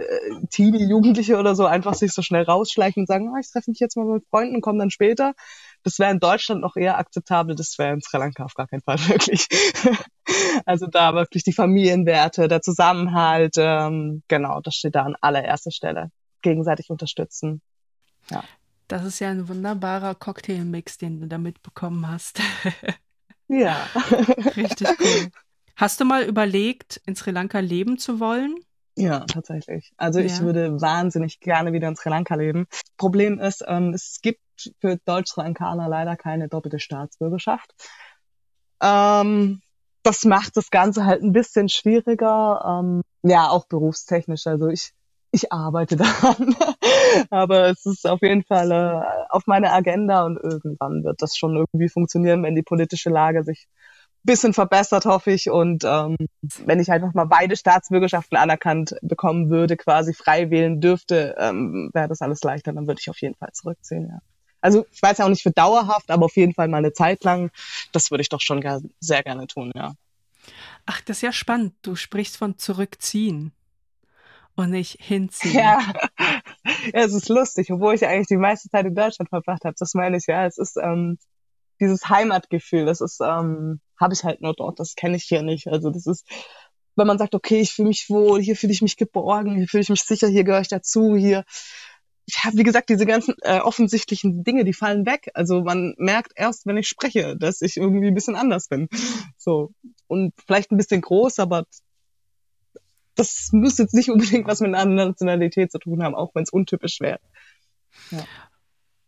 Teenie, 0.49 0.89
Jugendliche 0.89 1.37
oder 1.37 1.53
so 1.53 1.67
einfach 1.67 1.93
sich 1.93 2.11
so 2.11 2.23
schnell 2.23 2.41
rausschleichen 2.41 3.01
und 3.01 3.07
sagen, 3.07 3.31
oh, 3.31 3.37
ich 3.39 3.51
treffe 3.51 3.69
mich 3.69 3.79
jetzt 3.79 3.95
mal 3.95 4.05
mit 4.05 4.25
Freunden 4.31 4.55
und 4.55 4.61
komme 4.61 4.79
dann 4.79 4.89
später. 4.89 5.33
Das 5.83 5.99
wäre 5.99 6.09
in 6.09 6.19
Deutschland 6.19 6.61
noch 6.61 6.75
eher 6.75 6.97
akzeptabel, 6.97 7.55
das 7.55 7.77
wäre 7.77 7.93
in 7.93 8.01
Sri 8.01 8.17
Lanka 8.17 8.43
auf 8.45 8.55
gar 8.55 8.67
keinen 8.67 8.81
Fall 8.81 8.97
möglich. 9.09 9.47
also 10.65 10.87
da 10.87 11.13
wirklich 11.13 11.43
die 11.43 11.53
Familienwerte, 11.53 12.47
der 12.47 12.61
Zusammenhalt, 12.61 13.55
ähm, 13.57 14.23
genau, 14.27 14.59
das 14.61 14.73
steht 14.73 14.95
da 14.95 15.03
an 15.03 15.15
allererster 15.21 15.71
Stelle 15.71 16.09
gegenseitig 16.47 16.89
unterstützen. 16.89 17.61
Ja. 18.29 18.43
Das 18.87 19.03
ist 19.03 19.19
ja 19.19 19.29
ein 19.29 19.49
wunderbarer 19.49 20.15
Cocktailmix, 20.15 20.97
den 20.97 21.19
du 21.19 21.27
da 21.27 21.37
mitbekommen 21.37 22.07
hast. 22.07 22.39
ja. 23.47 23.85
Richtig 24.55 24.87
cool. 24.99 25.31
Hast 25.75 25.99
du 25.99 26.05
mal 26.05 26.23
überlegt, 26.23 27.01
in 27.05 27.15
Sri 27.15 27.31
Lanka 27.31 27.59
leben 27.59 27.97
zu 27.97 28.19
wollen? 28.19 28.55
Ja, 28.95 29.19
tatsächlich. 29.25 29.91
Also 29.97 30.19
ja. 30.19 30.25
ich 30.25 30.39
würde 30.39 30.81
wahnsinnig 30.81 31.39
gerne 31.39 31.73
wieder 31.73 31.87
in 31.87 31.95
Sri 31.95 32.09
Lanka 32.09 32.35
leben. 32.35 32.65
Problem 32.97 33.39
ist, 33.39 33.63
ähm, 33.67 33.93
es 33.93 34.19
gibt 34.21 34.41
für 34.79 34.97
Deutsch-Sri 35.05 35.43
Lankaner 35.43 35.87
leider 35.87 36.15
keine 36.15 36.47
doppelte 36.47 36.79
Staatsbürgerschaft. 36.79 37.73
Ähm, 38.81 39.61
das 40.01 40.23
macht 40.23 40.55
das 40.55 40.71
Ganze 40.71 41.05
halt 41.05 41.21
ein 41.21 41.33
bisschen 41.33 41.69
schwieriger. 41.69 42.81
Ähm, 42.81 43.01
ja, 43.21 43.49
auch 43.49 43.67
berufstechnisch. 43.67 44.47
Also 44.47 44.69
ich 44.69 44.93
ich 45.37 45.53
arbeite 45.53 45.95
daran. 45.97 46.55
Aber 47.29 47.67
es 47.69 47.85
ist 47.85 48.07
auf 48.07 48.21
jeden 48.21 48.43
Fall 48.43 48.71
äh, 48.71 49.01
auf 49.29 49.47
meiner 49.47 49.71
Agenda 49.73 50.25
und 50.25 50.37
irgendwann 50.37 51.03
wird 51.03 51.21
das 51.21 51.37
schon 51.37 51.55
irgendwie 51.55 51.89
funktionieren, 51.89 52.43
wenn 52.43 52.55
die 52.55 52.63
politische 52.63 53.09
Lage 53.09 53.43
sich 53.43 53.67
ein 53.67 54.25
bisschen 54.25 54.53
verbessert, 54.53 55.05
hoffe 55.05 55.31
ich. 55.31 55.49
Und 55.49 55.83
ähm, 55.85 56.17
wenn 56.65 56.79
ich 56.79 56.91
einfach 56.91 57.13
mal 57.13 57.25
beide 57.25 57.55
Staatsbürgerschaften 57.55 58.37
anerkannt 58.37 58.95
bekommen 59.01 59.49
würde, 59.49 59.77
quasi 59.77 60.13
frei 60.13 60.49
wählen 60.49 60.81
dürfte, 60.81 61.35
ähm, 61.39 61.89
wäre 61.93 62.07
das 62.07 62.21
alles 62.21 62.41
leichter. 62.43 62.73
Dann 62.73 62.87
würde 62.87 62.99
ich 63.01 63.09
auf 63.09 63.21
jeden 63.21 63.35
Fall 63.35 63.49
zurückziehen, 63.53 64.09
ja. 64.09 64.19
Also 64.59 64.87
ich 64.91 65.01
weiß 65.01 65.19
ja 65.19 65.25
auch 65.25 65.29
nicht 65.29 65.43
für 65.43 65.51
dauerhaft, 65.51 66.09
aber 66.09 66.25
auf 66.25 66.35
jeden 66.35 66.53
Fall 66.53 66.67
mal 66.67 66.77
eine 66.77 66.91
Zeit 66.91 67.23
lang. 67.23 67.51
Das 67.91 68.09
würde 68.09 68.23
ich 68.23 68.29
doch 68.29 68.41
schon 68.41 68.63
sehr 68.99 69.23
gerne 69.23 69.45
tun, 69.45 69.71
ja. 69.75 69.93
Ach, 70.87 70.99
das 71.01 71.17
ist 71.17 71.21
ja 71.21 71.31
spannend. 71.31 71.75
Du 71.83 71.95
sprichst 71.95 72.37
von 72.37 72.57
zurückziehen 72.57 73.53
und 74.57 74.71
nicht 74.71 74.97
hinziehen. 74.99 75.53
Ja. 75.53 75.79
ja, 76.17 76.41
es 76.93 77.13
ist 77.13 77.29
lustig, 77.29 77.71
obwohl 77.71 77.93
ich 77.93 78.05
eigentlich 78.05 78.27
die 78.27 78.37
meiste 78.37 78.69
Zeit 78.69 78.85
in 78.85 78.95
Deutschland 78.95 79.29
verbracht 79.29 79.63
habe. 79.63 79.75
Das 79.77 79.93
meine 79.93 80.17
ich, 80.17 80.25
ja. 80.27 80.45
Es 80.45 80.57
ist 80.57 80.77
ähm, 80.77 81.17
dieses 81.79 82.09
Heimatgefühl, 82.09 82.85
das 82.85 82.99
ist, 82.99 83.21
ähm, 83.21 83.79
habe 83.99 84.13
ich 84.13 84.23
halt 84.23 84.41
nur 84.41 84.53
dort, 84.53 84.79
das 84.79 84.95
kenne 84.95 85.15
ich 85.15 85.23
hier 85.23 85.43
nicht. 85.43 85.67
Also 85.67 85.91
das 85.91 86.07
ist, 86.07 86.27
wenn 86.95 87.07
man 87.07 87.19
sagt, 87.19 87.35
okay, 87.35 87.61
ich 87.61 87.71
fühle 87.71 87.89
mich 87.89 88.09
wohl, 88.09 88.41
hier 88.41 88.55
fühle 88.55 88.73
ich 88.73 88.81
mich 88.81 88.97
geborgen, 88.97 89.55
hier 89.55 89.67
fühle 89.67 89.83
ich 89.83 89.89
mich 89.89 90.01
sicher, 90.01 90.27
hier 90.27 90.43
gehöre 90.43 90.61
ich 90.61 90.67
dazu, 90.67 91.15
hier. 91.15 91.45
Ich 92.25 92.43
habe, 92.43 92.57
wie 92.57 92.63
gesagt, 92.63 92.89
diese 92.89 93.05
ganzen 93.05 93.35
äh, 93.43 93.59
offensichtlichen 93.59 94.43
Dinge, 94.43 94.65
die 94.65 94.73
fallen 94.73 95.05
weg. 95.05 95.29
Also 95.33 95.61
man 95.61 95.93
merkt 95.97 96.33
erst, 96.35 96.65
wenn 96.65 96.75
ich 96.75 96.87
spreche, 96.89 97.37
dass 97.37 97.61
ich 97.61 97.77
irgendwie 97.77 98.07
ein 98.07 98.15
bisschen 98.15 98.35
anders 98.35 98.67
bin. 98.67 98.89
So. 99.37 99.71
Und 100.07 100.33
vielleicht 100.45 100.71
ein 100.71 100.77
bisschen 100.77 100.99
groß, 100.99 101.39
aber 101.39 101.65
das 103.17 103.49
muss 103.51 103.77
jetzt 103.77 103.93
nicht 103.93 104.09
unbedingt 104.09 104.47
was 104.47 104.61
mit 104.61 104.73
einer 104.73 105.05
Nationalität 105.05 105.71
zu 105.71 105.79
tun 105.79 106.03
haben, 106.03 106.15
auch 106.15 106.33
wenn 106.35 106.43
es 106.43 106.49
untypisch 106.51 106.99
wäre. 107.01 107.19
Ja. 108.11 108.23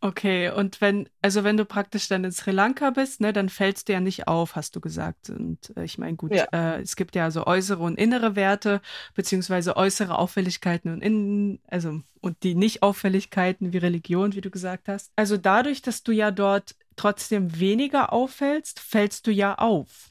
Okay, 0.02 0.50
und 0.50 0.80
wenn, 0.80 1.10
also 1.20 1.44
wenn 1.44 1.58
du 1.58 1.66
praktisch 1.66 2.08
dann 2.08 2.24
in 2.24 2.32
Sri 2.32 2.52
Lanka 2.52 2.88
bist, 2.88 3.20
ne, 3.20 3.34
dann 3.34 3.50
fällst 3.50 3.86
du 3.86 3.92
ja 3.92 4.00
nicht 4.00 4.28
auf, 4.28 4.56
hast 4.56 4.74
du 4.74 4.80
gesagt. 4.80 5.28
Und 5.28 5.76
äh, 5.76 5.84
ich 5.84 5.98
meine, 5.98 6.16
gut, 6.16 6.32
Ja. 6.34 6.46
äh, 6.52 6.80
es 6.80 6.96
gibt 6.96 7.14
ja 7.14 7.30
so 7.30 7.46
äußere 7.46 7.82
und 7.82 7.98
innere 7.98 8.34
Werte, 8.34 8.80
beziehungsweise 9.14 9.76
äußere 9.76 10.16
Auffälligkeiten 10.16 10.90
und 10.90 11.02
innen, 11.02 11.60
also 11.66 12.00
und 12.22 12.42
die 12.44 12.54
Nicht-Auffälligkeiten 12.54 13.74
wie 13.74 13.78
Religion, 13.78 14.34
wie 14.34 14.40
du 14.40 14.50
gesagt 14.50 14.88
hast. 14.88 15.12
Also 15.16 15.36
dadurch, 15.36 15.82
dass 15.82 16.02
du 16.02 16.12
ja 16.12 16.30
dort 16.30 16.76
trotzdem 16.96 17.60
weniger 17.60 18.10
auffällst, 18.10 18.80
fällst 18.80 19.26
du 19.26 19.30
ja 19.30 19.56
auf. 19.56 20.10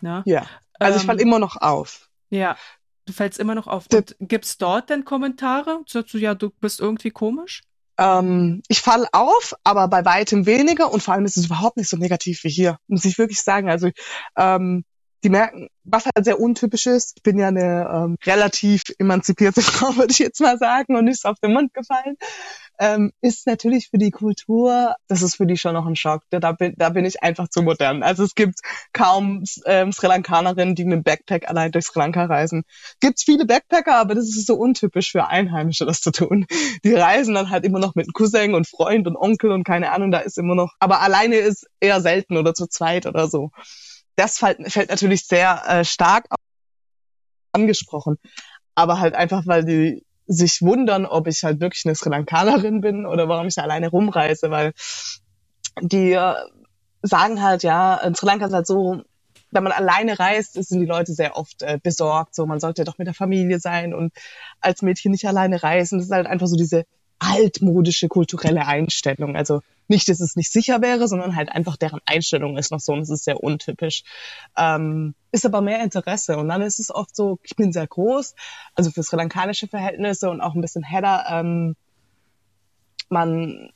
Ne? 0.00 0.22
Ja. 0.24 0.46
Also 0.78 0.96
ich 0.98 1.02
Ähm, 1.02 1.06
falle 1.08 1.22
immer 1.22 1.40
noch 1.40 1.56
auf. 1.56 2.08
Ja, 2.30 2.56
du 3.10 3.16
fällst 3.16 3.38
immer 3.38 3.54
noch 3.54 3.66
auf. 3.66 3.86
Und 3.92 4.16
gibt's 4.20 4.56
dort 4.56 4.88
denn 4.88 5.04
Kommentare? 5.04 5.82
Sagst 5.86 6.14
du, 6.14 6.18
ja, 6.18 6.34
du 6.34 6.50
bist 6.60 6.80
irgendwie 6.80 7.10
komisch? 7.10 7.62
Ähm, 7.98 8.62
ich 8.68 8.80
falle 8.80 9.08
auf, 9.12 9.54
aber 9.64 9.88
bei 9.88 10.04
weitem 10.04 10.46
weniger 10.46 10.92
und 10.92 11.02
vor 11.02 11.14
allem 11.14 11.24
ist 11.24 11.36
es 11.36 11.46
überhaupt 11.46 11.76
nicht 11.76 11.90
so 11.90 11.96
negativ 11.96 12.44
wie 12.44 12.48
hier, 12.48 12.78
muss 12.86 13.04
ich 13.04 13.18
wirklich 13.18 13.42
sagen. 13.42 13.68
Also 13.68 13.90
ähm, 14.36 14.84
die 15.22 15.28
merken, 15.28 15.68
was 15.84 16.06
halt 16.06 16.24
sehr 16.24 16.40
untypisch 16.40 16.86
ist, 16.86 17.14
ich 17.16 17.22
bin 17.22 17.38
ja 17.38 17.48
eine 17.48 17.90
ähm, 17.92 18.16
relativ 18.24 18.82
emanzipierte 18.98 19.60
Frau, 19.62 19.96
würde 19.96 20.12
ich 20.12 20.18
jetzt 20.18 20.40
mal 20.40 20.56
sagen, 20.56 20.96
und 20.96 21.04
nicht 21.04 21.20
so 21.20 21.28
auf 21.28 21.38
den 21.40 21.52
Mund 21.52 21.74
gefallen, 21.74 22.16
ähm, 22.80 23.12
ist 23.20 23.46
natürlich 23.46 23.88
für 23.90 23.98
die 23.98 24.10
Kultur, 24.10 24.94
das 25.06 25.20
ist 25.20 25.36
für 25.36 25.46
die 25.46 25.58
schon 25.58 25.74
noch 25.74 25.86
ein 25.86 25.96
Schock. 25.96 26.22
Da 26.30 26.52
bin, 26.52 26.74
da 26.78 26.88
bin 26.88 27.04
ich 27.04 27.22
einfach 27.22 27.48
zu 27.48 27.62
modern. 27.62 28.02
Also 28.02 28.24
es 28.24 28.34
gibt 28.34 28.60
kaum 28.94 29.44
ähm, 29.66 29.92
Sri 29.92 30.06
Lankanerinnen, 30.06 30.74
die 30.74 30.86
mit 30.86 30.94
dem 30.94 31.02
Backpack 31.02 31.48
allein 31.48 31.72
durch 31.72 31.84
Sri 31.84 32.00
Lanka 32.00 32.24
reisen. 32.24 32.64
Gibt's 33.00 33.22
viele 33.22 33.44
Backpacker, 33.44 33.96
aber 33.96 34.14
das 34.14 34.24
ist 34.24 34.46
so 34.46 34.54
untypisch 34.54 35.12
für 35.12 35.26
Einheimische, 35.26 35.84
das 35.84 36.00
zu 36.00 36.10
tun. 36.10 36.46
Die 36.82 36.94
reisen 36.94 37.34
dann 37.34 37.50
halt 37.50 37.66
immer 37.66 37.80
noch 37.80 37.94
mit 37.94 38.14
Cousin 38.14 38.54
und 38.54 38.66
Freund 38.66 39.06
und 39.06 39.16
Onkel 39.16 39.52
und 39.52 39.64
keine 39.64 39.92
Ahnung, 39.92 40.10
da 40.10 40.20
ist 40.20 40.38
immer 40.38 40.54
noch, 40.54 40.72
aber 40.78 41.02
alleine 41.02 41.36
ist 41.36 41.66
eher 41.80 42.00
selten 42.00 42.38
oder 42.38 42.54
zu 42.54 42.66
zweit 42.66 43.04
oder 43.04 43.28
so. 43.28 43.50
Das 44.16 44.38
fällt, 44.38 44.72
fällt 44.72 44.88
natürlich 44.88 45.26
sehr 45.26 45.62
äh, 45.66 45.84
stark 45.84 46.26
angesprochen. 47.52 48.16
Aber 48.74 49.00
halt 49.00 49.14
einfach, 49.14 49.42
weil 49.46 49.64
die 49.64 50.02
sich 50.30 50.62
wundern, 50.62 51.06
ob 51.06 51.26
ich 51.26 51.42
halt 51.42 51.60
wirklich 51.60 51.84
eine 51.84 51.96
Sri 51.96 52.08
Lankanerin 52.08 52.80
bin 52.80 53.04
oder 53.04 53.28
warum 53.28 53.48
ich 53.48 53.56
da 53.56 53.62
alleine 53.62 53.88
rumreise, 53.90 54.50
weil 54.50 54.72
die 55.80 56.12
äh, 56.12 56.34
sagen 57.02 57.42
halt, 57.42 57.64
ja, 57.64 57.96
in 57.96 58.14
Sri 58.14 58.26
Lanka 58.26 58.46
ist 58.46 58.52
halt 58.52 58.66
so, 58.66 59.02
wenn 59.50 59.64
man 59.64 59.72
alleine 59.72 60.20
reist, 60.20 60.52
sind 60.52 60.80
die 60.80 60.86
Leute 60.86 61.12
sehr 61.12 61.36
oft 61.36 61.62
äh, 61.62 61.78
besorgt, 61.82 62.36
so 62.36 62.46
man 62.46 62.60
sollte 62.60 62.84
doch 62.84 62.98
mit 62.98 63.08
der 63.08 63.14
Familie 63.14 63.58
sein 63.58 63.92
und 63.92 64.12
als 64.60 64.82
Mädchen 64.82 65.10
nicht 65.10 65.26
alleine 65.26 65.62
reisen. 65.64 65.98
Das 65.98 66.06
ist 66.06 66.12
halt 66.12 66.28
einfach 66.28 66.46
so 66.46 66.56
diese 66.56 66.84
altmodische 67.20 68.08
kulturelle 68.08 68.66
Einstellung. 68.66 69.36
Also 69.36 69.62
nicht, 69.88 70.08
dass 70.08 70.20
es 70.20 70.36
nicht 70.36 70.50
sicher 70.52 70.82
wäre, 70.82 71.06
sondern 71.06 71.36
halt 71.36 71.50
einfach 71.50 71.76
deren 71.76 72.00
Einstellung 72.06 72.56
ist 72.56 72.72
noch 72.72 72.80
so 72.80 72.92
und 72.92 73.00
es 73.00 73.10
ist 73.10 73.24
sehr 73.24 73.42
untypisch. 73.42 74.02
Ähm, 74.56 75.14
ist 75.30 75.46
aber 75.46 75.60
mehr 75.60 75.82
Interesse 75.82 76.36
und 76.38 76.48
dann 76.48 76.62
ist 76.62 76.80
es 76.80 76.92
oft 76.92 77.14
so, 77.14 77.38
ich 77.42 77.56
bin 77.56 77.72
sehr 77.72 77.86
groß, 77.86 78.34
also 78.74 78.90
für 78.90 79.02
sri 79.02 79.16
lankanische 79.16 79.68
Verhältnisse 79.68 80.30
und 80.30 80.40
auch 80.40 80.54
ein 80.54 80.60
bisschen 80.60 80.82
header. 80.82 81.26
Ähm, 81.30 81.76
man 83.08 83.70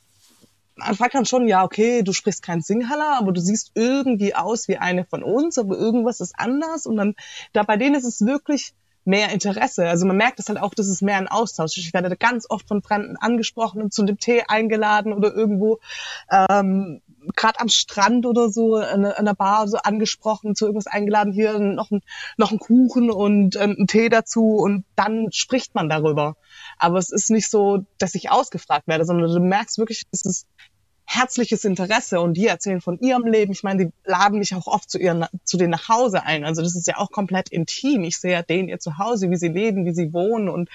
man 0.77 0.95
fragt 0.95 1.15
dann 1.15 1.25
schon, 1.25 1.47
ja, 1.47 1.63
okay, 1.63 2.03
du 2.03 2.11
sprichst 2.11 2.43
kein 2.43 2.61
Singhala, 2.61 3.17
aber 3.17 3.31
du 3.31 3.39
siehst 3.39 3.71
irgendwie 3.75 4.35
aus 4.35 4.67
wie 4.67 4.77
eine 4.77 5.05
von 5.05 5.23
uns, 5.23 5.57
aber 5.57 5.77
irgendwas 5.77 6.19
ist 6.19 6.33
anders. 6.37 6.85
Und 6.85 6.97
dann, 6.97 7.15
da 7.53 7.63
bei 7.63 7.77
denen 7.77 7.95
ist 7.95 8.03
es 8.03 8.25
wirklich 8.25 8.73
mehr 9.05 9.31
Interesse. 9.31 9.87
Also 9.87 10.05
man 10.05 10.17
merkt 10.17 10.39
es 10.39 10.49
halt 10.49 10.59
auch, 10.59 10.73
das 10.73 10.87
ist 10.87 11.01
mehr 11.01 11.17
ein 11.17 11.27
Austausch. 11.27 11.77
Ich 11.77 11.93
werde 11.93 12.15
ganz 12.17 12.49
oft 12.49 12.67
von 12.67 12.81
Fremden 12.81 13.15
angesprochen 13.17 13.81
und 13.81 13.93
zu 13.93 14.03
dem 14.03 14.17
Tee 14.17 14.43
eingeladen 14.47 15.13
oder 15.13 15.33
irgendwo 15.33 15.79
ähm, 16.29 17.01
gerade 17.35 17.59
am 17.59 17.69
Strand 17.69 18.25
oder 18.25 18.49
so 18.49 18.77
in 18.77 19.05
einer 19.05 19.35
Bar 19.35 19.67
so 19.67 19.77
angesprochen, 19.77 20.55
zu 20.55 20.65
irgendwas 20.65 20.87
eingeladen, 20.87 21.33
hier 21.33 21.59
noch 21.59 21.91
ein, 21.91 22.01
noch 22.37 22.51
ein 22.51 22.59
Kuchen 22.59 23.09
und 23.11 23.55
ähm, 23.55 23.75
ein 23.79 23.87
Tee 23.87 24.09
dazu 24.09 24.57
und 24.57 24.85
dann 24.95 25.31
spricht 25.31 25.75
man 25.75 25.89
darüber. 25.89 26.35
Aber 26.77 26.97
es 26.97 27.11
ist 27.11 27.29
nicht 27.29 27.49
so, 27.49 27.85
dass 27.97 28.15
ich 28.15 28.31
ausgefragt 28.31 28.87
werde, 28.87 29.05
sondern 29.05 29.31
du 29.31 29.39
merkst 29.39 29.77
wirklich, 29.77 30.03
es 30.11 30.25
ist 30.25 30.47
herzliches 31.05 31.63
Interesse 31.65 32.19
und 32.19 32.33
die 32.33 32.47
erzählen 32.47 32.81
von 32.81 32.99
ihrem 32.99 33.25
Leben. 33.25 33.51
Ich 33.51 33.63
meine, 33.63 33.85
die 33.85 33.91
laden 34.05 34.39
mich 34.39 34.55
auch 34.55 34.67
oft 34.67 34.89
zu 34.89 34.97
ihren, 34.97 35.25
zu 35.43 35.57
denen 35.57 35.71
nach 35.71 35.87
Hause 35.87 36.23
ein. 36.23 36.43
Also 36.43 36.61
das 36.61 36.75
ist 36.75 36.87
ja 36.87 36.97
auch 36.97 37.11
komplett 37.11 37.49
intim. 37.49 38.03
Ich 38.03 38.17
sehe 38.17 38.33
ja 38.33 38.41
denen 38.41 38.69
ihr 38.69 38.79
Zuhause, 38.79 39.29
wie 39.29 39.37
sie 39.37 39.47
leben, 39.47 39.85
wie 39.85 39.93
sie 39.93 40.13
wohnen 40.13 40.49
und 40.49 40.69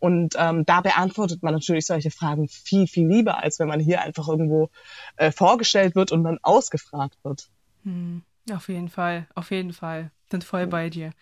und 0.00 0.34
ähm, 0.38 0.66
da 0.66 0.82
beantwortet 0.82 1.42
man 1.42 1.54
natürlich 1.54 1.86
solche 1.86 2.10
Fragen 2.10 2.46
viel, 2.48 2.86
viel 2.86 3.06
lieber, 3.08 3.42
als 3.42 3.58
wenn 3.58 3.68
man 3.68 3.80
hier 3.80 4.02
einfach 4.02 4.28
irgendwo 4.28 4.68
äh, 5.16 5.32
vorgestellt 5.32 5.94
wird 5.94 6.12
und 6.12 6.24
dann 6.24 6.38
ausgefragt 6.42 7.16
wird. 7.22 7.48
Hm, 7.84 8.22
auf 8.52 8.68
jeden 8.68 8.90
Fall, 8.90 9.26
auf 9.34 9.50
jeden 9.50 9.72
Fall. 9.72 10.10
Bin 10.28 10.42
voll 10.42 10.66
bei 10.66 10.90
dir. 10.90 11.12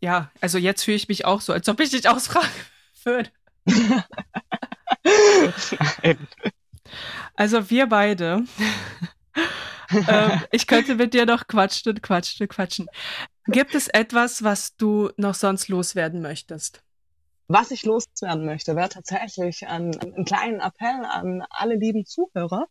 Ja, 0.00 0.30
also 0.40 0.56
jetzt 0.56 0.84
fühle 0.84 0.96
ich 0.96 1.08
mich 1.08 1.26
auch 1.26 1.42
so, 1.42 1.52
als 1.52 1.68
ob 1.68 1.80
ich 1.80 1.90
dich 1.90 2.08
ausfragen 2.08 2.48
würde. 3.04 3.30
Also 7.34 7.70
wir 7.70 7.86
beide. 7.88 8.44
ähm, 9.90 10.42
ich 10.50 10.66
könnte 10.66 10.94
mit 10.94 11.14
dir 11.14 11.26
noch 11.26 11.46
quatschen 11.46 11.90
und 11.90 12.02
quatschen 12.02 12.44
und 12.44 12.48
quatschen. 12.48 12.86
Gibt 13.46 13.74
es 13.74 13.88
etwas, 13.88 14.42
was 14.42 14.76
du 14.76 15.10
noch 15.16 15.34
sonst 15.34 15.68
loswerden 15.68 16.22
möchtest? 16.22 16.82
Was 17.46 17.70
ich 17.70 17.84
loswerden 17.84 18.46
möchte, 18.46 18.74
wäre 18.74 18.88
tatsächlich 18.88 19.66
ein, 19.66 19.98
einen 19.98 20.24
kleinen 20.24 20.60
Appell 20.60 21.04
an 21.04 21.44
alle 21.50 21.74
lieben 21.74 22.06
Zuhörer, 22.06 22.66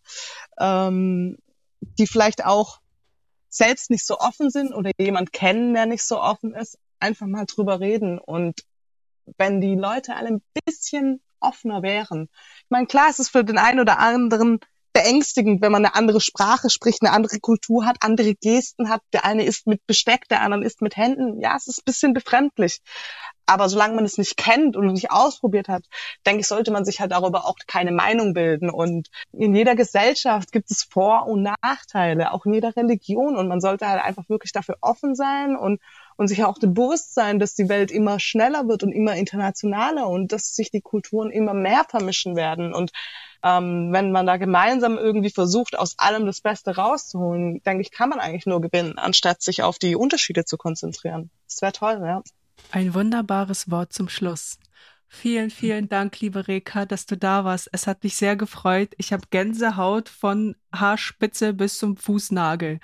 ähm, 0.60 1.38
die 1.82 2.08
vielleicht 2.08 2.44
auch 2.44 2.80
selbst 3.50 3.92
nicht 3.92 4.06
so 4.06 4.18
offen 4.18 4.50
sind 4.50 4.74
oder 4.74 4.90
jemand 4.98 5.32
kennen, 5.32 5.76
der 5.76 5.86
nicht 5.86 6.04
so 6.04 6.20
offen 6.20 6.56
ist, 6.56 6.80
einfach 7.00 7.28
mal 7.28 7.46
drüber 7.46 7.80
reden. 7.80 8.18
Und 8.18 8.62
wenn 9.38 9.62
die 9.62 9.76
Leute 9.76 10.16
alle 10.16 10.30
ein 10.30 10.42
bisschen 10.66 11.22
offener 11.44 11.82
wären. 11.82 12.30
Ich 12.58 12.70
meine, 12.70 12.88
klar, 12.88 13.08
es 13.10 13.20
ist 13.20 13.30
für 13.30 13.44
den 13.44 13.58
einen 13.58 13.80
oder 13.80 14.00
anderen 14.00 14.60
beängstigend, 14.94 15.62
wenn 15.62 15.72
man 15.72 15.84
eine 15.84 15.96
andere 15.96 16.22
Sprache 16.22 16.70
spricht, 16.70 17.02
eine 17.02 17.12
andere 17.12 17.40
Kultur 17.40 17.86
hat, 17.86 17.98
andere 18.02 18.36
Gesten 18.36 18.90
hat. 18.90 19.02
Der 19.12 19.26
eine 19.26 19.44
isst 19.44 19.66
mit 19.68 19.86
Besteck, 19.88 20.28
der 20.30 20.42
andere 20.42 20.64
isst 20.64 20.82
mit 20.82 20.96
Händen. 20.96 21.42
Ja, 21.42 21.56
es 21.58 21.68
ist 21.68 21.80
ein 21.80 21.86
bisschen 21.86 22.14
befremdlich. 22.14 22.80
Aber 23.46 23.68
solange 23.68 23.96
man 23.96 24.06
es 24.06 24.18
nicht 24.18 24.38
kennt 24.38 24.76
und 24.76 24.88
nicht 24.88 25.12
ausprobiert 25.12 25.68
hat, 25.68 25.84
denke 26.26 26.42
ich, 26.42 26.48
sollte 26.48 26.72
man 26.72 26.86
sich 26.86 27.02
halt 27.02 27.12
darüber 27.12 27.46
auch 27.46 27.56
keine 27.68 27.92
Meinung 27.92 28.34
bilden. 28.34 28.70
Und 28.70 29.10
in 29.34 29.54
jeder 29.54 29.76
Gesellschaft 29.76 30.52
gibt 30.52 30.72
es 30.72 30.84
Vor- 30.84 31.28
und 31.28 31.44
Nachteile, 31.62 32.32
auch 32.34 32.46
in 32.46 32.54
jeder 32.54 32.76
Religion. 32.76 33.36
Und 33.36 33.48
man 33.48 33.60
sollte 33.60 33.88
halt 33.88 34.02
einfach 34.02 34.30
wirklich 34.30 34.54
dafür 34.54 34.78
offen 34.82 35.16
sein 35.16 35.58
und, 35.58 35.82
und 36.16 36.28
sich 36.30 36.44
auch 36.46 36.58
bewusst 36.60 37.14
sein, 37.14 37.40
dass 37.40 37.54
die 37.54 37.70
Welt 37.70 37.92
immer 37.92 38.20
schneller 38.20 38.68
wird 38.68 38.84
und 38.84 38.92
immer 38.92 39.16
internationaler 39.16 40.08
und 40.08 40.32
dass 40.32 40.56
sich 40.56 40.72
die 40.72 40.82
Kulturen 40.82 41.30
immer 41.30 41.54
mehr 41.54 41.86
vermischen 41.90 42.36
werden. 42.36 42.74
Und 42.74 42.92
ähm, 43.44 43.92
wenn 43.92 44.12
man 44.12 44.26
da 44.26 44.38
gemeinsam 44.38 44.98
irgendwie 44.98 45.30
versucht, 45.30 45.78
aus 45.78 45.96
allem 45.98 46.26
das 46.26 46.40
Beste 46.40 46.78
rauszuholen, 46.78 47.62
denke 47.64 47.82
ich, 47.82 47.92
kann 47.92 48.10
man 48.10 48.20
eigentlich 48.20 48.46
nur 48.46 48.62
gewinnen, 48.62 48.98
anstatt 48.98 49.42
sich 49.42 49.64
auf 49.64 49.78
die 49.78 49.98
Unterschiede 49.98 50.46
zu 50.46 50.58
konzentrieren. 50.58 51.30
Das 51.46 51.62
wäre 51.62 51.74
toll, 51.74 52.02
ja. 52.06 52.24
Ein 52.72 52.94
wunderbares 52.94 53.70
Wort 53.70 53.94
zum 53.94 54.10
Schluss. 54.10 54.58
Vielen, 55.08 55.52
vielen 55.52 55.90
Dank, 55.90 56.20
liebe 56.22 56.48
Reka, 56.48 56.86
dass 56.86 57.06
du 57.06 57.16
da 57.16 57.46
warst. 57.46 57.70
Es 57.72 57.86
hat 57.86 58.04
mich 58.04 58.16
sehr 58.16 58.36
gefreut. 58.36 58.90
Ich 58.98 59.14
habe 59.14 59.24
Gänsehaut 59.30 60.10
von 60.10 60.56
Haarspitze 60.74 61.54
bis 61.54 61.78
zum 61.78 61.98
Fußnagel. 61.98 62.80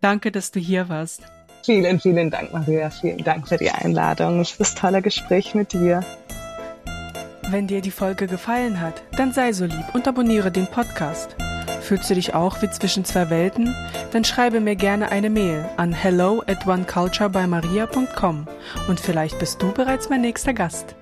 Danke, 0.00 0.30
dass 0.30 0.52
du 0.52 0.60
hier 0.60 0.88
warst. 0.88 1.22
Vielen, 1.64 1.98
vielen 1.98 2.30
Dank, 2.30 2.52
Maria. 2.52 2.88
Vielen 2.90 3.24
Dank 3.24 3.48
für 3.48 3.56
die 3.56 3.70
Einladung 3.70 4.38
und 4.38 4.46
für 4.46 4.58
das 4.58 4.76
tolle 4.76 5.02
Gespräch 5.02 5.56
mit 5.56 5.72
dir. 5.72 6.04
Wenn 7.50 7.66
dir 7.66 7.80
die 7.80 7.90
Folge 7.90 8.28
gefallen 8.28 8.80
hat, 8.80 9.02
dann 9.16 9.32
sei 9.32 9.52
so 9.52 9.64
lieb 9.64 9.92
und 9.92 10.06
abonniere 10.06 10.52
den 10.52 10.68
Podcast. 10.68 11.36
Fühlst 11.86 12.10
du 12.10 12.14
dich 12.14 12.34
auch 12.34 12.60
wie 12.62 12.68
zwischen 12.68 13.04
zwei 13.04 13.30
Welten? 13.30 13.72
Dann 14.10 14.24
schreibe 14.24 14.58
mir 14.58 14.74
gerne 14.74 15.12
eine 15.12 15.30
Mail 15.30 15.64
an 15.76 15.92
hello 15.92 16.42
at 16.48 16.66
oneculturebymaria.com 16.66 18.48
und 18.88 18.98
vielleicht 18.98 19.38
bist 19.38 19.62
du 19.62 19.70
bereits 19.70 20.08
mein 20.08 20.22
nächster 20.22 20.52
Gast. 20.52 20.96